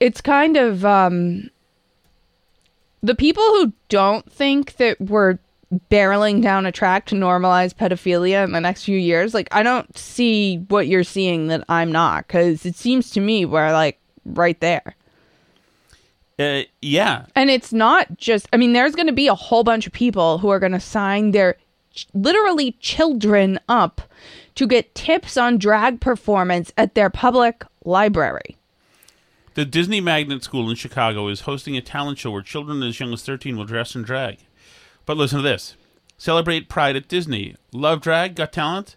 it's 0.00 0.20
kind 0.20 0.56
of 0.56 0.84
um, 0.84 1.50
the 3.02 3.14
people 3.14 3.42
who 3.42 3.72
don't 3.88 4.30
think 4.30 4.76
that 4.76 5.00
we're 5.00 5.38
barreling 5.90 6.42
down 6.42 6.64
a 6.66 6.70
track 6.72 7.06
to 7.06 7.14
normalize 7.14 7.74
pedophilia 7.74 8.44
in 8.44 8.52
the 8.52 8.60
next 8.60 8.84
few 8.84 8.98
years. 8.98 9.34
Like, 9.34 9.48
I 9.50 9.62
don't 9.62 9.96
see 9.98 10.58
what 10.68 10.86
you're 10.86 11.02
seeing 11.04 11.48
that 11.48 11.64
I'm 11.68 11.90
not, 11.90 12.26
because 12.26 12.64
it 12.64 12.76
seems 12.76 13.10
to 13.10 13.20
me 13.20 13.44
we're 13.44 13.72
like 13.72 13.98
right 14.24 14.58
there. 14.60 14.94
Uh, 16.38 16.62
yeah, 16.82 17.24
And 17.34 17.48
it's 17.48 17.72
not 17.72 18.18
just, 18.18 18.46
I 18.52 18.58
mean, 18.58 18.74
there's 18.74 18.94
going 18.94 19.06
to 19.06 19.12
be 19.12 19.26
a 19.26 19.34
whole 19.34 19.64
bunch 19.64 19.86
of 19.86 19.92
people 19.92 20.38
who 20.38 20.50
are 20.50 20.58
going 20.58 20.72
to 20.72 20.80
sign 20.80 21.30
their 21.30 21.56
ch- 21.94 22.06
literally 22.12 22.72
children 22.72 23.58
up 23.68 24.02
to 24.56 24.66
get 24.66 24.94
tips 24.94 25.38
on 25.38 25.56
drag 25.56 26.00
performance 26.00 26.72
at 26.76 26.94
their 26.94 27.08
public 27.08 27.64
library. 27.84 28.56
The 29.54 29.64
Disney 29.64 30.02
Magnet 30.02 30.44
School 30.44 30.68
in 30.68 30.76
Chicago 30.76 31.28
is 31.28 31.42
hosting 31.42 31.78
a 31.78 31.80
talent 31.80 32.18
show 32.18 32.30
where 32.30 32.42
children 32.42 32.82
as 32.82 33.00
young 33.00 33.14
as 33.14 33.22
13 33.22 33.56
will 33.56 33.64
dress 33.64 33.94
in 33.94 34.02
drag. 34.02 34.38
But 35.06 35.16
listen 35.16 35.38
to 35.38 35.42
this 35.42 35.76
celebrate 36.18 36.68
pride 36.68 36.96
at 36.96 37.08
Disney. 37.08 37.56
Love 37.72 38.02
drag? 38.02 38.34
Got 38.34 38.52
talent? 38.52 38.96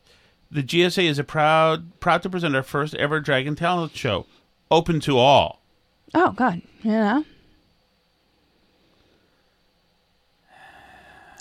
The 0.51 0.63
GSA 0.63 1.03
is 1.03 1.19
a 1.19 1.23
proud 1.23 1.99
proud 2.01 2.23
to 2.23 2.29
present 2.29 2.55
our 2.55 2.63
first 2.63 2.95
ever 2.95 3.21
drag 3.21 3.47
and 3.47 3.57
talent 3.57 3.95
show, 3.95 4.25
open 4.69 4.99
to 5.01 5.17
all. 5.17 5.58
Oh, 6.13 6.31
God. 6.31 6.61
Yeah. 6.81 7.21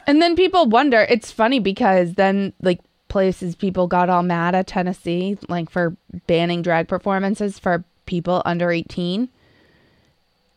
And 0.06 0.22
then 0.22 0.36
people 0.36 0.66
wonder, 0.66 1.06
it's 1.08 1.30
funny 1.30 1.58
because 1.58 2.14
then, 2.14 2.52
like, 2.62 2.80
places 3.08 3.54
people 3.54 3.86
got 3.86 4.08
all 4.08 4.22
mad 4.22 4.54
at 4.54 4.66
Tennessee, 4.66 5.36
like, 5.48 5.70
for 5.70 5.96
banning 6.26 6.62
drag 6.62 6.88
performances 6.88 7.58
for 7.58 7.84
people 8.06 8.42
under 8.44 8.70
18. 8.70 9.28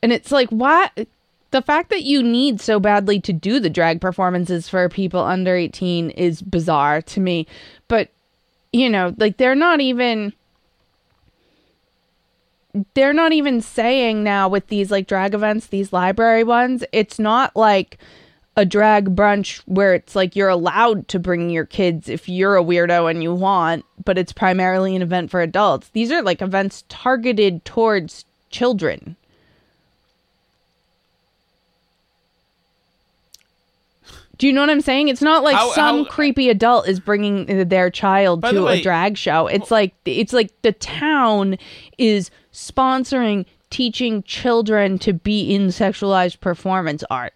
And 0.01 0.13
it's 0.13 0.31
like, 0.31 0.49
what? 0.49 1.07
The 1.51 1.61
fact 1.61 1.89
that 1.89 2.03
you 2.03 2.23
need 2.23 2.61
so 2.61 2.79
badly 2.79 3.19
to 3.21 3.33
do 3.33 3.59
the 3.59 3.69
drag 3.69 3.99
performances 3.99 4.69
for 4.69 4.87
people 4.87 5.19
under 5.21 5.55
18 5.55 6.11
is 6.11 6.41
bizarre 6.41 7.01
to 7.01 7.19
me. 7.19 7.45
But, 7.89 8.09
you 8.71 8.89
know, 8.89 9.13
like, 9.17 9.35
they're 9.35 9.53
not 9.53 9.81
even 9.81 10.31
they're 12.93 13.13
not 13.13 13.33
even 13.33 13.61
saying 13.61 14.23
now 14.23 14.47
with 14.47 14.67
these 14.67 14.91
like 14.91 15.07
drag 15.07 15.33
events, 15.33 15.67
these 15.67 15.91
library 15.93 16.43
ones, 16.43 16.83
it's 16.91 17.19
not 17.19 17.55
like 17.55 17.97
a 18.57 18.65
drag 18.65 19.15
brunch 19.15 19.59
where 19.65 19.93
it's 19.93 20.15
like 20.15 20.35
you're 20.35 20.49
allowed 20.49 21.07
to 21.07 21.19
bring 21.19 21.49
your 21.49 21.65
kids 21.65 22.09
if 22.09 22.27
you're 22.27 22.57
a 22.57 22.63
weirdo 22.63 23.09
and 23.09 23.23
you 23.23 23.33
want, 23.33 23.85
but 24.03 24.17
it's 24.17 24.33
primarily 24.33 24.95
an 24.95 25.01
event 25.01 25.31
for 25.31 25.41
adults. 25.41 25.89
These 25.89 26.11
are 26.11 26.21
like 26.21 26.41
events 26.41 26.83
targeted 26.89 27.63
towards 27.65 28.25
children. 28.49 29.15
Do 34.37 34.47
you 34.47 34.53
know 34.53 34.61
what 34.61 34.71
I'm 34.71 34.81
saying? 34.81 35.09
It's 35.09 35.21
not 35.21 35.43
like 35.43 35.55
How- 35.55 35.71
some 35.73 35.97
how- 35.99 36.09
creepy 36.09 36.49
adult 36.49 36.87
is 36.87 36.99
bringing 36.99 37.61
uh, 37.61 37.63
their 37.63 37.91
child 37.91 38.41
to 38.43 38.63
way- 38.63 38.79
a 38.79 38.83
drag 38.83 39.15
show. 39.17 39.45
It's 39.47 39.69
like 39.69 39.93
it's 40.03 40.33
like 40.33 40.49
the 40.63 40.71
town 40.71 41.57
is 41.99 42.31
sponsoring 42.53 43.45
teaching 43.69 44.21
children 44.23 44.99
to 44.99 45.13
be 45.13 45.55
in 45.55 45.67
sexualized 45.67 46.39
performance 46.39 47.03
art. 47.09 47.33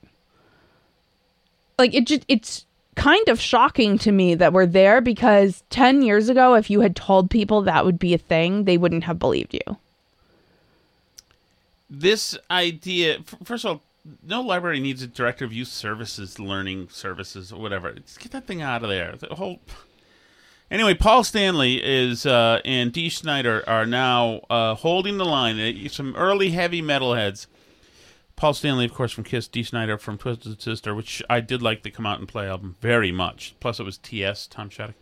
Like 1.79 1.93
it 1.93 2.05
just 2.05 2.23
it's 2.27 2.65
kind 2.95 3.27
of 3.27 3.41
shocking 3.41 3.97
to 3.99 4.11
me 4.11 4.35
that 4.35 4.53
we're 4.53 4.65
there 4.65 5.01
because 5.01 5.63
10 5.69 6.01
years 6.01 6.29
ago 6.29 6.55
if 6.55 6.69
you 6.69 6.81
had 6.81 6.95
told 6.95 7.29
people 7.29 7.61
that 7.63 7.85
would 7.85 7.99
be 7.99 8.13
a 8.13 8.17
thing, 8.17 8.63
they 8.63 8.77
wouldn't 8.77 9.03
have 9.03 9.19
believed 9.19 9.53
you. 9.53 9.77
This 11.89 12.37
idea, 12.49 13.19
first 13.43 13.65
of 13.65 13.71
all, 13.71 13.81
no 14.23 14.41
library 14.41 14.79
needs 14.79 15.01
a 15.01 15.07
director 15.07 15.45
of 15.45 15.53
youth 15.53 15.67
services, 15.67 16.39
learning 16.39 16.89
services, 16.91 17.51
or 17.51 17.59
whatever. 17.59 17.91
Just 17.93 18.19
get 18.19 18.31
that 18.31 18.45
thing 18.45 18.61
out 18.61 18.83
of 18.83 18.89
there. 18.89 19.15
The 19.15 19.35
whole. 19.35 19.59
Anyway, 20.71 20.93
Paul 20.95 21.23
Stanley 21.23 21.81
is 21.83 22.25
uh, 22.25 22.59
and 22.65 22.91
Dee 22.91 23.09
Snider 23.09 23.63
are 23.67 23.85
now 23.85 24.41
uh, 24.49 24.73
holding 24.75 25.17
the 25.17 25.25
line. 25.25 25.59
Uh, 25.59 25.87
Some 25.89 26.15
early 26.15 26.51
heavy 26.51 26.81
metal 26.81 27.13
heads. 27.13 27.47
Paul 28.35 28.53
Stanley, 28.53 28.83
of 28.85 28.93
course, 28.93 29.11
from 29.11 29.23
Kiss. 29.23 29.47
Dee 29.47 29.63
Snider 29.63 29.97
from 29.97 30.17
Twisted 30.17 30.61
Sister, 30.61 30.93
which 30.93 31.21
I 31.29 31.39
did 31.39 31.61
like 31.61 31.83
the 31.83 31.91
Come 31.91 32.05
Out 32.05 32.19
and 32.19 32.27
Play 32.27 32.47
album 32.49 32.75
very 32.81 33.11
much. 33.11 33.55
Plus, 33.59 33.79
it 33.79 33.83
was 33.83 33.97
T.S. 33.97 34.47
Tom 34.47 34.69
Shattuck. 34.69 34.95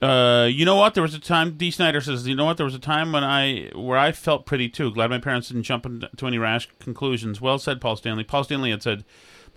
Uh, 0.00 0.48
you 0.50 0.64
know 0.64 0.76
what? 0.76 0.94
There 0.94 1.02
was 1.02 1.14
a 1.14 1.18
time. 1.20 1.56
Dee 1.56 1.70
Snider 1.70 2.00
says, 2.00 2.26
"You 2.26 2.34
know 2.36 2.44
what? 2.44 2.56
There 2.56 2.66
was 2.66 2.74
a 2.74 2.78
time 2.80 3.12
when 3.12 3.24
I 3.24 3.70
where 3.74 3.98
I 3.98 4.12
felt 4.12 4.46
pretty 4.46 4.68
too. 4.68 4.92
Glad 4.92 5.10
my 5.10 5.18
parents 5.18 5.48
didn't 5.48 5.64
jump 5.64 5.84
into 5.86 6.26
any 6.26 6.38
rash 6.38 6.68
conclusions." 6.78 7.40
Well 7.40 7.58
said, 7.58 7.80
Paul 7.80 7.96
Stanley. 7.96 8.24
Paul 8.24 8.44
Stanley 8.44 8.70
had 8.70 8.82
said, 8.82 9.04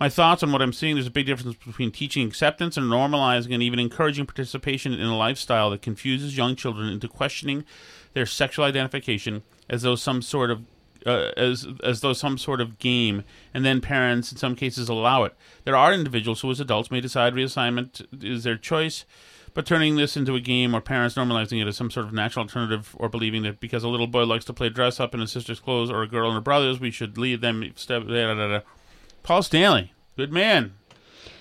"My 0.02 0.08
thoughts 0.08 0.42
on 0.42 0.50
what 0.50 0.60
I'm 0.60 0.72
seeing. 0.72 0.96
There's 0.96 1.06
a 1.06 1.12
big 1.12 1.26
difference 1.26 1.54
between 1.64 1.92
teaching 1.92 2.26
acceptance 2.26 2.76
and 2.76 2.90
normalizing 2.90 3.54
and 3.54 3.62
even 3.62 3.78
encouraging 3.78 4.26
participation 4.26 4.92
in 4.92 5.06
a 5.06 5.16
lifestyle 5.16 5.70
that 5.70 5.80
confuses 5.80 6.36
young 6.36 6.56
children 6.56 6.88
into 6.88 7.06
questioning 7.06 7.64
their 8.12 8.26
sexual 8.26 8.64
identification 8.64 9.44
as 9.70 9.82
though 9.82 9.94
some 9.94 10.20
sort 10.20 10.50
of 10.50 10.64
uh, 11.06 11.30
as 11.36 11.68
as 11.84 12.00
though 12.00 12.14
some 12.14 12.36
sort 12.36 12.60
of 12.60 12.80
game, 12.80 13.22
and 13.54 13.64
then 13.64 13.80
parents 13.80 14.32
in 14.32 14.38
some 14.38 14.56
cases 14.56 14.88
allow 14.88 15.22
it. 15.22 15.36
There 15.62 15.76
are 15.76 15.92
individuals 15.92 16.40
who, 16.40 16.50
as 16.50 16.58
adults, 16.58 16.90
may 16.90 17.00
decide 17.00 17.34
reassignment 17.34 18.04
is 18.24 18.42
their 18.42 18.56
choice, 18.56 19.04
but 19.54 19.66
turning 19.66 19.94
this 19.94 20.16
into 20.16 20.34
a 20.34 20.40
game 20.40 20.74
or 20.74 20.80
parents 20.80 21.14
normalizing 21.14 21.62
it 21.62 21.68
as 21.68 21.76
some 21.76 21.92
sort 21.92 22.06
of 22.06 22.12
natural 22.12 22.42
alternative, 22.42 22.96
or 22.98 23.08
believing 23.08 23.42
that 23.44 23.60
because 23.60 23.84
a 23.84 23.88
little 23.88 24.08
boy 24.08 24.24
likes 24.24 24.46
to 24.46 24.52
play 24.52 24.68
dress 24.68 24.98
up 24.98 25.14
in 25.14 25.20
his 25.20 25.30
sister's 25.30 25.60
clothes 25.60 25.92
or 25.92 26.02
a 26.02 26.08
girl 26.08 26.28
in 26.28 26.34
her 26.34 26.40
brother's, 26.40 26.80
we 26.80 26.90
should 26.90 27.16
lead 27.16 27.40
them 27.40 27.62
step. 27.76 28.08
Da, 28.08 28.34
da, 28.34 28.48
da. 28.48 28.60
Paul 29.22 29.42
Stanley, 29.42 29.92
good 30.16 30.32
man. 30.32 30.72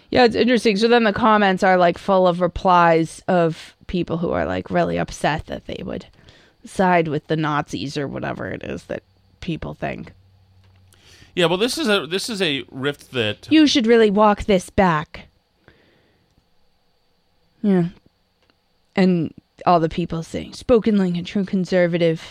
Yeah, 0.09 0.25
it's 0.25 0.35
interesting. 0.35 0.77
So 0.77 0.87
then 0.87 1.03
the 1.03 1.13
comments 1.13 1.63
are 1.63 1.77
like 1.77 1.97
full 1.97 2.27
of 2.27 2.41
replies 2.41 3.23
of 3.27 3.75
people 3.87 4.17
who 4.17 4.31
are 4.31 4.45
like 4.45 4.69
really 4.69 4.97
upset 4.97 5.45
that 5.47 5.65
they 5.65 5.81
would 5.83 6.05
side 6.65 7.07
with 7.07 7.27
the 7.27 7.35
Nazis 7.35 7.97
or 7.97 8.07
whatever 8.07 8.47
it 8.47 8.63
is 8.63 8.83
that 8.83 9.03
people 9.39 9.73
think. 9.73 10.13
Yeah, 11.33 11.45
well, 11.45 11.57
this 11.57 11.77
is 11.77 11.87
a 11.87 12.05
this 12.05 12.29
is 12.29 12.41
a 12.41 12.65
rift 12.69 13.11
that 13.11 13.47
You 13.49 13.65
should 13.67 13.87
really 13.87 14.11
walk 14.11 14.43
this 14.43 14.69
back. 14.69 15.27
Yeah. 17.61 17.89
And 18.95 19.33
all 19.65 19.79
the 19.79 19.89
people 19.89 20.23
saying, 20.23 20.53
spoken 20.53 20.97
like 20.97 21.15
a 21.15 21.23
true 21.23 21.45
conservative. 21.45 22.21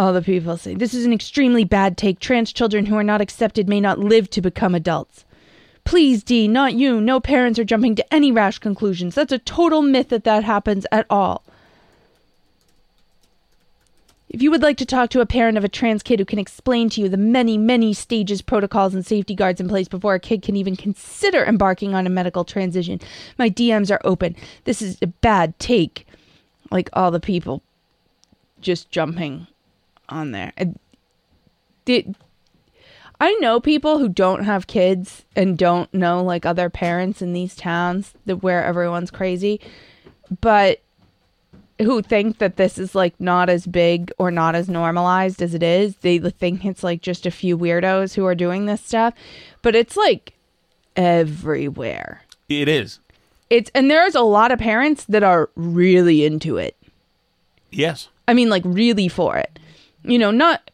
All 0.00 0.14
the 0.14 0.22
people 0.22 0.56
say, 0.56 0.74
this 0.74 0.94
is 0.94 1.04
an 1.04 1.12
extremely 1.12 1.62
bad 1.62 1.98
take. 1.98 2.20
Trans 2.20 2.54
children 2.54 2.86
who 2.86 2.96
are 2.96 3.04
not 3.04 3.20
accepted 3.20 3.68
may 3.68 3.82
not 3.82 3.98
live 3.98 4.30
to 4.30 4.40
become 4.40 4.74
adults. 4.74 5.26
Please, 5.84 6.22
Dee, 6.22 6.48
not 6.48 6.72
you. 6.72 7.02
No 7.02 7.20
parents 7.20 7.58
are 7.58 7.64
jumping 7.64 7.94
to 7.96 8.14
any 8.14 8.32
rash 8.32 8.58
conclusions. 8.58 9.14
That's 9.14 9.30
a 9.30 9.38
total 9.38 9.82
myth 9.82 10.08
that 10.08 10.24
that 10.24 10.42
happens 10.42 10.86
at 10.90 11.04
all. 11.10 11.44
If 14.30 14.40
you 14.40 14.50
would 14.50 14.62
like 14.62 14.78
to 14.78 14.86
talk 14.86 15.10
to 15.10 15.20
a 15.20 15.26
parent 15.26 15.58
of 15.58 15.64
a 15.64 15.68
trans 15.68 16.02
kid 16.02 16.18
who 16.18 16.24
can 16.24 16.38
explain 16.38 16.88
to 16.88 17.02
you 17.02 17.10
the 17.10 17.18
many, 17.18 17.58
many 17.58 17.92
stages, 17.92 18.40
protocols, 18.40 18.94
and 18.94 19.04
safety 19.04 19.34
guards 19.34 19.60
in 19.60 19.68
place 19.68 19.86
before 19.86 20.14
a 20.14 20.18
kid 20.18 20.40
can 20.40 20.56
even 20.56 20.76
consider 20.76 21.44
embarking 21.44 21.94
on 21.94 22.06
a 22.06 22.10
medical 22.10 22.46
transition, 22.46 23.02
my 23.38 23.50
DMs 23.50 23.90
are 23.90 24.00
open. 24.02 24.34
This 24.64 24.80
is 24.80 24.96
a 25.02 25.08
bad 25.08 25.58
take. 25.58 26.06
Like 26.70 26.88
all 26.94 27.10
the 27.10 27.20
people 27.20 27.60
just 28.62 28.90
jumping 28.90 29.46
on 30.10 30.32
there. 30.32 30.52
And 30.56 30.78
Did 31.84 32.16
I 33.20 33.32
know 33.34 33.60
people 33.60 33.98
who 33.98 34.08
don't 34.08 34.44
have 34.44 34.66
kids 34.66 35.24
and 35.36 35.58
don't 35.58 35.92
know 35.92 36.22
like 36.22 36.46
other 36.46 36.70
parents 36.70 37.20
in 37.20 37.34
these 37.34 37.54
towns 37.54 38.14
that 38.24 38.36
where 38.36 38.64
everyone's 38.64 39.10
crazy, 39.10 39.60
but 40.40 40.80
who 41.82 42.02
think 42.02 42.38
that 42.38 42.56
this 42.56 42.78
is 42.78 42.94
like 42.94 43.18
not 43.20 43.48
as 43.48 43.66
big 43.66 44.12
or 44.18 44.30
not 44.30 44.54
as 44.54 44.68
normalized 44.68 45.42
as 45.42 45.54
it 45.54 45.62
is. 45.62 45.96
They 45.96 46.18
think 46.18 46.64
it's 46.64 46.82
like 46.82 47.02
just 47.02 47.26
a 47.26 47.30
few 47.30 47.56
weirdos 47.56 48.14
who 48.14 48.24
are 48.26 48.34
doing 48.34 48.66
this 48.66 48.82
stuff, 48.82 49.14
but 49.62 49.74
it's 49.74 49.96
like 49.96 50.34
everywhere. 50.96 52.22
it 52.48 52.68
is. 52.68 53.00
It's 53.48 53.70
and 53.74 53.90
there's 53.90 54.14
a 54.14 54.20
lot 54.20 54.52
of 54.52 54.58
parents 54.58 55.04
that 55.06 55.22
are 55.22 55.50
really 55.56 56.24
into 56.24 56.56
it. 56.56 56.76
Yes. 57.70 58.08
I 58.28 58.34
mean 58.34 58.48
like 58.48 58.62
really 58.64 59.08
for 59.08 59.36
it. 59.36 59.58
You 60.02 60.18
know, 60.18 60.30
not 60.30 60.70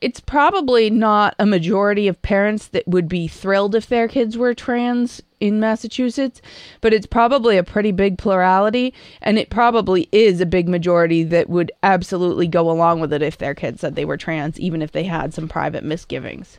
it's 0.00 0.20
probably 0.20 0.88
not 0.88 1.34
a 1.38 1.44
majority 1.44 2.08
of 2.08 2.20
parents 2.22 2.68
that 2.68 2.86
would 2.88 3.08
be 3.08 3.28
thrilled 3.28 3.74
if 3.74 3.86
their 3.86 4.08
kids 4.08 4.36
were 4.36 4.54
trans 4.54 5.22
in 5.40 5.60
Massachusetts, 5.60 6.40
but 6.80 6.92
it's 6.92 7.06
probably 7.06 7.56
a 7.56 7.62
pretty 7.62 7.92
big 7.92 8.16
plurality, 8.16 8.94
and 9.20 9.38
it 9.38 9.50
probably 9.50 10.08
is 10.10 10.40
a 10.40 10.46
big 10.46 10.68
majority 10.68 11.22
that 11.24 11.48
would 11.50 11.70
absolutely 11.82 12.46
go 12.46 12.70
along 12.70 13.00
with 13.00 13.12
it 13.12 13.22
if 13.22 13.38
their 13.38 13.54
kids 13.54 13.80
said 13.80 13.94
they 13.94 14.04
were 14.04 14.16
trans, 14.16 14.58
even 14.58 14.80
if 14.80 14.92
they 14.92 15.04
had 15.04 15.34
some 15.34 15.48
private 15.48 15.84
misgivings. 15.84 16.58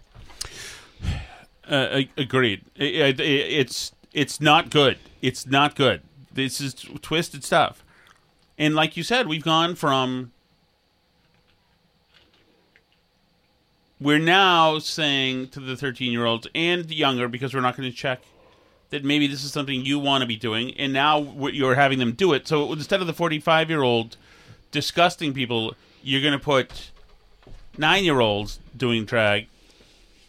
Uh, 1.68 2.02
agreed. 2.18 2.62
It's 2.76 3.92
it's 4.14 4.42
not 4.42 4.70
good. 4.70 4.98
It's 5.22 5.48
not 5.48 5.76
good. 5.76 6.02
This 6.34 6.60
is 6.60 6.74
twisted 7.02 7.44
stuff. 7.44 7.84
And 8.58 8.76
like 8.76 8.98
you 8.98 9.04
said, 9.04 9.28
we've 9.28 9.44
gone 9.44 9.76
from 9.76 10.32
we're 14.02 14.20
now 14.20 14.80
saying 14.80 15.48
to 15.50 15.60
the 15.60 15.78
13 15.78 16.12
year 16.12 16.26
olds 16.26 16.48
and 16.54 16.86
the 16.90 16.96
younger 16.96 17.28
because 17.28 17.54
we're 17.54 17.62
not 17.62 17.78
going 17.78 17.90
to 17.90 17.96
check 17.96 18.20
that 18.90 19.06
maybe 19.06 19.28
this 19.28 19.44
is 19.44 19.54
something 19.54 19.86
you 19.86 20.00
want 20.00 20.22
to 20.22 20.28
be 20.28 20.36
doing 20.36 20.74
and 20.78 20.92
now 20.92 21.20
you're 21.50 21.76
having 21.76 22.00
them 22.00 22.12
do 22.12 22.34
it 22.34 22.48
so 22.48 22.74
instead 22.74 23.00
of 23.00 23.08
the 23.08 23.14
45 23.14 23.70
year 23.70 23.84
old 23.84 24.18
disgusting 24.72 25.34
people 25.34 25.74
you're 26.04 26.22
going 26.22 26.34
to 26.34 26.44
put 26.44 26.92
nine 27.78 28.04
year 28.04 28.20
olds 28.20 28.60
doing 28.76 29.06
drag 29.06 29.48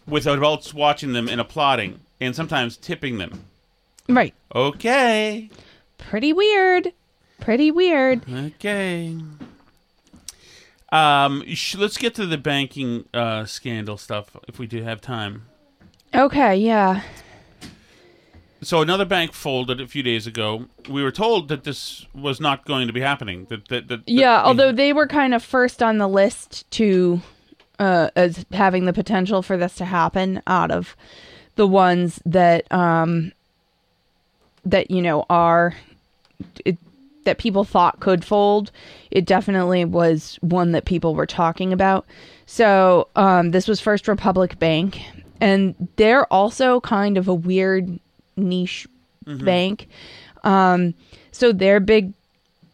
with 0.06 0.26
adults 0.26 0.72
watching 0.74 1.12
them 1.12 1.28
and 1.28 1.40
applauding 1.40 2.00
and 2.20 2.36
sometimes 2.36 2.76
tipping 2.76 3.18
them 3.18 3.44
Right. 4.08 4.34
okay 4.54 5.48
Pretty 5.98 6.32
weird. 6.32 6.92
Pretty 7.40 7.70
weird. 7.70 8.22
Okay. 8.28 9.16
Um, 10.92 11.42
sh- 11.46 11.76
let's 11.76 11.96
get 11.96 12.14
to 12.16 12.26
the 12.26 12.38
banking 12.38 13.06
uh, 13.14 13.46
scandal 13.46 13.96
stuff 13.96 14.36
if 14.46 14.58
we 14.58 14.66
do 14.66 14.82
have 14.82 15.00
time. 15.00 15.46
Okay, 16.14 16.54
yeah. 16.56 17.02
So 18.62 18.80
another 18.80 19.06
bank 19.06 19.32
folded 19.32 19.80
a 19.80 19.88
few 19.88 20.04
days 20.04 20.26
ago. 20.26 20.66
We 20.88 21.02
were 21.02 21.10
told 21.10 21.48
that 21.48 21.64
this 21.64 22.06
was 22.14 22.40
not 22.40 22.64
going 22.64 22.86
to 22.86 22.92
be 22.92 23.00
happening. 23.00 23.46
That 23.46 23.66
that, 23.68 23.88
that, 23.88 24.06
that 24.06 24.12
Yeah, 24.12 24.42
although 24.44 24.70
they 24.70 24.92
were 24.92 25.08
kind 25.08 25.34
of 25.34 25.42
first 25.42 25.82
on 25.82 25.98
the 25.98 26.08
list 26.08 26.70
to 26.72 27.22
uh 27.78 28.10
as 28.14 28.44
having 28.52 28.84
the 28.84 28.92
potential 28.92 29.42
for 29.42 29.56
this 29.56 29.74
to 29.76 29.86
happen 29.86 30.42
out 30.46 30.70
of 30.70 30.94
the 31.56 31.66
ones 31.66 32.20
that 32.26 32.70
um 32.70 33.32
that 34.64 34.90
you 34.90 35.00
know 35.00 35.24
are 35.30 35.74
it, 36.64 36.76
that 37.24 37.38
people 37.38 37.64
thought 37.64 38.00
could 38.00 38.24
fold. 38.24 38.70
It 39.10 39.24
definitely 39.26 39.84
was 39.84 40.38
one 40.40 40.72
that 40.72 40.84
people 40.84 41.14
were 41.14 41.26
talking 41.26 41.72
about. 41.72 42.06
So, 42.46 43.08
um 43.16 43.50
this 43.50 43.68
was 43.68 43.80
First 43.80 44.08
Republic 44.08 44.58
Bank 44.58 45.00
and 45.40 45.74
they're 45.96 46.26
also 46.32 46.80
kind 46.80 47.16
of 47.18 47.28
a 47.28 47.34
weird 47.34 47.98
niche 48.36 48.86
bank. 49.44 49.88
Um 50.44 50.94
so 51.30 51.52
their 51.52 51.80
big 51.80 52.12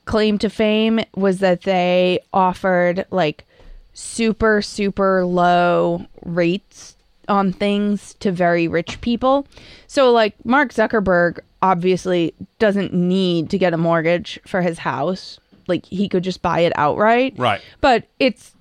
claim 0.05 0.39
to 0.39 0.49
fame 0.49 1.01
was 1.15 1.39
that 1.41 1.63
they 1.63 2.21
offered 2.33 3.05
like 3.11 3.45
super 3.93 4.63
super 4.63 5.25
low 5.25 6.07
rates 6.25 6.95
on 7.29 7.53
things 7.53 8.15
to 8.21 8.33
very 8.33 8.69
rich 8.69 9.01
people. 9.01 9.47
So 9.87 10.11
like 10.13 10.35
Mark 10.45 10.73
Zuckerberg 10.73 11.39
obviously 11.63 12.35
doesn't 12.59 12.93
need 12.95 13.51
to 13.51 13.59
get 13.59 13.75
a 13.75 13.79
mortgage 13.79 14.39
for 14.47 14.63
his 14.63 14.79
house. 14.79 15.39
Like 15.67 15.85
he 15.87 16.09
could 16.09 16.25
just 16.25 16.41
buy 16.43 16.61
it 16.61 16.73
outright. 16.77 17.35
Right. 17.37 17.61
But 17.81 18.07
it's 18.19 18.53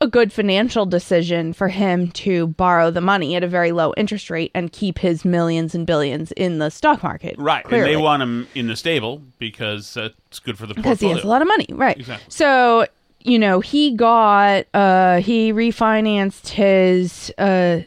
a 0.00 0.06
good 0.08 0.32
financial 0.32 0.84
decision 0.86 1.52
for 1.52 1.68
him 1.68 2.10
to 2.10 2.48
borrow 2.48 2.90
the 2.90 3.00
money 3.00 3.36
at 3.36 3.44
a 3.44 3.48
very 3.48 3.70
low 3.72 3.94
interest 3.96 4.28
rate 4.28 4.50
and 4.54 4.70
keep 4.72 4.98
his 4.98 5.24
millions 5.24 5.74
and 5.74 5.86
billions 5.86 6.32
in 6.32 6.58
the 6.58 6.68
stock 6.68 7.02
market. 7.02 7.36
right, 7.38 7.64
Clearly 7.64 7.92
and 7.92 7.98
they 7.98 8.02
want 8.02 8.22
him 8.22 8.46
in 8.54 8.66
the 8.66 8.76
stable 8.76 9.22
because 9.38 9.96
it's 9.96 10.40
good 10.40 10.58
for 10.58 10.66
the 10.66 10.74
because 10.74 11.00
he 11.00 11.08
has 11.10 11.22
a 11.22 11.26
lot 11.26 11.42
of 11.42 11.48
money 11.48 11.66
right 11.70 11.96
Exactly. 11.96 12.26
so 12.28 12.86
you 13.20 13.38
know 13.38 13.60
he 13.60 13.94
got 13.94 14.66
uh 14.74 15.20
he 15.20 15.52
refinanced 15.52 16.48
his 16.48 17.32
uh 17.38 17.80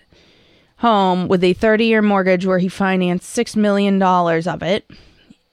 home 0.77 1.27
with 1.27 1.43
a 1.43 1.53
30 1.53 1.85
year 1.85 2.01
mortgage 2.01 2.45
where 2.45 2.59
he 2.59 2.67
financed 2.67 3.29
6 3.29 3.55
million 3.55 3.99
dollars 3.99 4.47
of 4.47 4.61
it 4.63 4.89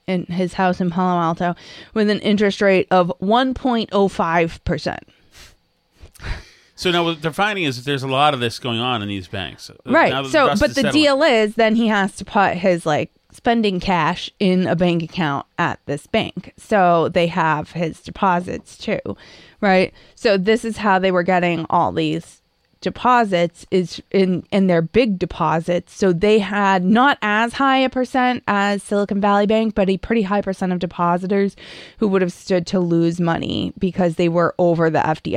in 0.07 0.27
his 0.27 0.55
house 0.55 0.81
in 0.81 0.91
Palo 0.91 1.21
Alto 1.21 1.55
with 1.95 2.11
an 2.11 2.21
interest 2.21 2.61
rate 2.61 2.87
of 2.91 3.13
1.05%. 3.21 4.99
So 6.77 6.91
now 6.91 7.05
what 7.05 7.23
they're 7.23 7.33
finding 7.33 7.65
is 7.65 7.77
that 7.77 7.89
there's 7.89 8.03
a 8.03 8.09
lot 8.09 8.35
of 8.35 8.41
this 8.41 8.59
going 8.59 8.81
on 8.81 9.01
in 9.01 9.09
these 9.09 9.29
banks. 9.29 9.71
Right. 9.87 10.27
So 10.27 10.49
but 10.49 10.59
the 10.59 10.75
settling. 10.75 10.93
deal 10.93 11.23
is 11.23 11.55
then 11.55 11.77
he 11.77 11.89
has 11.89 12.17
to 12.17 12.25
put 12.25 12.55
his 12.55 12.85
like 12.85 13.11
spending 13.31 13.81
cash 13.81 14.31
in 14.39 14.67
a 14.67 14.77
bank 14.77 15.03
account 15.03 15.47
at 15.57 15.81
this 15.87 16.07
bank. 16.07 16.53
So 16.57 17.09
they 17.09 17.27
have 17.29 17.73
his 17.73 18.01
deposits 18.01 18.77
too, 18.77 19.01
right? 19.61 19.95
So 20.15 20.37
this 20.37 20.65
is 20.65 20.77
how 20.77 20.99
they 20.99 21.11
were 21.11 21.23
getting 21.23 21.65
all 21.71 21.93
these 21.93 22.43
deposits 22.85 23.67
is 23.71 24.01
in 24.13 24.45
in 24.53 24.69
their 24.69 24.83
big 24.83 25.19
deposits. 25.19 25.93
So 25.93 26.13
they 26.13 26.39
had 26.39 26.85
not 26.85 27.19
as 27.23 27.55
high 27.55 27.79
a 27.79 27.91
percent 27.91 28.45
as 28.47 28.83
Silicon 28.83 29.21
Valley 29.21 29.47
Bank, 29.47 29.75
but 29.75 29.91
a 29.91 29.97
pretty 29.99 30.23
high 30.23 30.43
percent 30.43 30.73
of 30.73 30.79
depositors 30.79 31.57
who 31.99 32.07
would 32.09 32.23
have 32.23 32.33
stood 32.33 32.67
to 32.69 32.79
lose 32.79 33.21
money 33.21 33.73
because 33.79 34.15
they 34.15 34.29
were 34.29 34.55
over 34.59 34.89
the 34.91 35.01
FDIC 35.01 35.37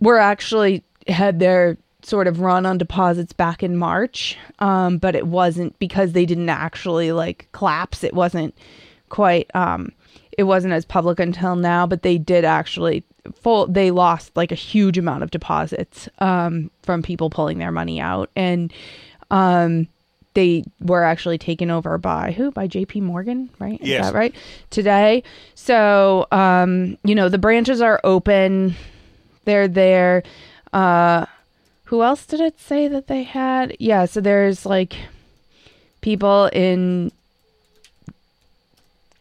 were 0.00 0.18
actually 0.18 0.82
had 1.06 1.38
their 1.38 1.76
sort 2.02 2.26
of 2.26 2.40
run 2.40 2.64
on 2.64 2.78
deposits 2.78 3.32
back 3.32 3.62
in 3.62 3.76
March, 3.76 4.36
um, 4.60 4.98
but 4.98 5.14
it 5.14 5.26
wasn't 5.26 5.78
because 5.78 6.12
they 6.12 6.24
didn't 6.26 6.48
actually 6.48 7.12
like 7.12 7.48
collapse. 7.52 8.04
It 8.04 8.14
wasn't 8.14 8.54
quite. 9.08 9.50
Um, 9.54 9.92
it 10.36 10.44
wasn't 10.44 10.72
as 10.72 10.84
public 10.84 11.18
until 11.18 11.56
now, 11.56 11.86
but 11.86 12.02
they 12.02 12.16
did 12.16 12.44
actually 12.44 13.02
full. 13.34 13.66
They 13.66 13.90
lost 13.90 14.36
like 14.36 14.52
a 14.52 14.56
huge 14.56 14.96
amount 14.96 15.24
of 15.24 15.30
deposits 15.30 16.08
um, 16.20 16.70
from 16.82 17.02
people 17.02 17.28
pulling 17.28 17.58
their 17.58 17.72
money 17.72 18.00
out, 18.00 18.30
and 18.36 18.72
um, 19.32 19.88
they 20.34 20.62
were 20.80 21.02
actually 21.02 21.38
taken 21.38 21.70
over 21.70 21.98
by 21.98 22.30
who? 22.30 22.52
By 22.52 22.68
J.P. 22.68 23.00
Morgan, 23.00 23.50
right? 23.58 23.80
Is 23.80 23.88
Yes. 23.88 24.12
right? 24.12 24.32
Today, 24.70 25.24
so 25.56 26.28
um, 26.30 26.96
you 27.02 27.16
know 27.16 27.28
the 27.28 27.38
branches 27.38 27.80
are 27.80 28.00
open. 28.04 28.76
They're 29.48 29.66
there. 29.66 30.24
Uh, 30.74 31.24
who 31.84 32.02
else 32.02 32.26
did 32.26 32.38
it 32.38 32.60
say 32.60 32.86
that 32.86 33.06
they 33.06 33.22
had? 33.22 33.74
Yeah, 33.78 34.04
so 34.04 34.20
there's 34.20 34.66
like 34.66 34.94
people 36.02 36.50
in 36.52 37.10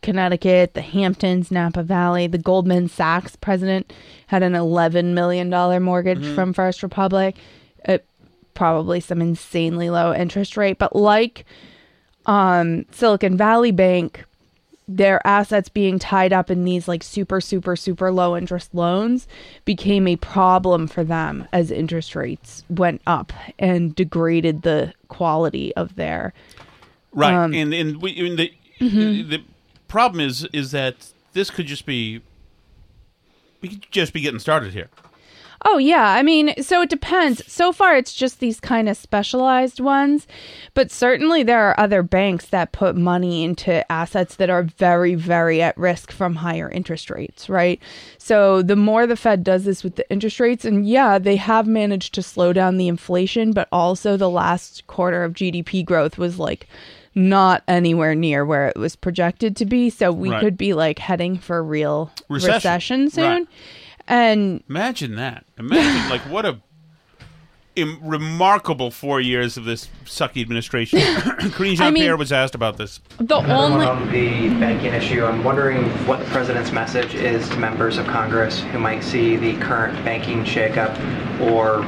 Connecticut, 0.01 0.73
the 0.73 0.81
Hamptons, 0.81 1.49
Napa 1.49 1.81
Valley, 1.81 2.27
the 2.27 2.37
Goldman 2.37 2.89
Sachs 2.89 3.37
president 3.37 3.93
had 4.27 4.43
an 4.43 4.51
$11 4.51 5.13
million 5.13 5.49
mortgage 5.81 6.35
from 6.35 6.51
First 6.51 6.83
Republic. 6.83 7.37
It, 7.85 8.05
probably 8.53 8.99
some 8.99 9.21
insanely 9.21 9.89
low 9.89 10.13
interest 10.13 10.57
rate. 10.57 10.77
But 10.77 10.93
like 10.93 11.45
um, 12.25 12.85
Silicon 12.91 13.37
Valley 13.37 13.71
Bank, 13.71 14.25
their 14.87 15.25
assets 15.27 15.67
being 15.69 15.99
tied 15.99 16.31
up 16.31 16.49
in 16.49 16.63
these 16.63 16.87
like 16.87 17.03
super 17.03 17.41
super 17.41 17.75
super 17.75 18.11
low 18.11 18.37
interest 18.37 18.73
loans 18.73 19.27
became 19.65 20.07
a 20.07 20.15
problem 20.15 20.87
for 20.87 21.03
them 21.03 21.45
as 21.51 21.71
interest 21.71 22.15
rates 22.15 22.63
went 22.69 23.01
up 23.05 23.33
and 23.59 23.93
degraded 23.95 24.61
the 24.61 24.93
quality 25.09 25.75
of 25.75 25.95
their 25.95 26.33
Right, 27.13 27.33
Um, 27.33 27.53
and 27.53 27.73
and 27.73 28.01
we, 28.01 28.15
and 28.29 28.37
the 28.37 28.53
Mhm. 28.79 29.29
the 29.29 29.41
problem 29.87 30.19
is 30.21 30.43
is 30.53 30.71
that 30.71 30.95
this 31.33 31.49
could 31.49 31.65
just 31.65 31.85
be 31.85 32.21
we 33.61 33.69
could 33.69 33.85
just 33.91 34.13
be 34.13 34.21
getting 34.21 34.39
started 34.39 34.71
here. 34.73 34.89
Oh 35.65 35.77
yeah, 35.79 36.09
I 36.13 36.21
mean, 36.23 36.53
so 36.61 36.81
it 36.81 36.89
depends. 36.89 37.41
So 37.51 37.71
far 37.71 37.97
it's 37.97 38.13
just 38.13 38.39
these 38.39 38.59
kind 38.59 38.87
of 38.87 38.95
specialized 38.95 39.79
ones, 39.79 40.27
but 40.75 40.91
certainly 40.91 41.41
there 41.43 41.59
are 41.61 41.79
other 41.79 42.03
banks 42.03 42.45
that 42.47 42.71
put 42.71 42.95
money 42.95 43.43
into 43.43 43.89
assets 43.91 44.35
that 44.35 44.49
are 44.51 44.63
very 44.63 45.15
very 45.15 45.61
at 45.61 45.77
risk 45.77 46.11
from 46.11 46.35
higher 46.35 46.69
interest 46.69 47.09
rates, 47.09 47.49
right? 47.49 47.81
So 48.19 48.61
the 48.61 48.75
more 48.75 49.07
the 49.07 49.15
Fed 49.15 49.43
does 49.43 49.65
this 49.65 49.83
with 49.83 49.95
the 49.95 50.09
interest 50.11 50.39
rates 50.39 50.63
and 50.63 50.87
yeah, 50.87 51.17
they 51.17 51.37
have 51.37 51.65
managed 51.67 52.13
to 52.15 52.21
slow 52.21 52.53
down 52.53 52.77
the 52.77 52.87
inflation, 52.87 53.51
but 53.51 53.67
also 53.71 54.15
the 54.15 54.29
last 54.29 54.85
quarter 54.87 55.23
of 55.23 55.33
GDP 55.33 55.83
growth 55.83 56.17
was 56.19 56.37
like 56.37 56.67
not 57.15 57.63
anywhere 57.67 58.13
near 58.13 58.45
where 58.45 58.67
it 58.67 58.77
was 58.77 58.95
projected 58.95 59.55
to 59.55 59.65
be, 59.65 59.89
so 59.89 60.11
we 60.11 60.29
Right. 60.29 60.39
could 60.39 60.55
be 60.55 60.73
like 60.75 60.99
heading 60.99 61.39
for 61.39 61.63
real 61.63 62.11
Recession. 62.29 62.53
recession 62.53 63.09
soon. 63.09 63.23
Right. 63.23 63.47
And 64.07 64.63
Imagine 64.69 65.15
that. 65.15 65.45
Imagine 65.57 66.09
like 66.09 66.21
what 66.21 66.45
a 66.45 66.59
Im- 67.75 67.99
remarkable 68.01 68.89
four 68.89 69.21
years 69.21 69.55
of 69.55 69.65
this 69.65 69.87
sucky 70.05 70.41
administration. 70.41 70.99
Karine 71.51 71.75
Jean 71.75 71.81
I 71.87 71.91
mean- 71.91 72.17
was 72.17 72.31
asked 72.31 72.55
about 72.55 72.77
this. 72.77 72.99
the 73.19 73.37
Another 73.37 73.53
only 73.53 73.85
one 73.85 73.97
on 74.03 74.11
the 74.11 74.49
banking 74.59 74.93
issue, 74.93 75.23
I'm 75.23 75.43
wondering 75.43 75.83
what 76.07 76.17
the 76.19 76.25
president's 76.25 76.71
message 76.71 77.13
is 77.13 77.47
to 77.49 77.57
members 77.57 77.99
of 77.99 78.07
Congress 78.07 78.61
who 78.61 78.79
might 78.79 79.03
see 79.03 79.35
the 79.35 79.55
current 79.57 79.93
banking 80.03 80.43
shakeup 80.43 80.97
or 81.39 81.83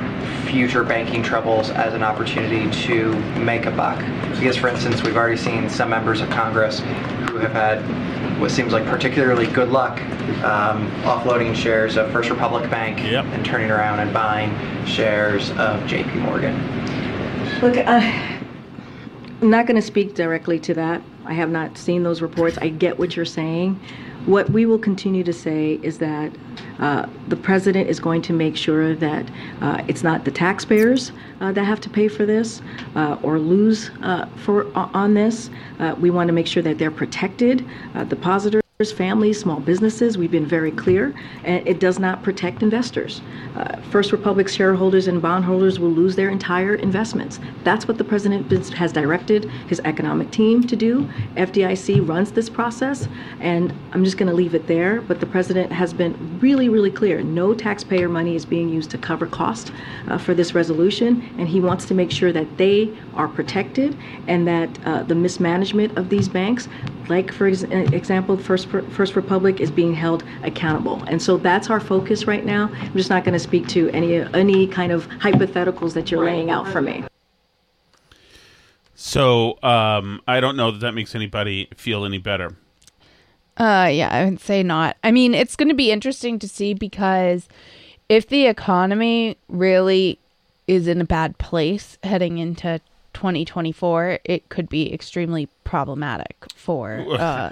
future 0.49 0.83
banking 0.83 1.21
troubles 1.21 1.69
as 1.69 1.93
an 1.93 2.03
opportunity 2.03 2.69
to 2.85 3.13
make 3.39 3.65
a 3.65 3.71
buck. 3.71 3.99
Because, 4.31 4.57
for 4.57 4.67
instance, 4.67 5.03
we've 5.03 5.15
already 5.15 5.37
seen 5.37 5.69
some 5.69 5.89
members 5.89 6.21
of 6.21 6.29
Congress 6.29 6.79
who 6.79 7.37
have 7.37 7.51
had 7.51 7.79
what 8.39 8.49
seems 8.51 8.73
like 8.73 8.85
particularly 8.85 9.47
good 9.47 9.69
luck 9.69 9.99
um, 10.43 10.89
offloading 11.03 11.53
shares 11.53 11.97
of 11.97 12.11
First 12.11 12.29
Republic 12.29 12.69
Bank 12.71 12.99
and 12.99 13.45
turning 13.45 13.69
around 13.69 13.99
and 13.99 14.13
buying 14.13 14.49
shares 14.85 15.51
of 15.51 15.81
JP 15.81 16.15
Morgan. 16.15 16.55
Look, 17.61 17.77
uh, 17.77 17.99
I'm 19.41 19.49
not 19.49 19.67
going 19.67 19.75
to 19.75 19.85
speak 19.85 20.15
directly 20.15 20.59
to 20.61 20.73
that. 20.75 21.01
I 21.25 21.33
have 21.33 21.51
not 21.51 21.77
seen 21.77 22.03
those 22.03 22.21
reports. 22.21 22.57
I 22.57 22.69
get 22.69 22.97
what 22.97 23.15
you're 23.15 23.25
saying. 23.25 23.79
What 24.29 24.51
we 24.51 24.67
will 24.67 24.77
continue 24.77 25.23
to 25.23 25.33
say 25.33 25.79
is 25.81 25.97
that 25.97 26.31
uh, 26.77 27.07
the 27.29 27.35
president 27.35 27.89
is 27.89 27.99
going 27.99 28.21
to 28.21 28.31
make 28.31 28.55
sure 28.55 28.93
that 28.93 29.27
uh, 29.59 29.83
it's 29.87 30.03
not 30.03 30.23
the 30.23 30.29
taxpayers 30.29 31.11
uh, 31.41 31.51
that 31.51 31.63
have 31.63 31.81
to 31.81 31.89
pay 31.89 32.07
for 32.07 32.27
this 32.27 32.61
uh, 32.95 33.17
or 33.23 33.39
lose 33.39 33.89
uh, 34.03 34.27
for 34.45 34.67
on 34.77 35.15
this. 35.15 35.49
Uh, 35.79 35.95
we 35.99 36.11
want 36.11 36.27
to 36.27 36.33
make 36.33 36.45
sure 36.45 36.61
that 36.61 36.77
they're 36.77 36.91
protected. 36.91 37.65
Depositors, 38.07 38.61
families, 38.79 39.37
small 39.37 39.59
businesses. 39.59 40.17
We've 40.17 40.31
been 40.31 40.45
very 40.45 40.71
clear, 40.71 41.13
and 41.43 41.67
it 41.67 41.81
does 41.81 41.99
not 41.99 42.23
protect 42.23 42.63
investors. 42.63 43.19
Uh, 43.53 43.75
First 43.91 44.13
Republic 44.13 44.47
shareholders 44.47 45.07
and 45.07 45.21
bondholders 45.21 45.79
will 45.79 45.89
lose 45.89 46.15
their 46.15 46.29
entire 46.29 46.75
investments. 46.75 47.41
That's 47.65 47.89
what 47.89 47.97
the 47.97 48.05
president 48.05 48.49
has 48.75 48.93
directed 48.93 49.51
his 49.67 49.81
economic 49.83 50.31
team 50.31 50.65
to 50.65 50.77
do. 50.77 51.09
FDIC 51.35 52.07
runs 52.07 52.31
this 52.31 52.49
process, 52.49 53.09
and 53.41 53.73
I'm 53.91 54.05
just 54.05 54.17
going 54.17 54.29
to 54.29 54.33
leave 54.33 54.55
it 54.55 54.65
there. 54.67 55.01
But 55.01 55.19
the 55.19 55.25
president 55.25 55.73
has 55.73 55.91
been 55.91 56.39
really, 56.39 56.69
really 56.69 56.91
clear: 56.91 57.21
no 57.21 57.53
taxpayer 57.53 58.07
money 58.07 58.33
is 58.37 58.45
being 58.45 58.69
used 58.69 58.91
to 58.91 58.97
cover 58.97 59.27
cost 59.27 59.73
uh, 60.07 60.17
for 60.17 60.33
this 60.33 60.55
resolution, 60.55 61.29
and 61.37 61.49
he 61.49 61.59
wants 61.59 61.83
to 61.87 61.93
make 61.93 62.11
sure 62.11 62.31
that 62.31 62.57
they 62.57 62.97
are 63.13 63.27
protected 63.27 63.97
and 64.27 64.47
that 64.47 64.69
uh, 64.85 65.03
the 65.03 65.15
mismanagement 65.15 65.97
of 65.97 66.07
these 66.07 66.29
banks 66.29 66.69
like 67.09 67.33
for 67.33 67.47
ex- 67.47 67.63
uh, 67.63 67.87
example 67.91 68.37
first 68.37 68.67
first 68.67 69.15
republic 69.15 69.59
is 69.59 69.71
being 69.71 69.93
held 69.93 70.23
accountable 70.43 71.03
and 71.07 71.21
so 71.21 71.37
that's 71.37 71.69
our 71.69 71.79
focus 71.79 72.25
right 72.25 72.45
now 72.45 72.69
i'm 72.73 72.93
just 72.93 73.09
not 73.09 73.23
going 73.23 73.33
to 73.33 73.39
speak 73.39 73.67
to 73.67 73.89
any 73.89 74.17
any 74.33 74.67
kind 74.67 74.91
of 74.91 75.07
hypotheticals 75.09 75.93
that 75.93 76.11
you're 76.11 76.23
laying 76.23 76.49
out 76.49 76.67
for 76.67 76.81
me 76.81 77.03
So 79.01 79.57
um, 79.63 80.21
I 80.27 80.41
don't 80.41 80.57
know 80.57 80.71
that 80.71 80.79
that 80.79 80.93
makes 80.93 81.15
anybody 81.15 81.69
feel 81.73 82.03
any 82.03 82.17
better. 82.17 82.53
Uh, 83.55 83.89
yeah, 83.89 84.09
I 84.09 84.25
would 84.25 84.41
say 84.41 84.61
not. 84.61 84.97
I 85.05 85.11
mean, 85.11 85.33
it's 85.33 85.55
going 85.55 85.69
to 85.69 85.73
be 85.73 85.89
interesting 85.89 86.37
to 86.39 86.49
see 86.49 86.73
because 86.73 87.47
if 88.09 88.27
the 88.27 88.47
economy 88.47 89.37
really 89.47 90.19
is 90.67 90.85
in 90.85 90.99
a 90.99 91.05
bad 91.05 91.37
place 91.37 91.97
heading 92.03 92.39
into 92.39 92.81
2024, 93.19 94.19
it 94.23 94.47
could 94.49 94.69
be 94.69 94.93
extremely 94.93 95.47
problematic 95.65 96.37
for 96.55 97.05
uh, 97.19 97.51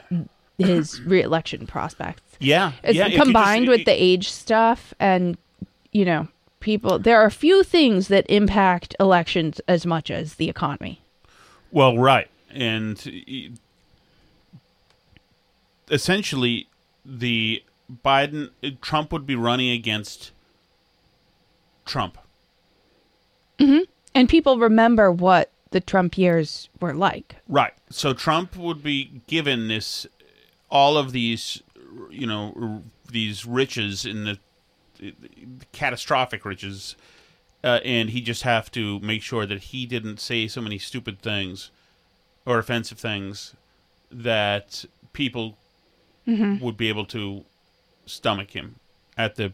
his 0.57 1.01
reelection 1.05 1.67
prospects. 1.67 2.21
Yeah, 2.39 2.71
It's 2.83 2.95
yeah, 2.95 3.09
combined 3.09 3.65
just- 3.65 3.77
with 3.79 3.85
the 3.85 3.91
age 3.91 4.29
stuff 4.29 4.93
and, 4.99 5.37
you 5.91 6.05
know, 6.05 6.29
people. 6.61 6.99
There 6.99 7.19
are 7.19 7.29
few 7.29 7.63
things 7.63 8.07
that 8.07 8.25
impact 8.29 8.95
elections 8.99 9.59
as 9.67 9.85
much 9.85 10.09
as 10.09 10.35
the 10.35 10.47
economy. 10.49 11.01
Well, 11.71 11.97
right, 11.97 12.29
and 12.49 12.95
essentially, 15.91 16.67
the 17.05 17.61
Biden 18.05 18.51
Trump 18.81 19.11
would 19.11 19.25
be 19.27 19.35
running 19.35 19.69
against 19.71 20.31
Trump. 21.85 22.17
hmm 23.59 23.79
And 24.15 24.29
people 24.29 24.57
remember 24.59 25.11
what 25.11 25.51
the 25.71 25.79
Trump 25.81 26.17
years 26.17 26.69
were 26.79 26.93
like. 26.93 27.35
Right. 27.47 27.73
So 27.89 28.13
Trump 28.13 28.55
would 28.55 28.83
be 28.83 29.21
given 29.27 29.67
this, 29.67 30.05
all 30.69 30.97
of 30.97 31.11
these, 31.11 31.61
you 32.09 32.27
know, 32.27 32.53
r- 32.59 32.81
these 33.11 33.45
riches 33.45 34.05
in 34.05 34.23
the, 34.25 34.39
the 34.99 35.13
catastrophic 35.71 36.45
riches, 36.45 36.95
uh, 37.63 37.79
and 37.83 38.09
he 38.11 38.21
just 38.21 38.43
have 38.43 38.71
to 38.71 38.99
make 38.99 39.21
sure 39.21 39.45
that 39.45 39.59
he 39.59 39.85
didn't 39.85 40.19
say 40.19 40.47
so 40.47 40.61
many 40.61 40.77
stupid 40.77 41.19
things 41.21 41.71
or 42.45 42.59
offensive 42.59 42.99
things 42.99 43.53
that 44.11 44.85
people 45.13 45.57
Mhm. 46.27 46.59
would 46.61 46.77
be 46.77 46.89
able 46.89 47.05
to 47.05 47.43
stomach 48.05 48.51
him 48.51 48.75
at 49.17 49.35
the 49.35 49.53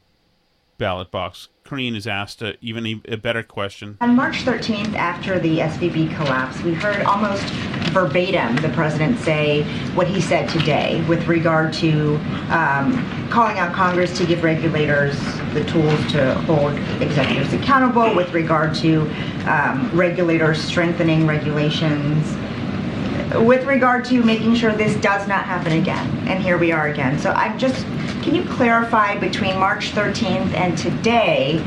ballot 0.77 1.11
box. 1.11 1.49
Karine 1.63 1.93
has 1.93 2.07
asked 2.07 2.41
a, 2.41 2.57
even 2.63 2.85
a, 2.85 3.01
a 3.07 3.17
better 3.17 3.41
question. 3.41 3.97
On 4.01 4.15
March 4.15 4.43
13th, 4.43 4.93
after 4.95 5.39
the 5.39 5.59
SVB 5.59 6.15
collapse, 6.15 6.61
we 6.61 6.73
heard 6.73 7.03
almost 7.05 7.43
verbatim 7.93 8.55
the 8.57 8.69
president 8.69 9.17
say 9.19 9.63
what 9.93 10.07
he 10.07 10.19
said 10.19 10.49
today 10.49 11.03
with 11.07 11.25
regard 11.27 11.71
to 11.73 12.15
um, 12.49 13.29
calling 13.29 13.57
out 13.57 13.73
Congress 13.73 14.17
to 14.17 14.25
give 14.25 14.43
regulators 14.43 15.15
the 15.53 15.63
tools 15.65 16.11
to 16.11 16.33
hold 16.41 16.73
executives 17.01 17.53
accountable, 17.53 18.15
with 18.15 18.33
regard 18.33 18.75
to 18.75 19.01
um, 19.47 19.89
regulators 19.93 20.61
strengthening 20.61 21.25
regulations, 21.25 22.35
with 23.45 23.65
regard 23.65 24.05
to 24.05 24.21
making 24.23 24.55
sure 24.55 24.71
this 24.73 24.95
does 24.97 25.27
not 25.27 25.45
happen 25.45 25.73
again. 25.73 26.27
And 26.27 26.43
here 26.43 26.57
we 26.57 26.71
are 26.71 26.87
again. 26.89 27.17
So 27.19 27.31
I'm 27.31 27.57
just, 27.57 27.85
can 28.23 28.33
you 28.33 28.45
clarify 28.45 29.19
between 29.19 29.59
March 29.59 29.91
13th 29.91 30.53
and 30.53 30.77
today 30.77 31.57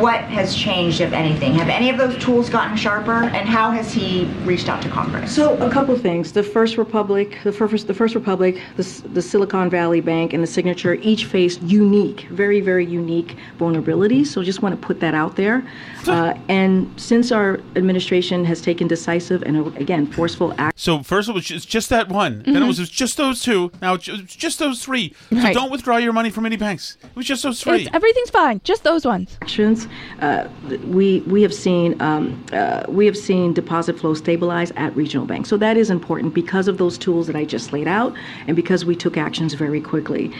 what 0.00 0.20
has 0.24 0.54
changed, 0.54 1.00
if 1.00 1.12
anything? 1.12 1.54
Have 1.54 1.68
any 1.68 1.90
of 1.90 1.98
those 1.98 2.16
tools 2.22 2.48
gotten 2.48 2.76
sharper? 2.76 3.24
And 3.24 3.48
how 3.48 3.70
has 3.70 3.92
he 3.92 4.24
reached 4.44 4.68
out 4.68 4.82
to 4.82 4.88
Congress? 4.88 5.34
So 5.34 5.56
a 5.58 5.70
couple 5.70 5.94
of 5.94 6.00
things. 6.00 6.32
The 6.32 6.42
First 6.42 6.76
Republic, 6.76 7.36
the 7.44 7.52
first, 7.52 7.86
the 7.86 7.94
First 7.94 8.14
Republic, 8.14 8.60
the, 8.76 8.82
the 9.12 9.22
Silicon 9.22 9.68
Valley 9.70 10.00
Bank, 10.00 10.32
and 10.32 10.42
the 10.42 10.46
Signature 10.46 10.94
each 10.94 11.26
faced 11.26 11.60
unique, 11.62 12.22
very, 12.30 12.60
very 12.60 12.84
unique 12.86 13.36
vulnerabilities. 13.58 14.26
So 14.28 14.42
just 14.42 14.62
want 14.62 14.78
to 14.80 14.86
put 14.86 15.00
that 15.00 15.14
out 15.14 15.36
there. 15.36 15.62
Uh, 16.06 16.34
and 16.48 16.90
since 17.00 17.30
our 17.30 17.60
administration 17.76 18.44
has 18.44 18.60
taken 18.62 18.88
decisive 18.88 19.42
and 19.42 19.76
again 19.76 20.06
forceful 20.06 20.54
action. 20.58 20.78
So 20.78 21.02
first 21.02 21.28
it 21.28 21.32
was 21.32 21.44
just, 21.44 21.68
just 21.68 21.90
that 21.90 22.08
one. 22.08 22.42
Then 22.44 22.62
it 22.62 22.66
was 22.66 22.78
just 22.88 23.16
those 23.16 23.42
two. 23.42 23.70
Now 23.82 23.94
it's 23.94 24.08
it's 24.08 24.34
just 24.34 24.58
those 24.58 24.82
three. 24.84 25.14
So 25.30 25.36
Right. 25.36 25.54
don't 25.54 25.70
withdraw 25.70 25.96
your 25.98 26.12
money 26.12 26.30
from 26.30 26.46
any 26.46 26.56
banks. 26.56 26.96
It 27.02 27.14
was 27.14 27.26
just 27.26 27.42
those 27.42 27.62
three. 27.62 27.82
It's, 27.82 27.90
everything's 27.94 28.30
fine. 28.30 28.60
Just 28.64 28.82
those 28.84 29.04
ones. 29.04 29.36
actions, 29.42 29.86
uh, 30.20 30.48
we 30.86 31.20
we 31.22 31.42
have 31.42 31.54
seen 31.54 32.00
um, 32.00 32.44
uh, 32.52 32.84
we 32.88 33.06
have 33.06 33.16
seen 33.16 33.52
deposit 33.52 33.98
flow 33.98 34.14
stabilize 34.14 34.70
at 34.76 34.94
regional 34.96 35.26
banks. 35.26 35.48
So 35.48 35.56
that 35.58 35.76
is 35.76 35.90
important 35.90 36.34
because 36.34 36.68
of 36.68 36.78
those 36.78 36.98
tools 36.98 37.26
that 37.26 37.36
I 37.36 37.44
just 37.44 37.72
laid 37.72 37.88
out, 37.88 38.14
and 38.46 38.56
because 38.56 38.84
we 38.84 38.96
took 38.96 39.16
actions 39.16 39.54
very 39.54 39.80
quickly. 39.80 40.32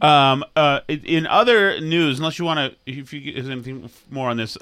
Um, 0.00 0.44
uh, 0.56 0.80
in- 0.88 1.04
in 1.04 1.26
other 1.26 1.80
news, 1.80 2.18
unless 2.18 2.38
you 2.38 2.44
want 2.44 2.58
to, 2.58 2.76
if 2.90 3.12
you 3.12 3.32
there's 3.32 3.48
anything 3.48 3.88
more 4.10 4.28
on 4.28 4.36
this, 4.36 4.58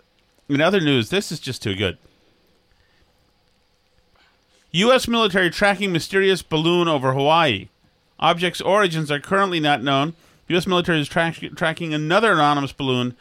in 0.49 0.61
other 0.61 0.81
news, 0.81 1.09
this 1.11 1.33
is 1.33 1.41
just 1.41 1.63
too 1.63 1.75
good. 1.75 1.99
U.S. 4.73 5.07
military 5.09 5.51
tracking 5.51 5.93
mysterious 5.93 6.43
balloon 6.43 6.89
over 6.89 7.13
Hawaii. 7.13 7.69
Object's 8.23 8.61
origins 8.61 9.11
are 9.11 9.19
currently 9.19 9.59
not 9.59 9.83
known. 9.83 10.15
The 10.47 10.55
U.S. 10.55 10.67
military 10.67 11.01
is 11.01 11.09
track- 11.09 11.43
tracking 11.57 11.93
another 11.93 12.33
anonymous 12.33 12.73
balloon 12.73 13.17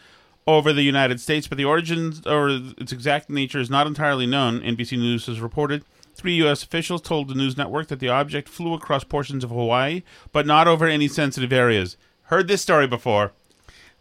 over 0.45 0.71
the 0.71 0.83
United 0.83 1.19
States, 1.19 1.47
but 1.47 1.57
the 1.57 1.65
origins 1.65 2.25
or 2.25 2.49
its 2.77 2.91
exact 2.91 3.29
nature 3.29 3.59
is 3.59 3.69
not 3.69 3.87
entirely 3.87 4.27
known. 4.27 4.61
NBC 4.61 4.99
News 4.99 5.25
has 5.25 5.41
reported. 5.41 5.83
Three 6.13 6.35
U.S. 6.35 6.61
officials 6.61 7.01
told 7.01 7.27
the 7.27 7.35
news 7.35 7.57
network 7.57 7.87
that 7.87 7.99
the 7.99 8.09
object 8.09 8.47
flew 8.47 8.75
across 8.75 9.03
portions 9.03 9.43
of 9.43 9.49
Hawaii, 9.49 10.03
but 10.31 10.45
not 10.45 10.67
over 10.67 10.85
any 10.85 11.07
sensitive 11.07 11.51
areas. 11.51 11.97
Heard 12.23 12.47
this 12.47 12.61
story 12.61 12.85
before. 12.85 13.31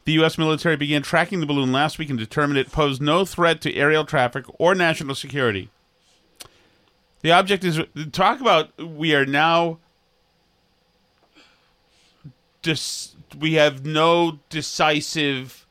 The 0.05 0.13
U.S. 0.13 0.37
military 0.37 0.77
began 0.77 1.03
tracking 1.03 1.41
the 1.41 1.47
balloon 1.47 1.73
last 1.73 1.99
week 1.99 2.11
and 2.11 2.19
determined 2.19 2.59
it 2.59 2.73
posed 2.73 3.01
no 3.01 3.25
threat 3.25 3.63
to 3.63 3.75
aerial 3.75 4.05
traffic 4.05 4.45
or 4.59 4.75
national 4.75 5.15
security. 5.15 5.71
The 7.23 7.33
object 7.33 7.65
is 7.65 7.81
talk 8.13 8.41
about 8.41 8.77
we 8.79 9.15
are 9.15 9.27
now 9.27 9.79
dis, 12.63 13.15
we 13.39 13.55
have 13.55 13.85
no 13.85 14.39
decisive 14.49 15.67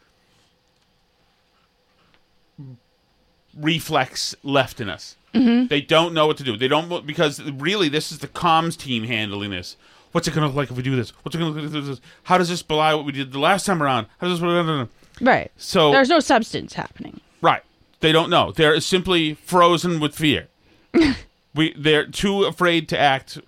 reflex 3.55 4.35
left 4.43 4.79
in 4.79 4.89
us. 4.89 5.15
Mm-hmm. 5.33 5.67
They 5.67 5.81
don't 5.81 6.13
know 6.13 6.27
what 6.27 6.37
to 6.37 6.43
do. 6.43 6.57
They 6.57 6.67
don't 6.67 7.05
because 7.05 7.41
really 7.51 7.89
this 7.89 8.11
is 8.11 8.19
the 8.19 8.27
comms 8.27 8.77
team 8.77 9.03
handling 9.03 9.51
this. 9.51 9.77
What's 10.11 10.27
it 10.27 10.33
going 10.33 10.41
to 10.41 10.47
look 10.47 10.55
like 10.55 10.71
if 10.71 10.77
we 10.77 10.81
do 10.81 10.95
this? 10.95 11.11
What's 11.23 11.35
it 11.35 11.39
going 11.39 11.53
to 11.53 11.55
look 11.55 11.63
like 11.63 11.69
if 11.69 11.73
we 11.73 11.81
do 11.81 11.87
this? 11.87 12.01
How 12.23 12.39
does 12.39 12.49
this 12.49 12.63
belie 12.63 12.95
what 12.95 13.05
we 13.05 13.11
did 13.11 13.31
the 13.31 13.39
last 13.39 13.65
time 13.65 13.83
around? 13.83 14.07
How 14.17 14.27
does 14.27 14.39
this? 14.41 14.87
Right. 15.21 15.51
So 15.57 15.91
there's 15.91 16.09
no 16.09 16.19
substance 16.19 16.73
happening. 16.73 17.19
Right. 17.41 17.61
They 17.99 18.11
don't 18.11 18.29
know. 18.29 18.51
They're 18.51 18.79
simply 18.81 19.35
frozen 19.35 19.99
with 19.99 20.15
fear. 20.15 20.47
we 21.55 21.73
they're 21.77 22.07
too 22.07 22.45
afraid 22.45 22.89
to 22.89 22.97
act 22.97 23.39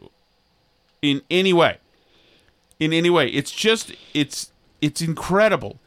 in 1.02 1.22
any 1.32 1.54
way. 1.54 1.78
In 2.82 2.94
any 2.94 3.10
way. 3.12 3.28
It's 3.28 3.52
just 3.52 3.94
it's 4.14 4.52
it's 4.82 5.02
incredible. 5.02 5.80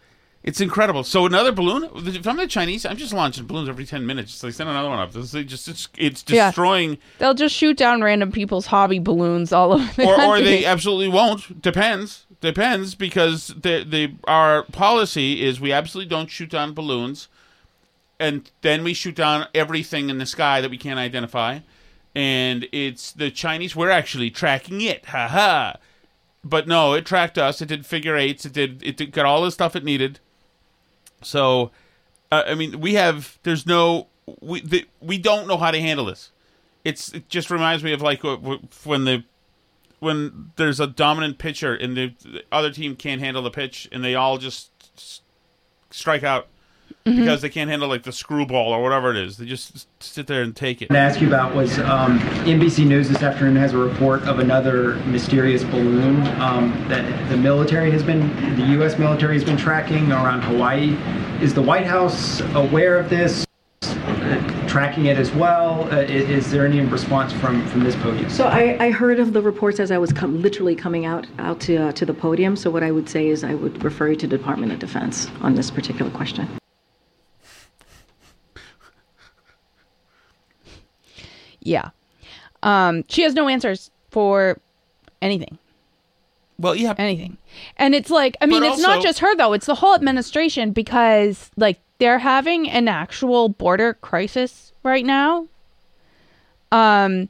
It's 0.45 0.61
incredible. 0.61 1.03
So 1.05 1.27
another 1.27 1.51
balloon. 1.53 1.89
If 2.07 2.27
I'm 2.29 2.37
the 2.37 2.47
Chinese, 2.47 2.87
I'm 2.87 2.97
just 2.97 3.13
launching 3.13 3.47
balloons 3.47 3.69
every 3.69 3.85
ten 3.85 4.07
minutes. 4.07 4.41
Like 4.45 4.53
send 4.53 4.71
another 4.71 4.89
one 4.91 5.01
up. 5.01 5.13
This 5.13 5.35
is 5.35 5.45
just 5.47 5.67
it's, 5.69 5.89
it's 5.99 6.25
Yeah. 6.29 6.49
destroying. 6.51 6.99
They'll 7.19 7.35
just 7.35 7.55
shoot 7.55 7.77
down 7.77 8.03
random 8.03 8.31
people's 8.31 8.67
hobby 8.67 9.01
balloons 9.01 9.53
all 9.53 9.73
over 9.73 9.93
the 9.95 10.07
or, 10.07 10.23
or 10.23 10.41
they 10.41 10.65
absolutely 10.65 11.09
won't. 11.09 11.61
Depends. 11.61 12.27
Depends 12.41 12.95
because 12.95 13.49
the 13.49 13.85
the 13.89 14.13
our 14.29 14.63
policy 14.65 15.43
is 15.43 15.61
we 15.61 15.73
absolutely 15.73 16.11
don't 16.11 16.31
shoot 16.31 16.51
down 16.51 16.75
balloons, 16.75 17.27
and 18.21 18.51
then 18.61 18.85
we 18.85 18.95
shoot 18.95 19.17
down 19.17 19.49
everything 19.55 20.11
in 20.11 20.19
the 20.19 20.27
sky 20.27 20.61
that 20.61 20.71
we 20.71 20.77
can't 20.77 20.99
identify, 20.99 21.61
and 22.15 22.69
it's 22.71 23.11
the 23.13 23.31
Chinese. 23.33 23.75
We're 23.75 23.91
actually 23.91 24.31
tracking 24.31 24.81
it. 24.83 25.07
Ha 25.07 25.27
ha. 25.27 25.77
But 26.45 26.69
no, 26.69 26.93
it 26.93 27.07
tracked 27.07 27.39
us. 27.39 27.63
It 27.63 27.67
did 27.69 27.87
figure 27.87 28.17
eights. 28.17 28.45
It 28.45 28.53
did. 28.53 28.83
It 28.83 28.97
did, 28.99 29.13
got 29.13 29.25
all 29.25 29.43
the 29.43 29.51
stuff 29.51 29.75
it 29.75 29.85
needed. 29.85 30.21
So, 31.23 31.71
uh, 32.31 32.45
I 32.47 32.55
mean, 32.55 32.81
we 32.81 32.95
have. 32.95 33.39
There's 33.43 33.67
no. 33.67 34.09
We 34.41 34.61
the, 34.61 34.87
we 35.01 35.19
don't 35.19 35.49
know 35.49 35.57
how 35.57 35.71
to 35.71 35.81
handle 35.81 36.07
this. 36.07 36.31
It's 36.85 37.13
it 37.15 37.29
just 37.29 37.51
reminds 37.51 37.83
me 37.83 37.93
of 37.93 38.03
like 38.03 38.21
wh- 38.21 38.43
wh- 38.45 38.87
when 38.87 39.05
the 39.05 39.25
when 40.01 40.53
there's 40.57 40.81
a 40.81 40.87
dominant 40.87 41.39
pitcher 41.39 41.75
and 41.75 41.97
the, 41.97 42.15
the 42.23 42.43
other 42.53 42.71
team 42.71 42.95
can't 42.95 43.23
handle 43.23 43.43
the 43.43 43.51
pitch 43.51 43.89
and 43.91 44.05
they 44.05 44.15
all 44.15 44.37
just 44.37 44.71
strike 45.91 46.23
out 46.23 46.47
Mhm. 47.07 47.19
because 47.19 47.43
they 47.43 47.51
can't 47.51 47.69
handle 47.69 47.87
like 47.89 48.03
the 48.05 48.13
screwball 48.13 48.73
or 48.73 48.83
whatever 48.83 49.11
it 49.11 49.19
is. 49.19 49.37
They 49.37 49.45
just 49.45 49.87
sit 50.03 50.27
there 50.27 50.41
and 50.43 50.57
take 50.57 50.81
it. 50.81 50.89
to 50.89 50.97
ask 50.97 51.21
you 51.21 51.27
about 51.29 51.55
was 51.55 51.79
um, 51.81 52.19
NBC 52.47 52.87
News 52.87 53.11
this 53.11 53.23
afternoon 53.23 53.57
has 53.57 53.75
a 53.75 53.77
report 53.79 54.23
of 54.23 54.39
another 54.39 54.95
mysterious 55.07 55.65
balloon 55.65 56.27
um, 56.41 56.73
that 56.89 57.05
the 57.29 57.37
military 57.37 57.91
has 57.91 58.03
been, 58.03 58.31
the 58.57 58.67
U.S. 58.79 58.99
military 58.99 59.35
has 59.35 59.45
been 59.45 59.59
tracking 59.59 60.13
around 60.13 60.43
Hawaii. 60.43 60.97
Is 61.43 61.53
the 61.53 61.61
White 61.61 61.87
House 61.87 62.41
aware 62.55 62.99
of 62.99 63.11
this? 63.11 63.45
uh, 63.83 64.51
Tracking 64.67 65.05
it 65.07 65.19
as 65.19 65.31
well? 65.33 65.87
Uh, 65.93 65.99
i- 65.99 66.05
is, 66.05 66.51
there 66.51 66.65
any 66.67 66.81
response 66.81 67.33
from, 67.35 67.65
from 67.69 67.85
this 67.85 67.95
podium? 67.97 68.29
So 68.31 68.47
I, 68.47 68.77
I 68.83 68.91
heard 68.91 69.21
of 69.21 69.33
the 69.35 69.43
reports 69.43 69.79
as 69.79 69.91
I 69.91 69.99
was 69.99 70.11
com- 70.13 70.41
literally 70.41 70.75
coming 70.75 71.05
out 71.05 71.27
out 71.39 71.61
to 71.61 71.77
uh, 71.77 71.93
to 71.93 72.07
the 72.07 72.15
podium. 72.15 72.57
So 72.57 72.71
what 72.71 72.83
I 72.83 72.91
would 72.91 73.09
say 73.09 73.29
is 73.29 73.45
I 73.45 73.55
would 73.55 73.85
refer 73.85 74.09
you 74.09 74.17
to 74.17 74.27
the 74.27 74.37
Department 74.39 74.73
of 74.73 74.79
Defense 74.81 75.29
on 75.43 75.55
this 75.55 75.71
particular 75.71 76.11
question. 76.11 76.49
Yeah. 81.65 81.91
Um, 82.63 83.05
she 83.09 83.23
has 83.23 83.35
no 83.35 83.49
answers 83.49 83.91
for 84.11 84.59
anything. 85.21 85.59
Well, 86.59 86.77
yeah, 86.77 86.95
anything. 86.97 87.37
And 87.77 87.95
it's 87.95 88.11
like, 88.11 88.37
I 88.41 88.47
mean, 88.47 88.61
But 88.63 88.73
it's 88.73 88.81
not 88.81 89.03
just 89.03 89.19
her 89.19 89.35
though; 89.37 89.53
it's 89.53 89.67
the 89.67 89.75
whole 89.75 89.95
administration 89.95 90.71
because, 90.71 91.51
like, 91.57 91.81
they're 91.99 92.21
having 92.21 92.71
an 92.71 92.87
actual 92.89 93.49
border 93.49 93.95
crisis 93.95 94.73
right 94.85 95.05
now. 95.05 95.49
Um, 96.73 97.29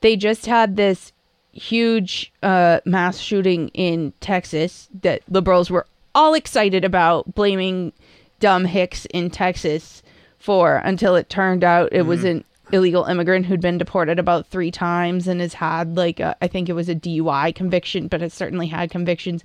they 0.00 0.16
just 0.16 0.46
had 0.46 0.76
this 0.76 1.12
huge 1.52 2.32
uh, 2.42 2.80
mass 2.84 3.18
shooting 3.18 3.68
in 3.68 4.12
Texas 4.20 4.88
that 5.02 5.22
liberals 5.30 5.70
were 5.70 5.86
all 6.14 6.34
excited 6.34 6.84
about, 6.84 7.34
blaming 7.34 7.92
dumb 8.40 8.64
Hicks 8.64 9.06
in 9.06 9.30
Texas 9.30 10.02
for 10.38 10.76
until 10.76 11.16
it 11.16 11.28
turned 11.28 11.64
out 11.64 11.88
it 11.92 12.02
was 12.02 12.22
Mhm. 12.22 12.30
an 12.30 12.44
illegal 12.72 13.04
immigrant 13.04 13.46
who'd 13.46 13.60
been 13.60 13.78
deported 13.78 14.18
about 14.18 14.46
three 14.46 14.70
times 14.70 15.28
and 15.28 15.40
has 15.40 15.54
had 15.54 15.96
like 15.96 16.18
a, 16.20 16.36
I 16.42 16.48
think 16.48 16.68
it 16.68 16.72
was 16.72 16.88
a 16.88 16.94
DUI 16.94 17.54
conviction, 17.54 18.08
but 18.08 18.20
has 18.20 18.32
certainly 18.34 18.66
had 18.66 18.90
convictions. 18.90 19.44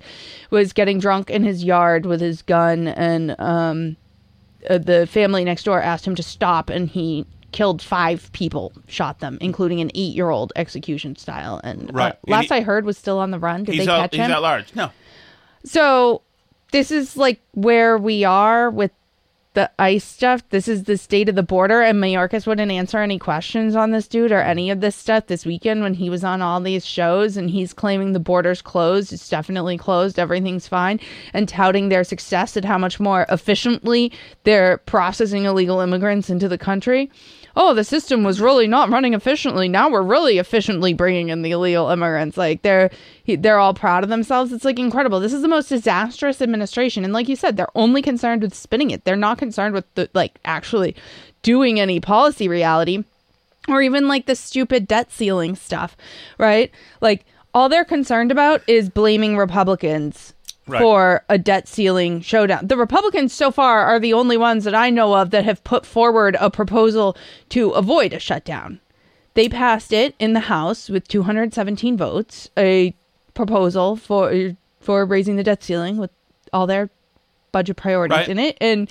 Was 0.50 0.72
getting 0.72 0.98
drunk 0.98 1.30
in 1.30 1.42
his 1.44 1.62
yard 1.62 2.06
with 2.06 2.20
his 2.20 2.42
gun, 2.42 2.88
and 2.88 3.38
um, 3.38 3.96
uh, 4.68 4.78
the 4.78 5.06
family 5.06 5.44
next 5.44 5.64
door 5.64 5.80
asked 5.82 6.06
him 6.06 6.14
to 6.14 6.22
stop, 6.22 6.70
and 6.70 6.88
he 6.88 7.26
killed 7.52 7.82
five 7.82 8.30
people, 8.32 8.72
shot 8.86 9.18
them, 9.18 9.36
including 9.40 9.80
an 9.80 9.90
eight-year-old 9.94 10.52
execution 10.56 11.16
style. 11.16 11.60
And 11.64 11.90
uh, 11.90 11.92
Right. 11.92 12.16
And 12.22 12.30
last 12.32 12.44
he- 12.48 12.54
I 12.54 12.60
heard 12.62 12.84
was 12.84 12.96
still 12.96 13.18
on 13.18 13.32
the 13.32 13.38
run. 13.40 13.64
Did 13.64 13.74
he's 13.74 13.86
they 13.86 13.92
out, 13.92 14.00
catch 14.02 14.14
he's 14.14 14.20
him? 14.24 14.30
at 14.30 14.40
large. 14.42 14.74
No. 14.74 14.90
So 15.64 16.22
this 16.72 16.90
is 16.90 17.16
like 17.16 17.40
where 17.52 17.98
we 17.98 18.24
are 18.24 18.70
with 18.70 18.92
the 19.54 19.70
ICE 19.78 20.04
stuff. 20.04 20.48
This 20.50 20.68
is 20.68 20.84
the 20.84 20.96
state 20.96 21.28
of 21.28 21.34
the 21.34 21.42
border, 21.42 21.80
and 21.82 21.98
Mayorkas 21.98 22.46
wouldn't 22.46 22.70
answer 22.70 22.98
any 22.98 23.18
questions 23.18 23.74
on 23.74 23.90
this 23.90 24.06
dude 24.06 24.30
or 24.30 24.40
any 24.40 24.70
of 24.70 24.80
this 24.80 24.94
stuff 24.94 25.26
this 25.26 25.44
weekend 25.44 25.82
when 25.82 25.94
he 25.94 26.08
was 26.08 26.22
on 26.22 26.40
all 26.40 26.60
these 26.60 26.86
shows 26.86 27.36
and 27.36 27.50
he's 27.50 27.72
claiming 27.72 28.12
the 28.12 28.20
border's 28.20 28.62
closed. 28.62 29.12
It's 29.12 29.28
definitely 29.28 29.76
closed. 29.76 30.18
Everything's 30.18 30.68
fine, 30.68 31.00
and 31.32 31.48
touting 31.48 31.88
their 31.88 32.04
success 32.04 32.56
at 32.56 32.64
how 32.64 32.78
much 32.78 33.00
more 33.00 33.26
efficiently 33.28 34.12
they're 34.44 34.78
processing 34.78 35.44
illegal 35.44 35.80
immigrants 35.80 36.30
into 36.30 36.48
the 36.48 36.58
country. 36.58 37.10
Oh, 37.62 37.74
the 37.74 37.84
system 37.84 38.24
was 38.24 38.40
really 38.40 38.66
not 38.66 38.88
running 38.88 39.12
efficiently. 39.12 39.68
Now 39.68 39.90
we're 39.90 40.00
really 40.00 40.38
efficiently 40.38 40.94
bringing 40.94 41.28
in 41.28 41.42
the 41.42 41.50
illegal 41.50 41.90
immigrants. 41.90 42.38
Like 42.38 42.62
they're 42.62 42.90
they're 43.26 43.58
all 43.58 43.74
proud 43.74 44.02
of 44.02 44.08
themselves. 44.08 44.50
It's 44.50 44.64
like 44.64 44.78
incredible. 44.78 45.20
This 45.20 45.34
is 45.34 45.42
the 45.42 45.46
most 45.46 45.68
disastrous 45.68 46.40
administration, 46.40 47.04
and 47.04 47.12
like 47.12 47.28
you 47.28 47.36
said, 47.36 47.58
they're 47.58 47.68
only 47.74 48.00
concerned 48.00 48.40
with 48.40 48.54
spinning 48.54 48.90
it. 48.90 49.04
They're 49.04 49.14
not 49.14 49.36
concerned 49.36 49.74
with 49.74 49.84
the 49.94 50.08
like 50.14 50.38
actually 50.42 50.96
doing 51.42 51.78
any 51.78 52.00
policy 52.00 52.48
reality, 52.48 53.04
or 53.68 53.82
even 53.82 54.08
like 54.08 54.24
the 54.24 54.36
stupid 54.36 54.88
debt 54.88 55.12
ceiling 55.12 55.54
stuff, 55.54 55.98
right? 56.38 56.70
Like 57.02 57.26
all 57.52 57.68
they're 57.68 57.84
concerned 57.84 58.32
about 58.32 58.62
is 58.66 58.88
blaming 58.88 59.36
Republicans 59.36 60.32
Right. 60.70 60.80
for 60.80 61.24
a 61.28 61.38
debt 61.38 61.68
ceiling 61.68 62.20
showdown. 62.20 62.66
The 62.66 62.76
Republicans 62.76 63.32
so 63.32 63.50
far 63.50 63.84
are 63.84 63.98
the 63.98 64.12
only 64.12 64.36
ones 64.36 64.64
that 64.64 64.74
I 64.74 64.90
know 64.90 65.14
of 65.14 65.30
that 65.30 65.44
have 65.44 65.62
put 65.64 65.84
forward 65.84 66.36
a 66.40 66.50
proposal 66.50 67.16
to 67.50 67.70
avoid 67.70 68.12
a 68.12 68.18
shutdown. 68.18 68.80
They 69.34 69.48
passed 69.48 69.92
it 69.92 70.14
in 70.18 70.32
the 70.32 70.40
House 70.40 70.88
with 70.88 71.06
217 71.08 71.96
votes, 71.96 72.50
a 72.56 72.94
proposal 73.34 73.96
for 73.96 74.54
for 74.80 75.04
raising 75.04 75.36
the 75.36 75.42
debt 75.44 75.62
ceiling 75.62 75.98
with 75.98 76.10
all 76.52 76.66
their 76.66 76.88
budget 77.52 77.76
priorities 77.76 78.16
Right. 78.16 78.28
in 78.28 78.38
it 78.38 78.56
and 78.60 78.90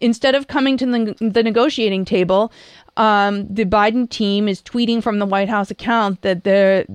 instead 0.00 0.34
of 0.34 0.48
coming 0.48 0.76
to 0.78 0.86
the, 0.86 1.14
the 1.20 1.42
negotiating 1.42 2.04
table, 2.06 2.50
um, 2.96 3.46
the 3.52 3.64
Biden 3.66 4.08
team 4.08 4.48
is 4.48 4.62
tweeting 4.62 5.02
from 5.02 5.18
the 5.18 5.26
White 5.26 5.48
House 5.50 5.70
account 5.70 6.22
that 6.22 6.42
they're 6.42 6.86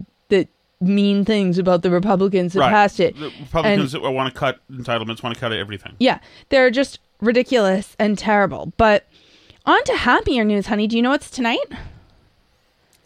mean 0.86 1.26
things 1.26 1.58
about 1.58 1.82
the 1.82 1.92
Republicans 1.92 2.54
that 2.54 2.60
right. 2.62 2.72
passed 2.72 3.00
it. 3.00 3.18
The 3.18 3.32
Republicans 3.42 3.92
that 3.92 4.02
want 4.02 4.34
to 4.34 4.40
cut 4.40 4.60
entitlements 4.72 5.24
want 5.24 5.36
to 5.36 5.40
cut 5.40 5.52
everything. 5.52 5.96
yeah, 6.00 6.20
they're 6.50 6.72
just 6.72 7.00
ridiculous 7.22 7.96
and 8.00 8.18
terrible. 8.18 8.74
But 8.78 9.08
on 9.66 9.84
to 9.86 9.96
happier 9.96 10.44
news, 10.44 10.68
honey. 10.68 10.88
Do 10.88 10.96
you 10.96 11.02
know 11.02 11.10
what's 11.10 11.30
tonight? 11.30 11.66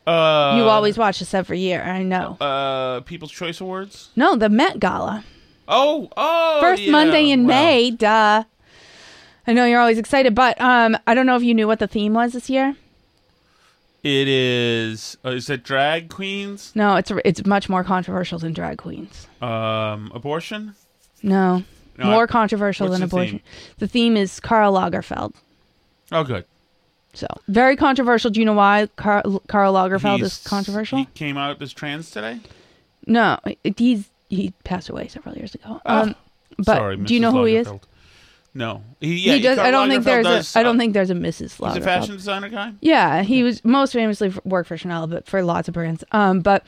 Uh, 0.05 0.55
you 0.57 0.63
always 0.63 0.97
watch 0.97 1.19
this 1.19 1.33
every 1.33 1.59
year. 1.59 1.83
I 1.83 2.01
know. 2.03 2.37
uh 2.41 3.01
People's 3.01 3.31
Choice 3.31 3.61
Awards. 3.61 4.09
No, 4.15 4.35
the 4.35 4.49
Met 4.49 4.79
Gala. 4.79 5.23
Oh, 5.67 6.09
oh, 6.17 6.57
First 6.61 6.81
yeah. 6.81 6.91
Monday 6.91 7.29
in 7.29 7.45
Well, 7.45 7.63
May. 7.63 7.91
Duh. 7.91 8.43
I 9.45 9.53
know 9.53 9.65
you're 9.65 9.79
always 9.79 9.99
excited, 9.99 10.33
but 10.33 10.59
um, 10.59 10.97
I 11.05 11.13
don't 11.13 11.25
know 11.25 11.35
if 11.35 11.43
you 11.43 11.53
knew 11.53 11.67
what 11.67 11.79
the 11.79 11.87
theme 11.87 12.13
was 12.13 12.33
this 12.33 12.49
year. 12.49 12.75
It 14.03 14.27
is. 14.29 15.17
Uh, 15.25 15.29
is 15.31 15.49
it 15.49 15.63
drag 15.63 16.09
queens? 16.09 16.71
No, 16.75 16.95
it's 16.95 17.11
it's 17.25 17.45
much 17.45 17.67
more 17.67 17.83
controversial 17.83 18.39
than 18.39 18.53
drag 18.53 18.77
queens. 18.77 19.27
Um, 19.41 20.11
abortion. 20.15 20.75
No, 21.21 21.63
No, 21.97 22.05
more 22.05 22.23
I- 22.23 22.27
controversial 22.27 22.87
than 22.89 23.01
the 23.01 23.07
abortion. 23.07 23.39
theme? 23.39 23.45
The 23.79 23.87
theme 23.89 24.15
is 24.15 24.39
Karl 24.39 24.73
Lagerfeld. 24.73 25.33
Oh, 26.13 26.23
good. 26.23 26.45
So 27.13 27.27
very 27.49 27.75
controversial. 27.75 28.31
Do 28.31 28.39
you 28.39 28.45
know 28.45 28.53
why 28.53 28.87
Karl, 28.95 29.41
Karl 29.47 29.73
Lagerfeld 29.73 30.17
He's- 30.17 30.39
is 30.39 30.47
controversial? 30.47 30.99
He 30.99 31.05
came 31.13 31.37
out 31.37 31.61
as 31.61 31.73
trans 31.73 32.09
today. 32.11 32.39
no, 33.05 33.37
he's 33.75 34.07
he 34.29 34.53
passed 34.63 34.87
away 34.89 35.07
several 35.09 35.35
years 35.35 35.55
ago. 35.55 35.81
Oh, 35.85 36.01
um, 36.01 36.15
but 36.57 36.77
Sorry, 36.77 36.97
do 36.97 37.13
you 37.13 37.19
know 37.19 37.31
who 37.31 37.43
he 37.45 37.55
is? 37.57 37.67
No, 38.53 38.83
he, 38.99 39.15
yeah, 39.15 39.33
he 39.33 39.41
does. 39.41 39.59
I 39.59 39.71
don't 39.71 39.89
think 39.89 40.03
there's 40.03 40.25
does, 40.25 40.55
a. 40.55 40.59
I 40.59 40.63
don't 40.63 40.77
think 40.77 40.93
there's 40.93 41.09
a 41.09 41.15
Mrs. 41.15 41.59
Lagerfeld. 41.59 41.67
He's 41.67 41.77
a 41.77 41.81
fashion 41.81 42.15
designer 42.15 42.49
guy. 42.49 42.73
Yeah, 42.81 43.21
he 43.21 43.43
was 43.43 43.63
most 43.63 43.93
famously 43.93 44.33
worked 44.43 44.67
for 44.67 44.77
Chanel, 44.77 45.07
but 45.07 45.27
for 45.27 45.43
lots 45.43 45.67
of 45.67 45.73
brands. 45.73 46.03
Um, 46.11 46.41
but 46.41 46.65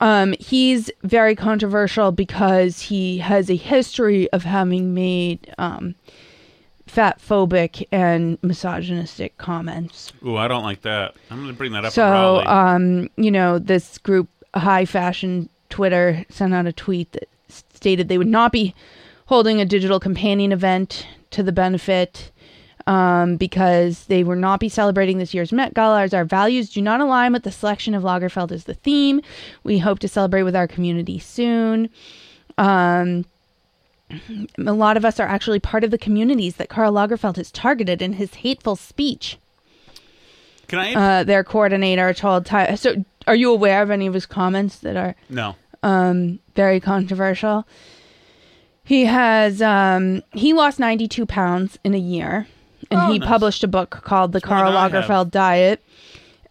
um, 0.00 0.34
he's 0.40 0.90
very 1.02 1.36
controversial 1.36 2.10
because 2.10 2.80
he 2.80 3.18
has 3.18 3.50
a 3.50 3.56
history 3.56 4.30
of 4.32 4.44
having 4.44 4.94
made 4.94 5.52
um, 5.58 5.94
fat 6.86 7.20
phobic 7.20 7.86
and 7.92 8.38
misogynistic 8.42 9.36
comments. 9.36 10.12
Ooh, 10.26 10.36
I 10.36 10.48
don't 10.48 10.64
like 10.64 10.82
that. 10.82 11.14
I'm 11.30 11.38
going 11.38 11.50
to 11.50 11.56
bring 11.56 11.72
that 11.72 11.84
up. 11.84 11.92
So, 11.92 12.44
um, 12.46 13.10
you 13.16 13.30
know, 13.30 13.58
this 13.58 13.98
group, 13.98 14.28
High 14.54 14.86
Fashion 14.86 15.48
Twitter, 15.68 16.24
sent 16.30 16.54
out 16.54 16.66
a 16.66 16.72
tweet 16.72 17.12
that 17.12 17.28
stated 17.48 18.08
they 18.08 18.18
would 18.18 18.26
not 18.26 18.52
be 18.52 18.74
holding 19.30 19.60
a 19.60 19.64
digital 19.64 20.00
companion 20.00 20.50
event 20.50 21.06
to 21.30 21.40
the 21.40 21.52
benefit 21.52 22.32
um, 22.88 23.36
because 23.36 24.06
they 24.06 24.24
will 24.24 24.34
not 24.34 24.58
be 24.58 24.68
celebrating 24.68 25.18
this 25.18 25.32
year's 25.32 25.52
Met 25.52 25.72
Gala 25.72 26.02
as 26.02 26.12
our 26.12 26.24
values 26.24 26.68
do 26.68 26.82
not 26.82 27.00
align 27.00 27.32
with 27.32 27.44
the 27.44 27.52
selection 27.52 27.94
of 27.94 28.02
Lagerfeld 28.02 28.50
as 28.50 28.64
the 28.64 28.74
theme. 28.74 29.20
We 29.62 29.78
hope 29.78 30.00
to 30.00 30.08
celebrate 30.08 30.42
with 30.42 30.56
our 30.56 30.66
community 30.66 31.20
soon. 31.20 31.90
Um, 32.58 33.24
a 34.58 34.72
lot 34.72 34.96
of 34.96 35.04
us 35.04 35.20
are 35.20 35.28
actually 35.28 35.60
part 35.60 35.84
of 35.84 35.92
the 35.92 35.98
communities 35.98 36.56
that 36.56 36.68
Karl 36.68 36.92
Lagerfeld 36.92 37.36
has 37.36 37.52
targeted 37.52 38.02
in 38.02 38.14
his 38.14 38.34
hateful 38.34 38.74
speech. 38.74 39.38
Can 40.66 40.80
I? 40.80 40.94
Uh, 40.94 41.22
their 41.22 41.44
coordinator 41.44 42.12
told 42.14 42.46
Ty. 42.46 42.74
So, 42.74 43.04
are 43.28 43.36
you 43.36 43.52
aware 43.52 43.80
of 43.80 43.92
any 43.92 44.08
of 44.08 44.14
his 44.14 44.26
comments 44.26 44.80
that 44.80 44.96
are 44.96 45.14
no. 45.28 45.54
um, 45.84 46.40
very 46.56 46.80
controversial? 46.80 47.64
He 48.90 49.04
has 49.04 49.62
um, 49.62 50.24
he 50.32 50.52
lost 50.52 50.80
ninety 50.80 51.06
two 51.06 51.24
pounds 51.24 51.78
in 51.84 51.94
a 51.94 51.98
year, 51.98 52.48
and 52.90 52.98
Oh, 53.00 53.12
he 53.12 53.20
nice. 53.20 53.28
published 53.28 53.62
a 53.62 53.68
book 53.68 54.00
called 54.02 54.32
The 54.32 54.40
Karl 54.40 54.72
than 54.72 54.76
I 54.76 54.88
have. 54.88 55.04
Lagerfeld 55.04 55.30
Diet. 55.30 55.80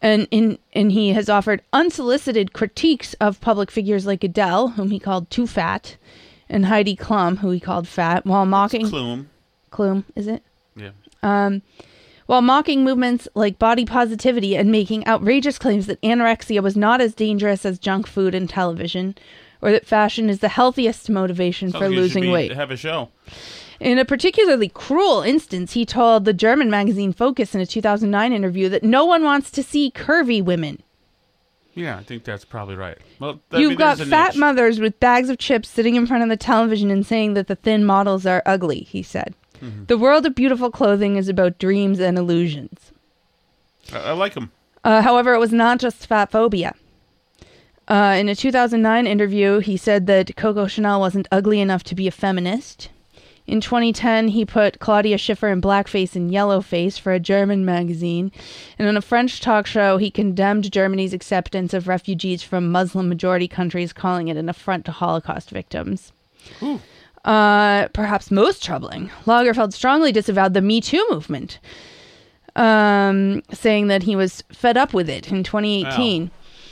And 0.01 0.25
in 0.31 0.57
and 0.71 0.89
he 0.93 1.09
has 1.11 1.27
offered 1.27 1.61
unsolicited 1.73 2.53
critiques 2.53 3.13
of 3.15 3.41
public 3.41 3.69
figures 3.69 4.05
like 4.05 4.23
Adele, 4.23 4.69
whom 4.69 4.89
he 4.91 4.99
called 4.99 5.29
too 5.29 5.47
fat, 5.47 5.97
and 6.47 6.67
Heidi 6.67 6.95
Klum, 6.95 7.39
who 7.39 7.49
he 7.51 7.59
called 7.59 7.89
fat, 7.89 8.25
while 8.25 8.45
mocking 8.45 8.85
Klum. 8.85 9.25
Klum, 9.73 10.05
is 10.15 10.27
it? 10.27 10.41
Yeah. 10.77 10.91
um, 11.23 11.61
while 12.25 12.41
mocking 12.41 12.85
movements 12.85 13.27
like 13.35 13.59
body 13.59 13.83
positivity 13.83 14.55
and 14.55 14.71
making 14.71 15.05
outrageous 15.07 15.59
claims 15.59 15.87
that 15.87 16.01
anorexia 16.03 16.63
was 16.63 16.77
not 16.77 17.01
as 17.01 17.13
dangerous 17.13 17.65
as 17.65 17.79
junk 17.79 18.07
food 18.07 18.33
and 18.33 18.47
television, 18.49 19.15
or 19.61 19.71
that 19.71 19.85
fashion 19.85 20.29
is 20.29 20.39
the 20.39 20.49
healthiest 20.49 21.09
motivation 21.09 21.71
Sounds 21.71 21.81
for 21.83 21.89
like 21.89 21.97
losing 21.97 22.23
be- 22.23 22.31
weight. 22.31 22.51
Have 22.53 22.71
a 22.71 22.77
show. 22.77 23.09
In 23.79 23.97
a 23.97 24.03
particularly 24.05 24.67
cruel 24.69 25.21
instance, 25.21 25.73
he 25.73 25.85
told 25.85 26.25
the 26.25 26.33
German 26.33 26.69
magazine 26.69 27.13
Focus 27.13 27.55
in 27.55 27.61
a 27.61 27.65
2009 27.65 28.33
interview 28.33 28.67
that 28.69 28.83
no 28.83 29.05
one 29.05 29.23
wants 29.23 29.49
to 29.51 29.63
see 29.63 29.89
curvy 29.91 30.43
women. 30.43 30.83
Yeah, 31.75 31.97
I 31.97 32.03
think 32.03 32.25
that's 32.25 32.43
probably 32.43 32.75
right. 32.75 32.97
Well, 33.19 33.39
I 33.51 33.59
You've 33.59 33.69
mean, 33.69 33.77
got 33.77 33.97
fat 33.99 34.29
niche. 34.33 34.37
mothers 34.37 34.79
with 34.81 34.99
bags 34.99 35.29
of 35.29 35.37
chips 35.37 35.69
sitting 35.69 35.95
in 35.95 36.07
front 36.07 36.23
of 36.23 36.29
the 36.29 36.35
television 36.35 36.91
and 36.91 37.05
saying 37.05 37.35
that 37.35 37.47
the 37.47 37.55
thin 37.55 37.85
models 37.85 38.25
are 38.25 38.43
ugly, 38.45 38.81
he 38.81 39.01
said. 39.01 39.33
Mm-hmm. 39.61 39.85
The 39.85 39.97
world 39.97 40.25
of 40.25 40.35
beautiful 40.35 40.71
clothing 40.71 41.15
is 41.15 41.29
about 41.29 41.57
dreams 41.57 41.99
and 42.01 42.17
illusions. 42.17 42.91
I, 43.93 43.99
I 43.99 44.11
like 44.11 44.33
him. 44.33 44.51
Uh, 44.83 45.01
however, 45.01 45.33
it 45.33 45.39
was 45.39 45.53
not 45.53 45.79
just 45.79 46.05
fat 46.07 46.31
phobia. 46.31 46.73
Uh, 47.89 48.15
in 48.19 48.29
a 48.29 48.35
2009 48.35 49.07
interview, 49.07 49.59
he 49.59 49.75
said 49.75 50.05
that 50.05 50.35
Coco 50.35 50.67
Chanel 50.67 50.99
wasn't 50.99 51.27
ugly 51.31 51.59
enough 51.59 51.83
to 51.85 51.95
be 51.95 52.07
a 52.07 52.11
feminist. 52.11 52.89
In 53.47 53.61
2010, 53.61 54.27
he 54.27 54.45
put 54.45 54.77
Claudia 54.77 55.17
Schiffer 55.17 55.47
in 55.47 55.59
blackface 55.59 56.15
and 56.15 56.29
yellowface 56.29 56.99
for 56.99 57.13
a 57.13 57.19
German 57.19 57.65
magazine. 57.65 58.31
And 58.77 58.87
on 58.87 58.95
a 58.95 59.01
French 59.01 59.41
talk 59.41 59.65
show, 59.65 59.97
he 59.97 60.11
condemned 60.11 60.71
Germany's 60.71 61.13
acceptance 61.13 61.73
of 61.73 61.87
refugees 61.87 62.43
from 62.43 62.71
Muslim 62.71 63.09
majority 63.09 63.47
countries, 63.47 63.91
calling 63.91 64.27
it 64.27 64.37
an 64.37 64.49
affront 64.49 64.85
to 64.85 64.91
Holocaust 64.91 65.49
victims. 65.49 66.11
Uh, 67.25 67.87
perhaps 67.87 68.29
most 68.29 68.63
troubling, 68.63 69.09
Lagerfeld 69.25 69.73
strongly 69.73 70.11
disavowed 70.11 70.53
the 70.53 70.61
Me 70.61 70.79
Too 70.79 71.05
movement, 71.09 71.59
um, 72.55 73.41
saying 73.51 73.87
that 73.87 74.03
he 74.03 74.15
was 74.15 74.43
fed 74.53 74.77
up 74.77 74.93
with 74.93 75.09
it 75.09 75.31
in 75.31 75.43
2018. 75.43 76.29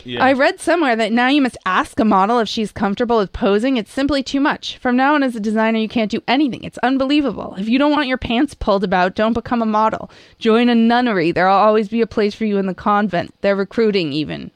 Yeah. 0.08 0.24
I 0.24 0.32
read 0.34 0.62
somewhere 0.62 0.96
that 0.96 1.12
now 1.12 1.28
you 1.28 1.42
must 1.42 1.58
ask 1.66 2.00
a 2.00 2.06
model 2.06 2.40
if 2.40 2.48
she's 2.48 2.72
comfortable 2.72 3.18
with 3.18 3.34
posing. 3.34 3.76
It's 3.76 3.92
simply 3.92 4.24
too 4.24 4.40
much. 4.40 4.78
From 4.78 4.96
now 4.96 5.16
on, 5.16 5.24
as 5.24 5.36
a 5.36 5.40
designer, 5.40 5.80
you 5.80 5.90
can't 5.90 6.10
do 6.10 6.24
anything. 6.28 6.64
It's 6.64 6.78
unbelievable. 6.80 7.56
If 7.58 7.68
you 7.68 7.78
don't 7.78 7.92
want 7.92 8.08
your 8.08 8.18
pants 8.18 8.54
pulled 8.54 8.86
about, 8.86 9.16
don't 9.16 9.34
become 9.34 9.62
a 9.62 9.66
model. 9.66 10.10
Join 10.40 10.70
a 10.70 10.76
nunnery. 10.76 11.32
There'll 11.32 11.56
always 11.56 11.90
be 11.90 12.02
a 12.02 12.08
place 12.08 12.34
for 12.34 12.46
you 12.46 12.58
in 12.58 12.68
the 12.68 12.74
convent. 12.74 13.34
They're 13.42 13.56
recruiting, 13.56 14.14
even. 14.14 14.52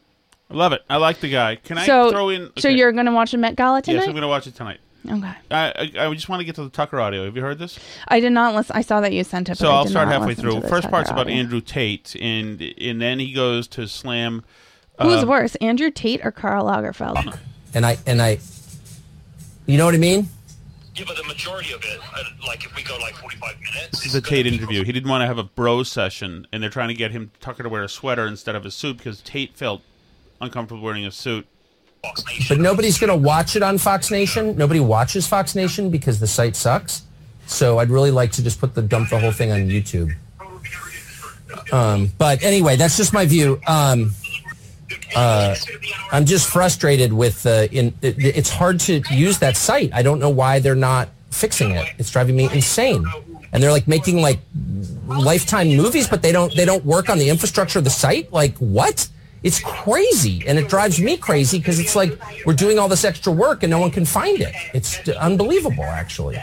I 0.49 0.54
love 0.54 0.72
it. 0.72 0.84
I 0.89 0.97
like 0.97 1.20
the 1.20 1.30
guy. 1.30 1.58
Can 1.58 1.78
I 1.78 1.86
so, 1.86 2.12
throw 2.12 2.30
in? 2.30 2.52
so 2.58 2.70
you're 2.70 2.93
going 2.93 3.06
to 3.06 3.12
watch 3.12 3.34
a 3.34 3.38
Met 3.38 3.58
Gala 3.58 3.82
tonight? 3.82 3.99
Yes, 3.99 4.08
I'm 4.08 4.14
going 4.14 4.22
to 4.22 4.28
watch 4.30 4.47
it 4.47 4.56
tonight. 4.56 4.80
Okay. 5.10 5.34
I, 5.49 5.91
I 5.95 6.06
I 6.08 6.14
just 6.14 6.30
want 6.30 6.41
to 6.41 6.45
get 6.45 6.56
to 6.56 6.64
the 6.64 6.70
Tucker 6.70 6.99
audio. 6.99 7.26
Have 7.26 7.36
you 7.36 7.41
heard 7.41 7.58
this? 7.58 7.80
I 8.08 8.20
did 8.20 8.32
not 8.32 8.54
listen. 8.54 8.76
I 8.76 8.82
saw 8.82 9.02
that 9.02 9.12
you 9.14 9.24
sent 9.24 9.49
it. 9.49 9.58
So 9.58 9.72
I'll 9.72 9.88
start 9.88 10.08
halfway 10.08 10.36
through. 10.36 10.62
First 10.62 10.84
Tucker 10.84 10.89
part's 10.89 11.10
about. 11.10 11.28
Andrew 11.28 11.60
Tate, 11.62 12.16
and 12.22 12.62
and 12.62 13.02
then 13.02 13.20
he 13.20 13.34
goes 13.34 13.68
to 13.70 13.88
slam. 13.88 14.43
Who's 15.04 15.24
uh, 15.24 15.28
worse, 15.28 15.56
Andrew 15.56 15.91
Tate 15.91 16.26
or 16.26 16.32
Karl 16.32 16.66
Lagerfeld? 16.66 17.38
and 17.74 17.86
I 17.86 17.97
and 18.06 18.22
I, 18.22 18.39
you 19.66 19.78
know 19.78 19.86
what 19.86 19.95
I 19.95 19.99
mean? 19.99 20.28
Yeah, 20.95 21.06
but 21.08 21.16
the 21.16 21.24
majority 21.24 21.72
of 21.74 21.82
it, 21.84 21.99
uh, 22.14 22.24
like 22.45 22.66
if 22.66 22.76
we 22.76 22.84
go 22.84 22.97
like 22.97 23.16
45 23.16 23.56
minutes, 23.62 23.89
This 23.91 24.08
is 24.08 24.16
a 24.16 24.22
Tate 24.22 24.45
interview. 24.45 24.84
He 24.84 24.91
didn't 24.91 25.10
want 25.10 25.22
to 25.22 25.26
have 25.26 25.38
a 25.38 25.43
bro 25.43 25.84
session, 25.84 26.45
and 26.52 26.62
they're 26.62 26.70
trying 26.70 26.89
to 26.89 26.93
get 26.93 27.12
him 27.12 27.32
Tucker 27.39 27.64
to 27.64 27.70
wear 27.70 27.84
a 27.84 27.89
sweater 27.89 28.28
instead 28.28 28.56
of 28.56 28.66
a 28.66 28.72
suit 28.72 28.97
because 28.97 29.22
Tate 29.22 29.56
felt 29.56 29.82
uncomfortable 30.41 30.84
wearing 30.84 31.06
a 31.06 31.12
suit. 31.12 31.47
But 32.49 32.60
nobody's 32.60 32.97
going 32.97 33.10
to 33.10 33.16
watch 33.16 33.56
it 33.56 33.64
on 33.64 33.78
Fox 33.78 34.12
Nation. 34.12 34.58
Nobody 34.58 34.80
watches 34.80 35.28
Fox 35.28 35.56
Nation 35.56 35.89
because 35.89 36.20
the 36.20 36.28
site 36.28 36.56
sucks. 36.56 37.04
So 37.45 37.78
I'd 37.80 37.89
really 37.89 38.12
like 38.12 38.32
to 38.34 38.43
just 38.43 38.60
put 38.60 38.74
the 38.74 38.82
dump 38.82 39.10
the 39.10 39.20
whole 39.20 39.32
thing 39.32 39.52
on 39.52 39.68
YouTube. 39.70 40.14
Um, 41.72 42.12
but 42.18 42.43
anyway, 42.43 42.76
that's 42.76 42.97
just 42.97 43.14
my 43.14 43.26
view. 43.26 43.62
Um, 43.68 44.14
uh, 45.15 45.55
I'm 46.11 46.25
just 46.25 46.49
frustrated 46.49 47.11
with 47.13 47.45
uh, 47.45 47.67
in. 47.71 47.93
It, 48.01 48.15
it's 48.19 48.49
hard 48.49 48.79
to 48.81 49.01
use 49.11 49.39
that 49.39 49.57
site. 49.57 49.91
I 49.93 50.01
don't 50.01 50.19
know 50.19 50.29
why 50.29 50.59
they're 50.59 50.75
not 50.75 51.09
fixing 51.29 51.71
it. 51.71 51.87
It's 51.97 52.11
driving 52.11 52.35
me 52.35 52.49
insane. 52.51 53.05
And 53.53 53.61
they're 53.61 53.71
like 53.71 53.87
making 53.87 54.21
like 54.21 54.39
lifetime 55.07 55.67
movies, 55.75 56.07
but 56.07 56.21
they 56.21 56.31
don't 56.31 56.55
they 56.55 56.65
don't 56.65 56.85
work 56.85 57.09
on 57.09 57.17
the 57.17 57.29
infrastructure 57.29 57.79
of 57.79 57.83
the 57.85 57.89
site. 57.91 58.31
Like 58.31 58.55
what? 58.57 59.07
It's 59.43 59.59
crazy, 59.59 60.43
and 60.45 60.59
it 60.59 60.69
drives 60.69 61.01
me 61.01 61.17
crazy 61.17 61.57
because 61.57 61.79
it's 61.79 61.95
like 61.95 62.17
we're 62.45 62.53
doing 62.53 62.77
all 62.77 62.87
this 62.87 63.03
extra 63.03 63.33
work 63.33 63.63
and 63.63 63.71
no 63.71 63.79
one 63.79 63.89
can 63.89 64.05
find 64.05 64.39
it. 64.39 64.53
It's 64.73 65.09
unbelievable, 65.09 65.83
actually. 65.83 66.37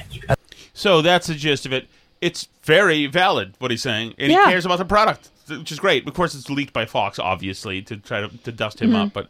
So 0.75 1.01
that's 1.01 1.29
the 1.29 1.35
gist 1.35 1.65
of 1.65 1.73
it. 1.73 1.87
It's 2.21 2.49
very 2.65 3.07
valid 3.07 3.55
what 3.61 3.71
he's 3.71 3.83
saying, 3.83 4.15
and 4.19 4.33
Yeah. 4.33 4.47
he 4.47 4.51
cares 4.51 4.67
about 4.67 4.79
the 4.79 4.85
product, 4.85 5.31
which 5.51 5.73
is 5.73 5.79
great. 5.79 6.07
Of 6.07 6.15
course, 6.15 6.35
it's 6.35 6.51
leaked 6.51 6.73
by 6.73 6.85
Fox, 6.87 7.19
obviously, 7.19 7.83
to 7.83 7.97
try 7.97 8.21
to, 8.21 8.29
to 8.45 8.53
dust 8.53 8.81
him 8.81 8.91
Mhm. 8.91 9.07
up. 9.07 9.13
But 9.13 9.29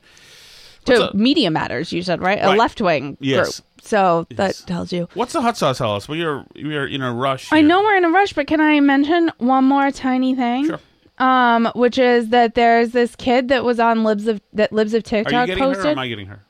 To 0.87 1.11
Media 1.15 1.51
Matters, 1.51 1.93
you 1.93 2.03
said, 2.03 2.21
right? 2.23 2.39
A 2.43 2.47
Right. 2.49 2.59
left 2.59 2.81
wing 2.81 3.17
Yes. 3.21 3.61
group. 3.61 3.67
So 3.83 4.27
that 4.31 4.55
tells 4.67 4.93
you. 4.93 5.09
what's 5.15 5.33
the 5.33 5.41
hot 5.43 5.57
sauce 5.57 5.79
tell 5.79 5.95
us? 5.95 6.09
We 6.09 6.23
are 6.25 6.45
we 6.55 6.77
are 6.77 6.87
in 6.87 7.03
a 7.03 7.13
rush. 7.13 7.49
I 7.53 7.61
know 7.63 7.81
we're 7.83 7.97
in 7.97 8.05
a 8.05 8.11
rush, 8.11 8.33
but 8.33 8.47
can 8.47 8.61
I 8.61 8.81
mention 8.81 9.31
one 9.39 9.65
more 9.65 9.91
tiny 9.91 10.35
thing? 10.35 10.67
Sure. 10.67 10.81
Um, 11.19 11.71
which 11.75 11.99
is 11.99 12.29
that 12.29 12.55
there's 12.55 12.91
this 12.93 13.17
kid 13.17 13.49
that 13.49 13.65
was 13.65 13.79
on 13.81 14.05
Libs 14.05 14.27
of 14.29 14.41
that 14.53 14.73
Libs 14.73 14.95
of 14.95 15.01
Are 15.01 15.03
TikTok 15.03 15.33
you 15.49 15.55
getting 15.55 15.63
posted. 15.65 15.85
her 15.85 15.89
or 15.91 15.93
am 15.93 15.99
I 15.99 16.09
getting 16.09 16.27
her? 16.27 16.41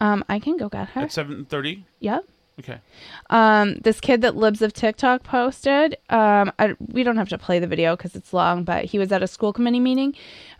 um, 0.00 0.24
I 0.28 0.38
can 0.38 0.56
go 0.56 0.68
get 0.68 0.88
her. 0.90 1.02
At 1.02 1.12
seven 1.12 1.44
thirty. 1.44 1.84
Yep. 2.00 2.24
Okay. 2.60 2.78
Um, 3.30 3.76
this 3.76 4.00
kid 4.00 4.20
that 4.22 4.36
Libs 4.36 4.62
of 4.62 4.72
TikTok 4.72 5.22
posted. 5.22 5.96
Um, 6.10 6.52
I, 6.58 6.74
we 6.80 7.02
don't 7.02 7.16
have 7.16 7.30
to 7.30 7.38
play 7.38 7.58
the 7.58 7.66
video 7.66 7.96
because 7.96 8.14
it's 8.14 8.32
long, 8.32 8.62
but 8.64 8.84
he 8.84 8.98
was 8.98 9.10
at 9.10 9.22
a 9.22 9.26
school 9.26 9.52
committee 9.52 9.80
meeting, 9.80 10.14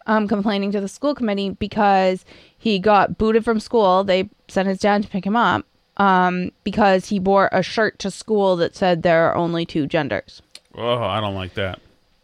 um, 0.07 0.27
complaining 0.27 0.73
to 0.73 0.81
the 0.81 0.89
school 0.89 1.15
committee 1.15 1.51
because 1.51 2.25
he 2.57 2.79
got 2.79 3.19
booted 3.19 3.45
from 3.45 3.61
school. 3.61 4.05
They 4.05 4.31
sent 4.49 4.69
his 4.69 4.79
dad 4.79 5.03
to 5.03 5.09
pick 5.09 5.25
him 5.25 5.37
up, 5.37 5.67
um, 5.99 6.51
because 6.65 7.07
he 7.07 7.21
wore 7.21 7.49
a 7.53 7.63
shirt 7.63 7.99
to 8.01 8.11
school 8.11 8.57
that 8.57 8.75
said 8.75 9.03
there 9.03 9.29
are 9.29 9.37
only 9.37 9.67
two 9.67 9.87
genders. 9.87 10.41
Oh, 10.75 11.03
I 11.03 11.21
don't 11.21 11.35
like 11.35 11.55
that. 11.55 11.79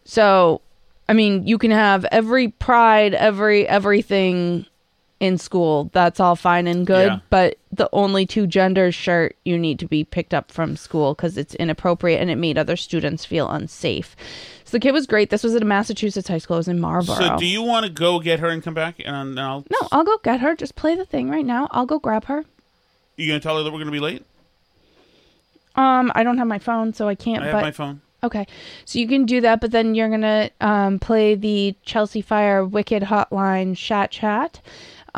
So, 0.04 0.62
I 1.08 1.12
mean, 1.12 1.46
you 1.46 1.58
can 1.58 1.70
have 1.70 2.06
every 2.06 2.48
pride, 2.48 3.12
every 3.12 3.68
everything 3.68 4.64
in 5.20 5.38
school. 5.38 5.90
That's 5.92 6.20
all 6.20 6.36
fine 6.36 6.66
and 6.66 6.86
good, 6.86 7.08
Yeah. 7.08 7.18
but 7.30 7.58
the 7.72 7.88
only 7.92 8.24
two 8.26 8.46
genders 8.46 8.94
shirt 8.94 9.36
you 9.44 9.58
need 9.58 9.78
to 9.80 9.86
be 9.86 10.04
picked 10.04 10.32
up 10.32 10.50
from 10.52 10.76
school 10.76 11.14
because 11.14 11.36
it's 11.36 11.54
inappropriate 11.56 12.20
and 12.20 12.30
it 12.30 12.36
made 12.36 12.56
other 12.56 12.76
students 12.76 13.24
feel 13.24 13.48
unsafe. 13.50 14.14
So 14.64 14.72
the 14.72 14.80
kid 14.80 14.92
was 14.92 15.06
great. 15.06 15.30
This 15.30 15.42
was 15.42 15.54
at 15.54 15.62
a 15.62 15.64
Massachusetts 15.64 16.28
high 16.28 16.38
school. 16.38 16.56
It 16.56 16.60
was 16.60 16.68
in 16.68 16.78
Marlboro. 16.78 17.16
So 17.16 17.36
do 17.38 17.46
you 17.46 17.62
want 17.62 17.86
to 17.86 17.90
go 17.92 18.20
get 18.20 18.38
her 18.40 18.48
and 18.48 18.62
come 18.62 18.74
back? 18.74 18.96
And 19.04 19.40
I'll. 19.40 19.64
no, 19.70 19.88
I'll 19.90 20.04
go 20.04 20.18
get 20.22 20.40
her. 20.40 20.54
Just 20.54 20.76
play 20.76 20.94
the 20.94 21.06
thing 21.06 21.30
right 21.30 21.44
now. 21.44 21.68
I'll 21.70 21.86
go 21.86 21.98
grab 21.98 22.26
her. 22.26 22.44
You 23.16 23.26
gonna 23.26 23.40
tell 23.40 23.56
her 23.56 23.62
that 23.64 23.72
we're 23.72 23.78
gonna 23.80 23.90
be 23.90 23.98
late? 24.00 24.24
Um, 25.74 26.10
I 26.14 26.22
don't 26.22 26.38
have 26.38 26.46
my 26.46 26.58
phone, 26.58 26.92
so 26.92 27.08
I 27.08 27.14
can't. 27.14 27.42
I 27.42 27.46
have 27.46 27.52
but 27.54 27.62
my 27.62 27.70
phone. 27.70 28.00
Okay, 28.22 28.46
so 28.84 28.98
you 28.98 29.06
can 29.06 29.26
do 29.26 29.40
that, 29.42 29.60
but 29.60 29.70
then 29.70 29.94
you're 29.94 30.08
gonna 30.08 30.50
um, 30.60 30.98
play 30.98 31.36
the 31.36 31.76
Chelsea 31.84 32.20
Fire 32.20 32.64
Wicked 32.64 33.04
Hotline 33.04 33.76
Chat 33.76 34.10
Chat. 34.10 34.60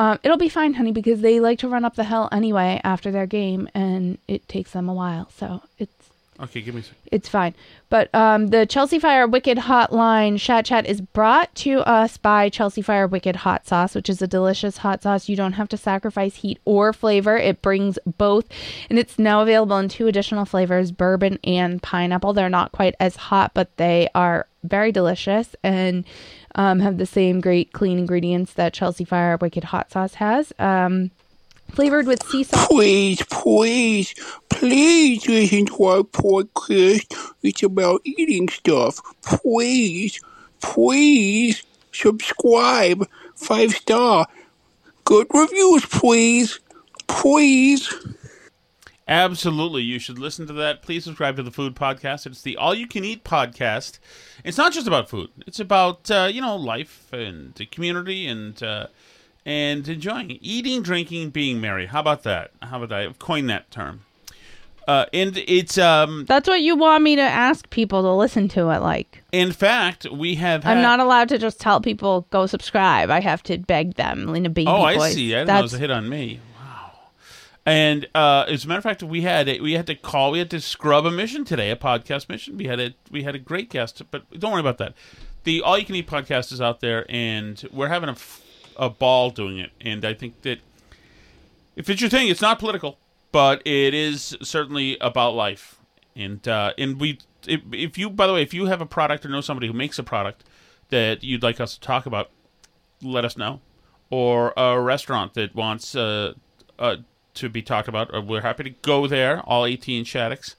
Um, 0.01 0.19
it'll 0.23 0.39
be 0.39 0.49
fine, 0.49 0.73
honey, 0.73 0.93
because 0.93 1.21
they 1.21 1.41
like 1.41 1.59
to 1.59 1.69
run 1.69 1.85
up 1.85 1.95
the 1.95 2.05
hill 2.05 2.31
anyway 2.33 2.81
after 2.83 3.11
their 3.11 3.27
game, 3.27 3.69
and 3.75 4.17
it 4.27 4.49
takes 4.49 4.71
them 4.71 4.89
a 4.89 4.95
while, 4.95 5.29
so 5.37 5.63
it's 5.79 5.93
Okay, 6.41 6.63
give 6.63 6.75
me 6.75 6.83
it's 7.13 7.29
fine. 7.29 7.55
But 7.91 8.09
um, 8.15 8.47
the 8.47 8.65
Chelsea 8.65 8.99
Fire 8.99 9.27
Wicked 9.27 9.59
Hotline 9.59 10.41
Chat 10.41 10.65
Chat 10.65 10.87
is 10.87 11.03
brought 11.03 11.55
to 11.57 11.81
us 11.81 12.17
by 12.17 12.49
Chelsea 12.49 12.81
Fire 12.81 13.07
Wicked 13.07 13.37
Hot 13.37 13.67
Sauce, 13.67 13.95
which 13.95 14.09
is 14.09 14.23
a 14.23 14.27
delicious 14.27 14.79
hot 14.79 15.03
sauce. 15.03 15.29
You 15.29 15.37
don't 15.37 15.53
have 15.53 15.69
to 15.69 15.77
sacrifice 15.77 16.37
heat 16.37 16.59
or 16.65 16.95
flavor. 16.95 17.37
It 17.37 17.61
brings 17.61 17.99
both, 18.07 18.47
and 18.89 18.99
it's 18.99 19.19
now 19.19 19.43
available 19.43 19.77
in 19.77 19.91
two 19.91 20.07
additional 20.07 20.47
flavors 20.47 20.93
bourbon 20.93 21.39
and 21.45 21.83
pineapple. 21.83 22.33
They're 22.33 22.49
not 22.49 22.73
quite 22.73 22.95
as 22.99 23.17
hot, 23.17 23.53
but 23.53 23.77
they 23.77 24.09
are 24.15 24.47
very 24.63 24.93
delicious 24.93 25.55
and 25.63 26.05
um, 26.55 26.81
have 26.81 26.99
the 26.99 27.07
same 27.07 27.41
great 27.41 27.73
clean 27.73 27.99
ingredients 27.99 28.53
that 28.55 28.73
Chelsea 28.73 29.05
Fire 29.05 29.37
Wicked 29.41 29.65
Hot 29.65 29.91
Sauce 29.91 30.15
has. 30.15 30.53
Um, 30.59 31.11
flavored 31.71 32.07
with 32.07 32.23
sea 32.25 32.45
salt. 32.45 32.69
Please, 32.69 33.23
please, 33.31 34.15
please 34.49 35.27
listen 35.29 35.67
to 35.67 35.85
our 35.85 36.03
podcast. 36.03 37.15
It's 37.43 37.63
about 37.63 38.01
eating 38.05 38.49
stuff. 38.49 39.01
Please, 39.23 40.21
please 40.61 41.63
subscribe. 41.93 43.09
Five 43.35 43.71
star. 43.73 44.27
Good 45.05 45.27
reviews, 45.33 45.85
please. 45.87 46.61
Please. 47.07 47.93
Absolutely, 49.11 49.83
you 49.83 49.99
should 49.99 50.21
listen 50.21 50.47
to 50.47 50.53
that. 50.53 50.83
Please 50.83 51.03
subscribe 51.03 51.35
to 51.35 51.43
the 51.43 51.51
Food 51.51 51.75
Podcast. 51.75 52.27
It's 52.27 52.43
the 52.43 52.57
all 52.57 52.73
you 52.77 52.87
can 52.87 53.05
eat 53.05 53.25
podcast. 53.25 53.99
It's 54.45 54.57
not 54.57 54.73
just 54.73 54.87
about 54.87 55.09
food. 55.11 55.31
It's 55.49 55.59
about 55.59 56.09
uh, 56.13 56.29
you 56.33 56.41
know 56.41 56.55
life 56.55 57.13
and 57.13 57.53
the 57.57 57.67
community 57.67 58.29
and 58.29 58.63
uh, 58.63 58.87
and 59.45 59.89
enjoying 59.89 60.39
eating, 60.41 60.83
drinking, 60.83 61.31
being 61.31 61.61
merry. 61.61 61.87
How 61.87 61.99
about 61.99 62.23
that? 62.23 62.53
How 62.63 62.77
about 62.77 62.91
that? 62.91 63.01
I've 63.01 63.19
coined 63.19 63.51
that 63.51 63.69
term. 63.73 64.03
Uh, 64.87 65.07
and 65.13 65.37
it's 65.47 65.77
um. 65.77 66.25
That's 66.27 66.49
what 66.49 66.61
you 66.61 66.77
want 66.77 67.03
me 67.03 67.17
to 67.17 67.23
ask 67.23 67.69
people 67.71 68.03
to 68.03 68.13
listen 68.13 68.47
to 68.51 68.71
it 68.71 68.79
like. 68.81 69.25
In 69.33 69.51
fact, 69.51 70.07
we 70.09 70.37
have. 70.37 70.63
Had, 70.63 70.77
I'm 70.77 70.83
not 70.83 71.01
allowed 71.01 71.29
to 71.31 71.39
just 71.39 71.61
tell 71.61 71.81
people 71.81 72.29
go 72.31 72.47
subscribe. 72.47 73.11
I 73.11 73.19
have 73.19 73.43
to 73.45 73.59
beg 73.59 73.95
them 73.95 74.37
in 74.37 74.47
a 74.47 74.51
baby 74.51 74.69
Oh, 74.69 74.83
I 74.83 74.97
voice. 74.97 75.15
see. 75.15 75.35
I 75.35 75.43
know 75.43 75.59
it 75.59 75.63
was 75.63 75.75
a 75.75 75.79
hit 75.79 75.91
on 75.91 76.09
me. 76.09 76.39
And 77.71 78.09
uh, 78.17 78.47
as 78.49 78.65
a 78.65 78.69
matter 78.69 78.79
of 78.79 78.83
fact, 78.83 79.05
we 79.05 79.21
had 79.21 79.49
a, 79.49 79.61
we 79.61 79.75
had 79.75 79.87
to 79.87 79.95
call, 79.95 80.33
we 80.33 80.41
had 80.41 80.51
to 80.51 80.61
scrub 80.61 81.07
a 81.07 81.11
mission 81.13 81.45
today, 81.45 81.71
a 81.71 81.77
podcast 81.77 82.29
mission. 82.29 82.57
We 82.57 82.65
had 82.65 82.81
a 82.81 82.95
we 83.13 83.23
had 83.23 83.37
a 83.37 83.39
great 83.39 83.71
guest, 83.71 84.03
but 84.11 84.29
don't 84.37 84.51
worry 84.51 84.59
about 84.61 84.79
that. 84.79 84.95
The 85.45 85.63
All 85.63 85.79
You 85.79 85.87
Can 85.87 85.95
Eat 85.95 86.09
podcast 86.09 86.51
is 86.51 86.61
out 86.61 86.81
there, 86.81 87.07
and 87.09 87.65
we're 87.73 87.87
having 87.87 88.09
a, 88.09 88.17
a 88.77 88.91
ball 88.91 89.31
doing 89.31 89.59
it. 89.59 89.71
And 89.81 90.05
I 90.05 90.15
think 90.15 90.43
that 90.43 90.59
if 91.77 91.89
it's 91.89 92.01
your 92.01 92.11
thing, 92.11 92.27
it's 92.27 92.41
not 92.41 92.59
political, 92.59 92.99
but 93.31 93.63
it 93.65 93.95
is 93.95 94.37
certainly 94.43 94.99
about 95.01 95.37
life. 95.37 95.77
And 96.17 96.47
uh, 96.49 96.73
and 96.77 97.01
we 97.01 97.21
if, 97.47 97.61
if 97.71 97.97
you 97.97 98.11
by 98.11 98.27
the 98.27 98.33
way, 98.33 98.43
if 98.43 98.53
you 98.53 98.67
have 98.67 98.81
a 98.81 98.87
product 98.87 99.25
or 99.25 99.29
know 99.29 99.43
somebody 99.43 99.69
who 99.69 99.75
makes 99.75 99.97
a 99.97 100.03
product 100.03 100.43
that 100.89 101.23
you'd 101.23 101.45
like 101.45 101.61
us 101.61 101.75
to 101.75 101.81
talk 101.81 102.05
about, 102.05 102.31
let 103.01 103.25
us 103.25 103.37
know. 103.37 103.61
Or 104.11 104.55
a 104.57 104.81
restaurant 104.81 105.35
that 105.35 105.55
wants 105.55 105.95
uh, 105.95 106.33
uh, 106.81 106.97
to 107.35 107.49
be 107.49 107.63
talked 107.63 107.89
about, 107.89 108.15
uh, 108.15 108.21
we're 108.21 108.41
happy 108.43 108.65
to 108.65 108.71
go 108.71 109.07
there, 109.07 109.41
all 109.41 109.65
18 109.67 110.05
Shattucks, 110.05 110.57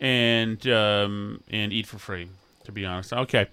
and 0.00 0.66
um, 0.68 1.42
and 1.50 1.72
eat 1.72 1.86
for 1.86 1.98
free. 1.98 2.28
To 2.64 2.72
be 2.72 2.84
honest, 2.86 3.12
okay. 3.12 3.46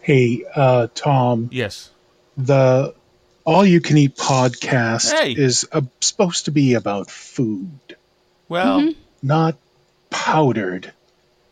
Hey, 0.00 0.44
uh, 0.54 0.88
Tom. 0.94 1.48
Yes. 1.52 1.90
The 2.36 2.94
All 3.44 3.64
You 3.64 3.80
Can 3.80 3.98
Eat 3.98 4.16
podcast 4.16 5.12
Hey. 5.12 5.32
is 5.32 5.68
uh, 5.70 5.82
supposed 6.00 6.46
to 6.46 6.50
be 6.50 6.74
about 6.74 7.10
food, 7.10 7.70
Well, 8.48 8.94
not 9.22 9.56
powdered 10.10 10.92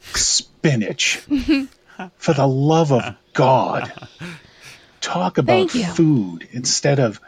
spinach. 0.00 1.16
For 2.16 2.32
the 2.32 2.46
love 2.48 2.92
of 2.92 3.14
God, 3.34 3.92
talk 5.02 5.36
about 5.36 5.70
food 5.70 6.48
instead 6.50 6.98
of 6.98 7.20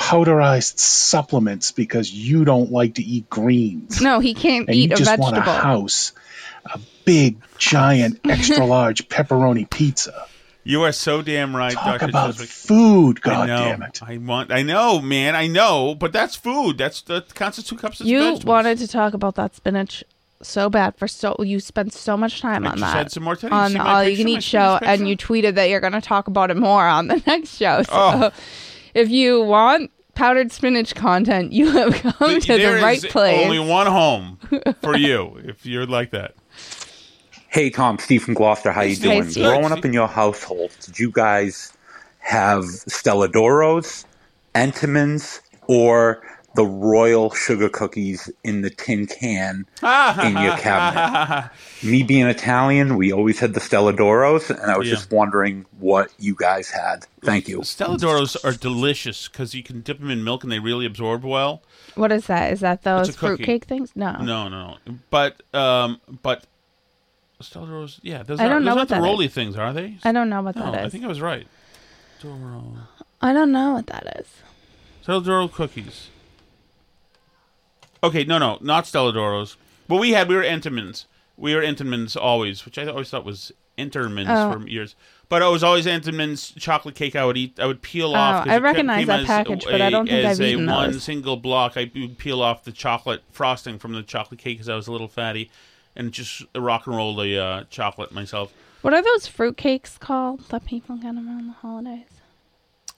powderized 0.00 0.78
supplements 0.78 1.70
because 1.72 2.10
you 2.12 2.44
don't 2.44 2.72
like 2.72 2.94
to 2.94 3.02
eat 3.02 3.28
greens. 3.30 4.00
no, 4.00 4.18
he 4.20 4.34
can't 4.34 4.66
and 4.68 4.76
eat 4.76 4.90
you 4.90 4.94
a 4.94 4.98
just 4.98 5.18
want 5.18 5.36
a 5.36 5.40
vegetable. 5.40 5.60
house, 5.62 6.12
a 6.64 6.80
big, 7.04 7.36
giant, 7.58 8.18
extra 8.28 8.64
large 8.64 9.08
pepperoni 9.08 9.68
pizza. 9.68 10.26
you 10.64 10.82
are 10.82 10.92
so 10.92 11.20
damn 11.22 11.54
right, 11.54 11.74
Talk 11.74 12.00
Dr. 12.00 12.08
about 12.10 12.34
Cheswick. 12.34 12.48
food, 12.48 13.18
I 13.18 13.28
God 13.28 13.48
know. 13.48 13.64
damn 13.64 13.82
it. 13.82 14.02
I 14.02 14.16
want. 14.18 14.50
I 14.50 14.62
know, 14.62 15.00
man. 15.00 15.36
I 15.36 15.46
know, 15.46 15.94
but 15.94 16.12
that's 16.12 16.34
food. 16.34 16.78
That's 16.78 17.02
the 17.02 17.22
counts 17.34 17.58
as 17.58 17.64
two 17.64 17.76
cups 17.76 18.00
of 18.00 18.06
vegetables. 18.06 18.10
You 18.10 18.18
vegetables. 18.20 18.44
wanted 18.46 18.78
to 18.78 18.88
talk 18.88 19.14
about 19.14 19.34
that 19.36 19.54
spinach 19.54 20.02
so 20.42 20.70
bad 20.70 20.96
for 20.96 21.06
so 21.06 21.36
you 21.40 21.60
spent 21.60 21.92
so 21.92 22.16
much 22.16 22.40
time 22.40 22.66
I 22.66 22.70
on 22.70 22.78
just 22.78 22.92
that 22.92 22.96
had 22.96 23.12
some 23.12 23.24
more 23.24 23.36
titties. 23.36 23.52
on 23.52 23.68
See 23.72 23.76
the 23.76 23.84
my 23.84 23.92
all 23.92 24.04
you 24.04 24.16
can 24.16 24.26
eat 24.28 24.42
show 24.42 24.78
and 24.80 25.06
you 25.06 25.14
tweeted 25.14 25.56
that 25.56 25.68
you're 25.68 25.80
going 25.80 25.92
to 25.92 26.00
talk 26.00 26.28
about 26.28 26.50
it 26.50 26.56
more 26.56 26.82
on 26.86 27.08
the 27.08 27.16
next 27.26 27.56
show 27.58 27.82
so 27.82 27.90
Oh. 27.92 28.30
If 28.94 29.10
you 29.10 29.42
want 29.42 29.90
powdered 30.14 30.52
spinach 30.52 30.94
content 30.94 31.52
you 31.52 31.70
have 31.70 31.94
come 32.18 32.40
to 32.40 32.58
the 32.58 32.80
right 32.82 33.02
is 33.02 33.06
place 33.06 33.42
only 33.42 33.58
one 33.58 33.86
home 33.86 34.38
for 34.82 34.94
you 34.96 35.40
if 35.44 35.64
you're 35.64 35.86
like 35.86 36.10
that. 36.10 36.34
Hey 37.48 37.70
Tom, 37.70 37.98
Steve 37.98 38.22
from 38.22 38.34
Gloucester. 38.34 38.70
How 38.70 38.82
you 38.82 38.96
Hey, 38.96 39.02
doing? 39.02 39.30
Steve. 39.30 39.44
Growing 39.44 39.72
up 39.72 39.84
in 39.84 39.92
your 39.92 40.08
household, 40.08 40.72
did 40.84 40.98
you 40.98 41.10
guys 41.10 41.72
have 42.18 42.64
Stella 42.66 43.28
D'oros, 43.28 44.04
Entenmann's, 44.54 45.40
or 45.68 46.22
the 46.54 46.64
Royal 46.64 47.30
Sugar 47.32 47.68
Cookies 47.68 48.30
in 48.42 48.62
the 48.62 48.70
tin 48.70 49.06
can 49.06 49.66
in 49.82 50.36
your 50.36 50.56
cabinet? 50.56 51.50
Me 51.82 52.02
being 52.02 52.26
Italian, 52.26 52.96
we 52.96 53.12
always 53.12 53.38
had 53.38 53.54
the 53.54 53.60
Stella 53.60 53.92
D'oros, 53.92 54.50
and 54.50 54.70
I 54.70 54.76
was 54.76 54.88
Yeah. 54.88 54.94
just 54.94 55.12
wondering 55.12 55.64
what 55.78 56.10
you 56.18 56.34
guys 56.34 56.68
had. 56.70 57.06
Thank 57.22 57.48
you. 57.48 57.62
Stella 57.62 57.98
D'oros 57.98 58.36
are 58.44 58.52
delicious 58.52 59.28
because 59.28 59.54
you 59.54 59.62
can 59.62 59.80
dip 59.82 60.00
them 60.00 60.10
in 60.10 60.24
milk 60.24 60.42
and 60.42 60.50
they 60.52 60.58
really 60.58 60.86
absorb 60.86 61.22
well. 61.24 61.62
what 61.94 62.10
is 62.12 62.26
that 62.26 62.52
is 62.52 62.60
that 62.60 62.82
those 62.82 63.08
It's 63.08 63.16
a 63.16 63.20
cookie. 63.20 63.36
fruitcake 63.44 63.64
things 63.66 63.92
no 63.94 64.12
No, 64.18 64.48
no, 64.48 64.76
no. 64.86 64.94
But 65.10 65.42
um, 65.54 66.00
but 66.22 66.44
Stella 67.40 67.66
D'oros, 67.66 68.00
yeah, 68.02 68.22
those 68.22 68.38
I 68.40 68.46
are, 68.46 68.48
don't 68.50 68.64
know 68.64 68.70
those 68.74 68.88
what 68.88 68.92
aren't 68.92 69.02
the 69.04 69.08
roly 69.08 69.26
is. 69.26 69.32
things, 69.34 69.56
are 69.56 69.72
they? 69.72 69.96
I 70.04 70.12
don't 70.12 70.28
know 70.28 70.42
what 70.42 70.56
no, 70.56 70.72
that 70.72 70.84
I 70.84 70.88
think 70.88 71.04
I 71.04 71.08
was 71.08 71.20
right. 71.20 71.46
Doro. 72.20 72.76
I 73.22 73.32
don't 73.32 73.52
know 73.52 73.74
what 73.74 73.86
that 73.86 74.16
is 74.20 74.26
Stella 75.02 75.22
D'oro 75.22 75.48
cookies. 75.48 76.08
Okay, 78.02 78.24
no, 78.24 78.38
no, 78.38 78.58
not 78.60 78.86
Stella 78.86 79.12
D'oros. 79.12 79.56
But 79.88 79.96
we 79.96 80.10
had 80.10 80.28
we 80.28 80.36
were 80.36 80.42
Entenmann's. 80.42 81.06
We 81.36 81.54
were 81.54 81.62
Entenmann's 81.62 82.16
always, 82.16 82.64
which 82.64 82.78
I 82.78 82.86
always 82.86 83.10
thought 83.10 83.24
was 83.24 83.52
Entermann's 83.78 84.28
Oh. 84.30 84.52
for 84.52 84.66
years. 84.68 84.94
But 85.28 85.42
it 85.42 85.46
was 85.46 85.62
always 85.62 85.86
Entenmann's 85.86 86.50
chocolate 86.58 86.94
cake. 86.94 87.14
I 87.16 87.24
would 87.24 87.36
eat. 87.36 87.58
I 87.60 87.66
would 87.66 87.82
peel 87.82 88.14
off. 88.14 88.46
Oh, 88.46 88.50
I 88.50 88.58
recognize 88.58 89.06
that 89.06 89.26
package, 89.26 89.64
a- 89.64 89.70
but 89.70 89.80
I 89.80 89.90
don't 89.90 90.06
think 90.08 90.24
I've 90.26 90.40
eaten 90.40 90.68
As 90.68 90.74
a 90.74 90.76
one 90.76 90.92
those. 90.92 91.02
single 91.02 91.36
block. 91.36 91.76
I 91.76 91.90
would 91.94 92.18
peel 92.18 92.42
off 92.42 92.64
the 92.64 92.72
chocolate 92.72 93.22
frosting 93.30 93.78
from 93.78 93.92
the 93.92 94.02
chocolate 94.02 94.40
cake 94.40 94.56
because 94.58 94.68
I 94.68 94.74
was 94.76 94.86
a 94.88 94.92
little 94.92 95.08
fatty, 95.08 95.50
and 95.96 96.12
just 96.12 96.42
rock 96.56 96.86
and 96.86 96.96
roll 96.96 97.14
the 97.16 97.38
uh, 97.38 97.64
chocolate 97.70 98.12
myself. 98.12 98.52
what 98.82 98.92
are 98.94 99.02
those 99.02 99.26
fruit 99.26 99.56
cakes 99.56 99.98
called 99.98 100.40
that 100.48 100.64
people 100.64 100.96
get 100.96 101.14
around 101.14 101.46
the 101.48 101.52
holidays 101.52 102.06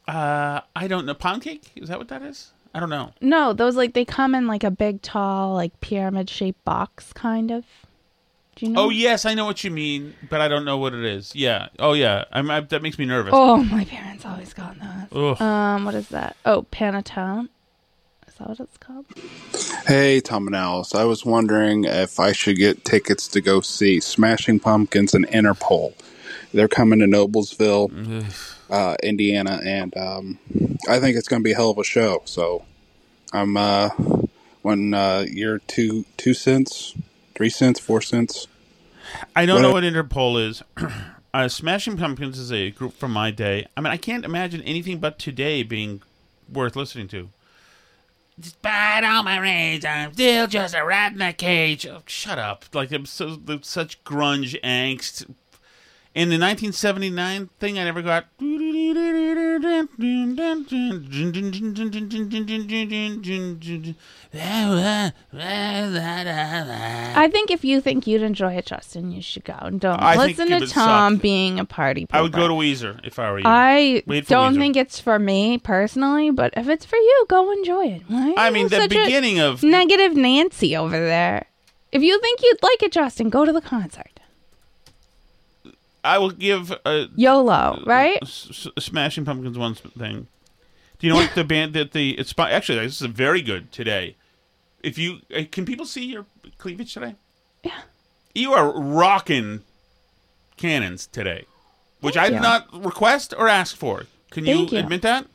Uh, 0.08 0.60
I 0.76 0.86
don't 0.88 1.06
know. 1.06 1.14
Pound 1.14 1.42
cake 1.42 1.70
is 1.76 1.88
that 1.88 1.98
what 1.98 2.08
that 2.08 2.22
is? 2.22 2.50
I 2.74 2.80
don't 2.80 2.90
know. 2.90 3.12
no 3.20 3.52
those 3.52 3.76
like 3.76 3.92
they 3.92 4.04
come 4.04 4.34
in 4.34 4.46
like 4.46 4.64
a 4.64 4.70
big 4.70 5.02
tall 5.02 5.54
like 5.54 5.78
pyramid 5.80 6.30
shaped 6.30 6.64
box 6.64 7.12
kind 7.12 7.50
of 7.50 7.64
do 8.56 8.66
you 8.66 8.72
know 8.72 8.84
Oh 8.84 8.90
yes, 8.90 9.24
I 9.24 9.34
know 9.34 9.44
what 9.46 9.64
you 9.64 9.70
mean, 9.70 10.14
but 10.28 10.40
I 10.40 10.48
don't 10.48 10.64
know 10.64 10.76
what 10.76 10.92
it 10.94 11.04
is. 11.04 11.34
Yeah. 11.34 11.68
Oh 11.78 11.94
yeah. 11.94 12.24
I'm, 12.32 12.50
I, 12.50 12.60
that 12.60 12.82
makes 12.82 12.98
me 12.98 13.04
nervous. 13.06 13.32
Oh, 13.34 13.56
my 13.64 13.84
parents 13.86 14.26
always 14.26 14.52
got 14.52 14.76
those. 14.78 15.38
Ugh. 15.40 15.40
Um, 15.40 15.84
what 15.86 15.94
is 15.94 16.08
that? 16.08 16.36
Oh, 16.44 16.66
panettone. 16.70 17.48
Is 18.28 18.34
that 18.34 18.48
what 18.48 18.60
it's 18.60 18.76
called? 18.76 19.06
Hey, 19.86 20.20
Tom 20.20 20.46
and 20.46 20.56
Alice. 20.56 20.94
I 20.94 21.04
was 21.04 21.24
wondering 21.24 21.84
if 21.84 22.20
I 22.20 22.32
should 22.32 22.56
get 22.56 22.84
tickets 22.84 23.26
to 23.28 23.40
go 23.40 23.60
see 23.62 24.00
Smashing 24.00 24.60
Pumpkins 24.60 25.14
and 25.14 25.26
Interpol. 25.28 25.94
They're 26.54 26.68
coming 26.68 26.98
to 27.00 27.06
Noblesville, 27.06 28.24
uh, 28.70 28.96
Indiana, 29.02 29.60
and 29.64 29.96
um, 29.96 30.38
I 30.88 30.98
think 31.00 31.16
it's 31.16 31.28
going 31.28 31.40
to 31.42 31.44
be 31.44 31.52
a 31.52 31.56
hell 31.56 31.70
of 31.70 31.78
a 31.78 31.84
show. 31.84 32.22
So 32.26 32.64
I'm 33.32 33.56
uh, 33.56 33.88
when 34.62 34.92
uh, 34.94 35.24
you're 35.30 35.58
two 35.60 36.04
two 36.16 36.34
cents, 36.34 36.94
three 37.34 37.48
cents, 37.50 37.80
four 37.80 38.00
cents. 38.02 38.46
I 39.34 39.46
don't 39.46 39.62
know 39.62 39.72
What- 39.72 39.84
Interpol 39.84 40.46
is. 40.46 40.62
uh, 41.34 41.48
Smashing 41.48 41.96
Pumpkins 41.96 42.38
is 42.38 42.52
a 42.52 42.70
group 42.70 42.94
from 42.94 43.12
my 43.12 43.30
day. 43.30 43.66
I 43.76 43.80
mean, 43.80 43.90
I 43.92 43.96
can't 43.96 44.24
imagine 44.24 44.60
anything 44.62 44.98
but 44.98 45.18
today 45.18 45.62
being 45.62 46.02
worth 46.52 46.76
listening 46.76 47.08
to. 47.08 47.28
Despite 48.40 49.04
all 49.04 49.22
my 49.22 49.38
rage, 49.38 49.84
I'm 49.84 50.12
still 50.14 50.46
just 50.46 50.74
a 50.74 50.84
rat 50.84 51.12
in 51.12 51.20
a 51.20 51.32
cage. 51.34 51.86
Oh, 51.86 52.02
shut 52.06 52.38
up! 52.38 52.64
Like 52.72 52.90
I'm 52.90 53.04
so 53.06 53.38
such 53.62 54.02
grunge 54.04 54.58
angst. 54.62 55.30
In 56.14 56.28
the 56.28 56.34
1979 56.34 57.48
thing, 57.58 57.78
I 57.78 57.84
never 57.84 58.02
got. 58.02 58.26
I 67.14 67.28
think 67.32 67.50
if 67.50 67.64
you 67.64 67.80
think 67.80 68.06
you'd 68.06 68.20
enjoy 68.20 68.52
it, 68.56 68.66
Justin, 68.66 69.10
you 69.10 69.22
should 69.22 69.44
go 69.44 69.56
and 69.58 69.80
don't 69.80 70.02
I 70.02 70.16
listen 70.16 70.48
to 70.48 70.66
Tom 70.66 71.16
being 71.16 71.58
a 71.58 71.64
party. 71.64 72.04
Person. 72.04 72.18
I 72.18 72.20
would 72.20 72.32
go 72.32 72.46
to 72.46 72.52
Weezer 72.52 73.00
if 73.06 73.18
I 73.18 73.32
were 73.32 73.38
you. 73.38 73.44
I 73.46 74.02
don't 74.06 74.54
Weezer. 74.54 74.58
think 74.58 74.76
it's 74.76 75.00
for 75.00 75.18
me 75.18 75.56
personally, 75.56 76.30
but 76.30 76.52
if 76.58 76.68
it's 76.68 76.84
for 76.84 76.96
you, 76.96 77.24
go 77.30 77.50
enjoy 77.52 77.86
it. 77.86 78.02
Why 78.08 78.34
I 78.36 78.50
mean, 78.50 78.68
the 78.68 78.86
beginning 78.86 79.40
of 79.40 79.62
negative 79.62 80.14
Nancy 80.14 80.76
over 80.76 80.98
there. 80.98 81.46
If 81.90 82.02
you 82.02 82.20
think 82.20 82.42
you'd 82.42 82.62
like 82.62 82.82
it, 82.82 82.92
Justin, 82.92 83.30
go 83.30 83.46
to 83.46 83.52
the 83.52 83.62
concert. 83.62 84.11
I 86.04 86.18
will 86.18 86.30
give 86.30 86.70
a 86.84 87.06
YOLO, 87.16 87.82
right? 87.86 88.18
S- 88.22 88.66
S- 88.76 88.84
Smashing 88.84 89.24
Pumpkins 89.24 89.56
one 89.56 89.74
thing. 89.74 90.26
Do 90.98 91.06
you 91.06 91.12
know 91.12 91.18
what 91.18 91.32
the 91.34 91.44
band 91.44 91.74
that 91.74 91.92
the 91.92 92.18
it's 92.18 92.34
actually 92.38 92.78
this 92.78 93.00
is 93.00 93.06
very 93.06 93.42
good 93.42 93.72
today. 93.72 94.16
If 94.82 94.98
you 94.98 95.20
uh, 95.34 95.42
can 95.50 95.64
people 95.64 95.86
see 95.86 96.04
your 96.04 96.26
cleavage 96.58 96.94
today? 96.94 97.14
Yeah. 97.62 97.80
You 98.34 98.52
are 98.52 98.72
rocking 98.72 99.60
cannons 100.56 101.06
today, 101.06 101.44
which 102.00 102.16
I 102.16 102.30
did 102.30 102.36
you. 102.36 102.40
not 102.40 102.84
request 102.84 103.34
or 103.36 103.48
ask 103.48 103.76
for. 103.76 104.06
Can 104.30 104.46
you, 104.46 104.66
you. 104.66 104.78
admit 104.78 105.02
that? 105.02 105.26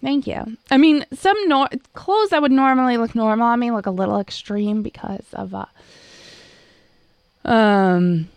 Thank 0.00 0.26
you. 0.26 0.56
I 0.70 0.78
mean, 0.78 1.04
some 1.12 1.36
nor- 1.48 1.68
clothes 1.94 2.30
that 2.30 2.42
would 2.42 2.50
normally 2.52 2.96
look 2.96 3.14
normal 3.14 3.46
on 3.46 3.60
me 3.60 3.70
look 3.70 3.86
a 3.86 3.90
little 3.90 4.18
extreme 4.18 4.82
because 4.82 5.24
of 5.32 5.54
uh 5.54 5.66
um 7.44 8.28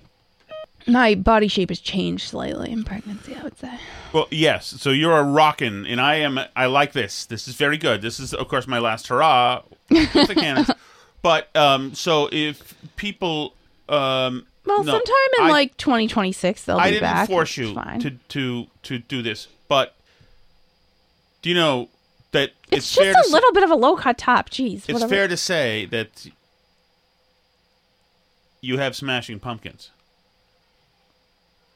my 0.87 1.15
body 1.15 1.47
shape 1.47 1.69
has 1.69 1.79
changed 1.79 2.27
slightly 2.29 2.71
in 2.71 2.83
pregnancy, 2.83 3.35
I 3.35 3.43
would 3.43 3.57
say. 3.57 3.79
Well, 4.13 4.27
yes. 4.31 4.67
So 4.79 4.91
you're 4.91 5.17
a 5.17 5.23
rockin', 5.23 5.85
and 5.85 5.99
I 5.99 6.15
am. 6.15 6.39
I 6.55 6.67
like 6.67 6.93
this. 6.93 7.25
This 7.25 7.47
is 7.47 7.55
very 7.55 7.77
good. 7.77 8.01
This 8.01 8.19
is, 8.19 8.33
of 8.33 8.47
course, 8.47 8.67
my 8.67 8.79
last 8.79 9.07
hurrah 9.07 9.61
with 9.89 10.13
the 10.27 10.35
cannons. 10.35 10.69
But 11.21 11.53
um, 11.55 11.95
so 11.95 12.29
if 12.31 12.75
people, 12.97 13.53
um, 13.89 14.45
Well, 14.65 14.83
no, 14.83 14.91
sometime 14.93 15.29
in 15.39 15.45
I- 15.45 15.49
like 15.49 15.75
2026 15.77 16.65
they'll 16.65 16.77
I 16.77 16.91
be 16.91 16.99
didn't 16.99 17.25
force 17.27 17.57
you 17.57 17.73
to 17.73 18.11
to 18.29 18.67
to 18.83 18.99
do 18.99 19.21
this, 19.23 19.47
but 19.67 19.95
do 21.41 21.49
you 21.49 21.55
know 21.55 21.89
that 22.31 22.51
It's, 22.69 22.93
fair 22.93 23.11
just 23.13 23.29
a 23.29 23.33
little 23.33 23.51
bit 23.53 23.63
of 23.63 23.71
a 23.71 23.75
low 23.75 23.95
cut 23.95 24.17
top. 24.19 24.49
Jeez, 24.51 24.75
It's 24.87 24.93
whatever. 24.93 25.09
fair 25.09 25.27
to 25.27 25.37
say 25.37 25.85
that 25.85 26.27
you 28.61 28.77
have 28.77 28.95
Smashing 28.95 29.39
Pumpkins 29.39 29.89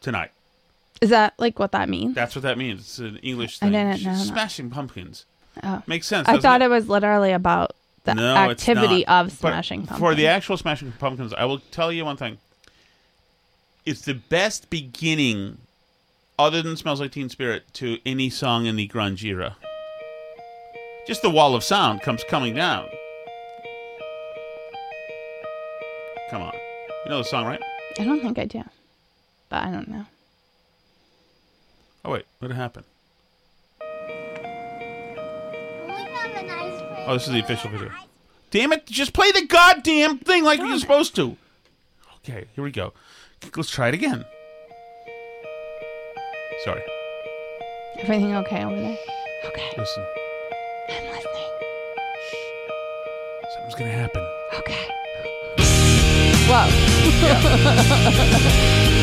tonight. 0.02 0.32
Is 1.02 1.10
that 1.12 1.34
like 1.38 1.60
what 1.60 1.72
that 1.72 1.88
means? 1.90 2.14
That's 2.16 2.36
what 2.36 2.42
that 2.44 2.58
means. 2.58 2.82
It's 2.82 3.00
an 3.00 3.18
English 3.18 3.58
I 3.62 3.66
thing. 3.68 3.72
didn't 3.74 4.04
know 4.04 4.16
that. 4.18 4.26
Smashing 4.26 4.70
Pumpkins. 4.70 5.26
Oh. 5.64 5.82
Makes 5.88 6.08
sense. 6.08 6.28
I 6.28 6.34
doesn't 6.34 6.42
thought 6.44 6.62
it? 6.62 6.66
it? 6.66 6.70
was 6.70 6.90
literally 6.90 7.32
about 7.32 7.72
the 8.04 8.16
no, 8.16 8.50
it's 8.50 8.68
activity 8.68 9.04
not. 9.08 9.26
of 9.26 9.42
But 9.42 9.50
smashing 9.50 9.80
pumpkins. 9.82 10.00
For 10.00 10.16
the 10.16 10.28
actual 10.28 10.58
Smashing 10.58 10.92
Pumpkins, 10.94 11.34
I 11.34 11.46
will 11.46 11.60
tell 11.72 11.92
you 11.92 12.06
one 12.06 12.18
thing. 12.18 12.38
It's 13.86 14.02
the 14.02 14.14
best 14.14 14.70
beginning, 14.70 15.58
other 16.38 16.62
than 16.62 16.78
Smells 16.78 17.00
Like 17.02 17.12
Teen 17.12 17.30
Spirit, 17.30 17.64
to 17.76 17.98
any 18.06 18.30
song 18.30 18.66
in 18.66 18.76
the 18.76 18.88
grunge 18.88 19.24
era. 19.24 19.58
Just 21.08 21.22
the 21.22 21.30
wall 21.30 21.56
of 21.56 21.64
sound 21.64 22.02
comes 22.02 22.24
coming 22.24 22.54
down. 22.56 22.88
Come 26.30 26.42
on. 26.44 26.54
You 27.06 27.12
know 27.12 27.18
the 27.20 27.24
song, 27.24 27.46
right? 27.46 27.62
I 28.00 28.04
don't 28.04 28.22
think 28.22 28.38
I 28.38 28.46
do, 28.46 28.64
but 29.50 29.64
I 29.64 29.72
don't 29.72 29.88
know. 29.88 30.06
Oh, 32.06 32.12
wait. 32.12 32.26
What 32.40 32.52
happened? 32.52 32.86
Oh, 37.06 37.14
this 37.14 37.28
is 37.28 37.34
the 37.34 37.40
official 37.40 37.70
video. 37.72 37.92
Damn 38.52 38.72
it! 38.72 38.86
Just 38.86 39.14
play 39.14 39.32
the 39.32 39.46
goddamn 39.46 40.20
thing 40.20 40.44
like 40.44 40.60
you're 40.60 40.78
supposed 40.80 41.16
to. 41.16 41.36
Okay, 42.18 42.46
here 42.54 42.64
we 42.64 42.72
go. 42.72 42.94
Let's 43.56 43.72
try 43.72 43.88
it 43.88 43.96
again. 43.96 44.26
Sorry. 46.64 46.84
Everything 47.98 48.36
okay 48.36 48.64
over 48.64 48.76
there? 48.76 48.98
Okay. 49.46 49.74
Listen. 49.78 50.06
I'm 50.90 51.06
listening. 51.06 51.50
Something's 53.54 53.76
gonna 53.76 53.92
happen. 53.92 54.24
Okay. 54.60 54.88
Whoa. 56.48 56.70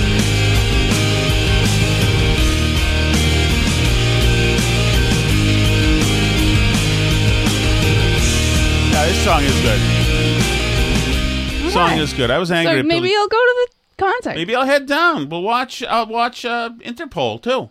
Yeah, 8.97 9.05
this 9.05 9.25
song 9.25 9.43
is 9.45 9.53
good. 9.61 9.81
Song 11.71 11.99
is 11.99 12.15
good. 12.15 12.31
I 12.31 12.39
was 12.39 12.51
angry. 12.51 12.73
So 12.73 12.79
at 12.79 12.87
maybe 12.87 13.01
Billy- 13.01 13.11
you'll 13.11 13.29
go 13.29 13.37
to 13.37 13.69
the 13.69 13.75
concert. 14.03 14.37
Maybe 14.37 14.55
I'll 14.55 14.65
head 14.65 14.87
down. 14.87 15.29
We'll 15.29 15.43
watch. 15.43 15.83
I'll 15.83 16.07
watch 16.07 16.47
uh, 16.47 16.71
Interpol 16.79 17.43
too. 17.43 17.69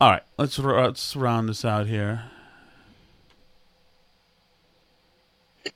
All 0.00 0.10
right, 0.10 0.24
let's 0.36 0.58
r- 0.58 0.82
let's 0.82 1.14
round 1.14 1.48
this 1.48 1.64
out 1.64 1.86
here. 1.86 2.24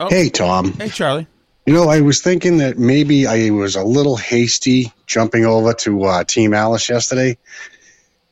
Oh. 0.01 0.09
Hey, 0.11 0.29
Tom. 0.29 0.73
Hey, 0.73 0.89
Charlie. 0.89 1.29
You 1.65 1.75
know, 1.75 1.89
I 1.89 2.01
was 2.01 2.21
thinking 2.21 2.57
that 2.57 2.79
maybe 2.79 3.29
I 3.29 3.51
was 3.51 3.77
a 3.77 3.85
little 3.85 4.17
hasty 4.17 4.93
jumping 5.07 5.47
over 5.47 5.73
to 5.75 6.03
uh, 6.03 6.25
Team 6.25 6.53
Alice 6.53 6.89
yesterday. 6.89 7.39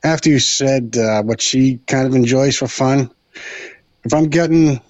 After 0.02 0.28
you 0.28 0.40
said 0.40 0.96
uh, 0.96 1.22
what 1.22 1.40
she 1.40 1.78
kind 1.86 2.08
of 2.08 2.16
enjoys 2.16 2.56
for 2.56 2.66
fun, 2.66 3.12
if 4.02 4.12
I'm 4.12 4.28
getting 4.28 4.80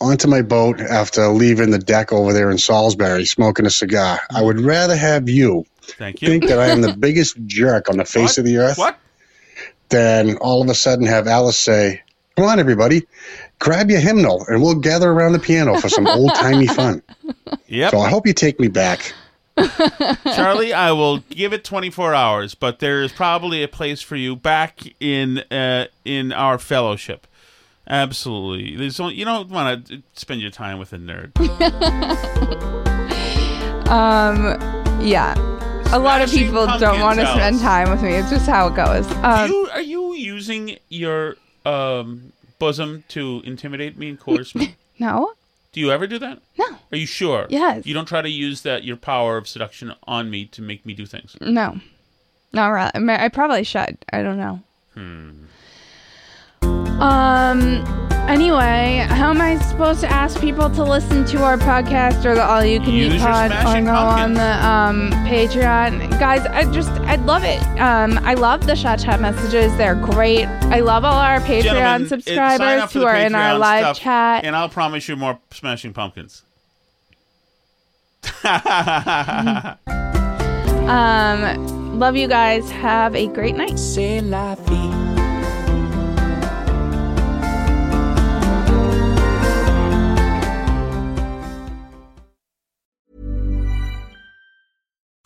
onto 0.00 0.28
my 0.28 0.42
boat 0.42 0.80
after 0.80 1.26
leaving 1.28 1.70
the 1.70 1.78
deck 1.78 2.12
over 2.12 2.32
there 2.32 2.50
in 2.50 2.58
Salisbury 2.58 3.24
smoking 3.26 3.66
a 3.66 3.70
cigar, 3.70 4.20
I 4.34 4.42
would 4.42 4.60
rather 4.60 4.96
have 4.96 5.28
you 5.28 5.64
Thank 5.82 6.22
you. 6.22 6.28
think 6.28 6.46
that 6.46 6.58
I 6.58 6.68
am 6.68 6.80
the 6.80 6.92
biggest 6.98 7.36
jerk 7.46 7.88
on 7.90 7.96
the 7.98 8.04
face 8.04 8.38
of 8.38 8.44
the 8.44 8.56
earth 8.58 8.78
What? 8.78 8.98
than 9.90 10.36
all 10.38 10.62
of 10.62 10.68
a 10.68 10.74
sudden 10.74 11.06
have 11.06 11.26
Alice 11.26 11.58
say, 11.58 12.00
Come 12.36 12.46
on, 12.46 12.58
everybody, 12.60 13.02
grab 13.58 13.90
your 13.90 14.00
hymnal 14.00 14.44
and 14.48 14.62
we'll 14.62 14.76
gather 14.76 15.10
around 15.10 15.32
the 15.32 15.38
piano 15.38 15.78
for 15.78 15.88
some 15.90 16.06
old 16.06 16.34
timey 16.34 16.66
fun. 16.66 17.02
Yep. 17.66 17.90
So 17.92 17.98
I 18.00 18.08
hope 18.08 18.26
you 18.26 18.32
take 18.32 18.58
me 18.60 18.66
back. 18.68 19.12
Charlie, 20.24 20.72
I 20.72 20.92
will 20.92 21.18
give 21.18 21.52
it 21.52 21.64
24 21.64 22.14
hours, 22.14 22.54
but 22.54 22.78
there 22.80 23.02
is 23.02 23.12
probably 23.12 23.62
a 23.62 23.68
place 23.68 24.02
for 24.02 24.16
you 24.16 24.34
back 24.36 24.80
in 25.00 25.38
uh, 25.50 25.86
in 26.04 26.32
our 26.32 26.58
fellowship. 26.58 27.26
Absolutely. 27.90 28.76
There's 28.76 28.98
only, 29.00 29.16
you 29.16 29.24
don't 29.26 29.50
want 29.50 29.86
to 29.88 30.02
spend 30.14 30.40
your 30.40 30.50
time 30.50 30.78
with 30.78 30.92
a 30.92 30.98
nerd. 30.98 31.32
Um, 33.90 34.56
yeah. 35.02 35.34
A 35.92 35.98
lot 35.98 36.22
of 36.22 36.30
people 36.30 36.64
don't 36.78 37.00
want 37.00 37.18
to 37.18 37.26
spend 37.26 37.58
time 37.58 37.90
with 37.90 38.02
me. 38.02 38.14
It's 38.14 38.30
just 38.30 38.46
how 38.46 38.68
it 38.68 38.76
goes. 38.76 39.10
Um, 39.24 39.50
you, 39.50 39.68
are 39.72 39.80
you 39.80 40.14
using 40.14 40.78
your 40.88 41.34
um, 41.66 42.32
bosom 42.60 43.02
to 43.08 43.42
intimidate 43.44 43.98
me 43.98 44.10
and 44.10 44.20
coerce 44.20 44.54
me? 44.54 44.76
no. 45.00 45.32
Do 45.72 45.80
you 45.80 45.90
ever 45.90 46.06
do 46.06 46.20
that? 46.20 46.40
No. 46.56 46.66
Are 46.92 46.96
you 46.96 47.06
sure? 47.06 47.46
Yes. 47.48 47.84
You 47.84 47.94
don't 47.94 48.06
try 48.06 48.22
to 48.22 48.30
use 48.30 48.62
that 48.62 48.84
your 48.84 48.96
power 48.96 49.36
of 49.36 49.48
seduction 49.48 49.92
on 50.04 50.30
me 50.30 50.46
to 50.46 50.62
make 50.62 50.86
me 50.86 50.94
do 50.94 51.04
things. 51.04 51.36
No. 51.40 51.80
Not 52.52 52.68
really. 52.68 53.08
I, 53.10 53.24
I 53.24 53.28
probably 53.28 53.64
should. 53.64 53.98
I 54.12 54.22
don't 54.22 54.38
know. 54.38 54.60
Hmm. 54.94 55.30
Um, 57.00 57.84
Anyway, 58.28 59.04
how 59.08 59.30
am 59.30 59.40
I 59.40 59.58
supposed 59.58 60.00
to 60.02 60.08
ask 60.08 60.40
people 60.40 60.70
to 60.70 60.84
listen 60.84 61.24
to 61.26 61.42
our 61.42 61.56
podcast 61.56 62.24
or 62.24 62.36
the 62.36 62.44
All 62.44 62.64
You 62.64 62.78
Can 62.78 62.90
Use 62.90 63.14
Eat 63.14 63.16
your 63.18 63.26
pod 63.26 63.50
or 63.50 63.54
Smashing 63.60 63.84
go 63.86 63.90
on 63.92 64.34
the 64.34 64.64
um, 64.64 65.10
Patreon? 65.26 66.08
Guys, 66.20 66.46
I 66.46 66.70
just, 66.70 66.90
I'd 67.08 67.22
love 67.26 67.42
it. 67.42 67.60
Um, 67.80 68.18
I 68.18 68.34
love 68.34 68.68
the 68.68 68.76
Shot 68.76 69.00
Chat 69.00 69.20
messages. 69.20 69.76
They're 69.76 69.96
great. 69.96 70.44
I 70.46 70.78
love 70.78 71.04
all 71.04 71.16
our 71.16 71.40
Patreon 71.40 71.62
Gentlemen, 71.62 72.02
it- 72.02 72.08
sign 72.08 72.20
subscribers 72.20 72.82
up 72.82 72.90
for 72.92 72.98
who 73.00 73.04
the 73.04 73.06
are 73.10 73.16
in 73.16 73.34
our 73.34 73.54
Patreon 73.54 73.58
live 73.58 73.84
stuff, 73.84 73.98
chat. 73.98 74.44
and 74.44 74.54
I'll 74.54 74.68
promise 74.68 75.08
you 75.08 75.16
more 75.16 75.40
Smashing 75.50 75.92
Pumpkins. 75.92 76.42
Um, 80.90 81.98
love 82.00 82.16
you 82.16 82.26
guys. 82.26 82.68
Have 82.70 83.14
a 83.14 83.26
great 83.28 83.54
night. 83.56 83.78
C'est 83.78 84.20
la 84.22 84.56
vie. 84.56 85.09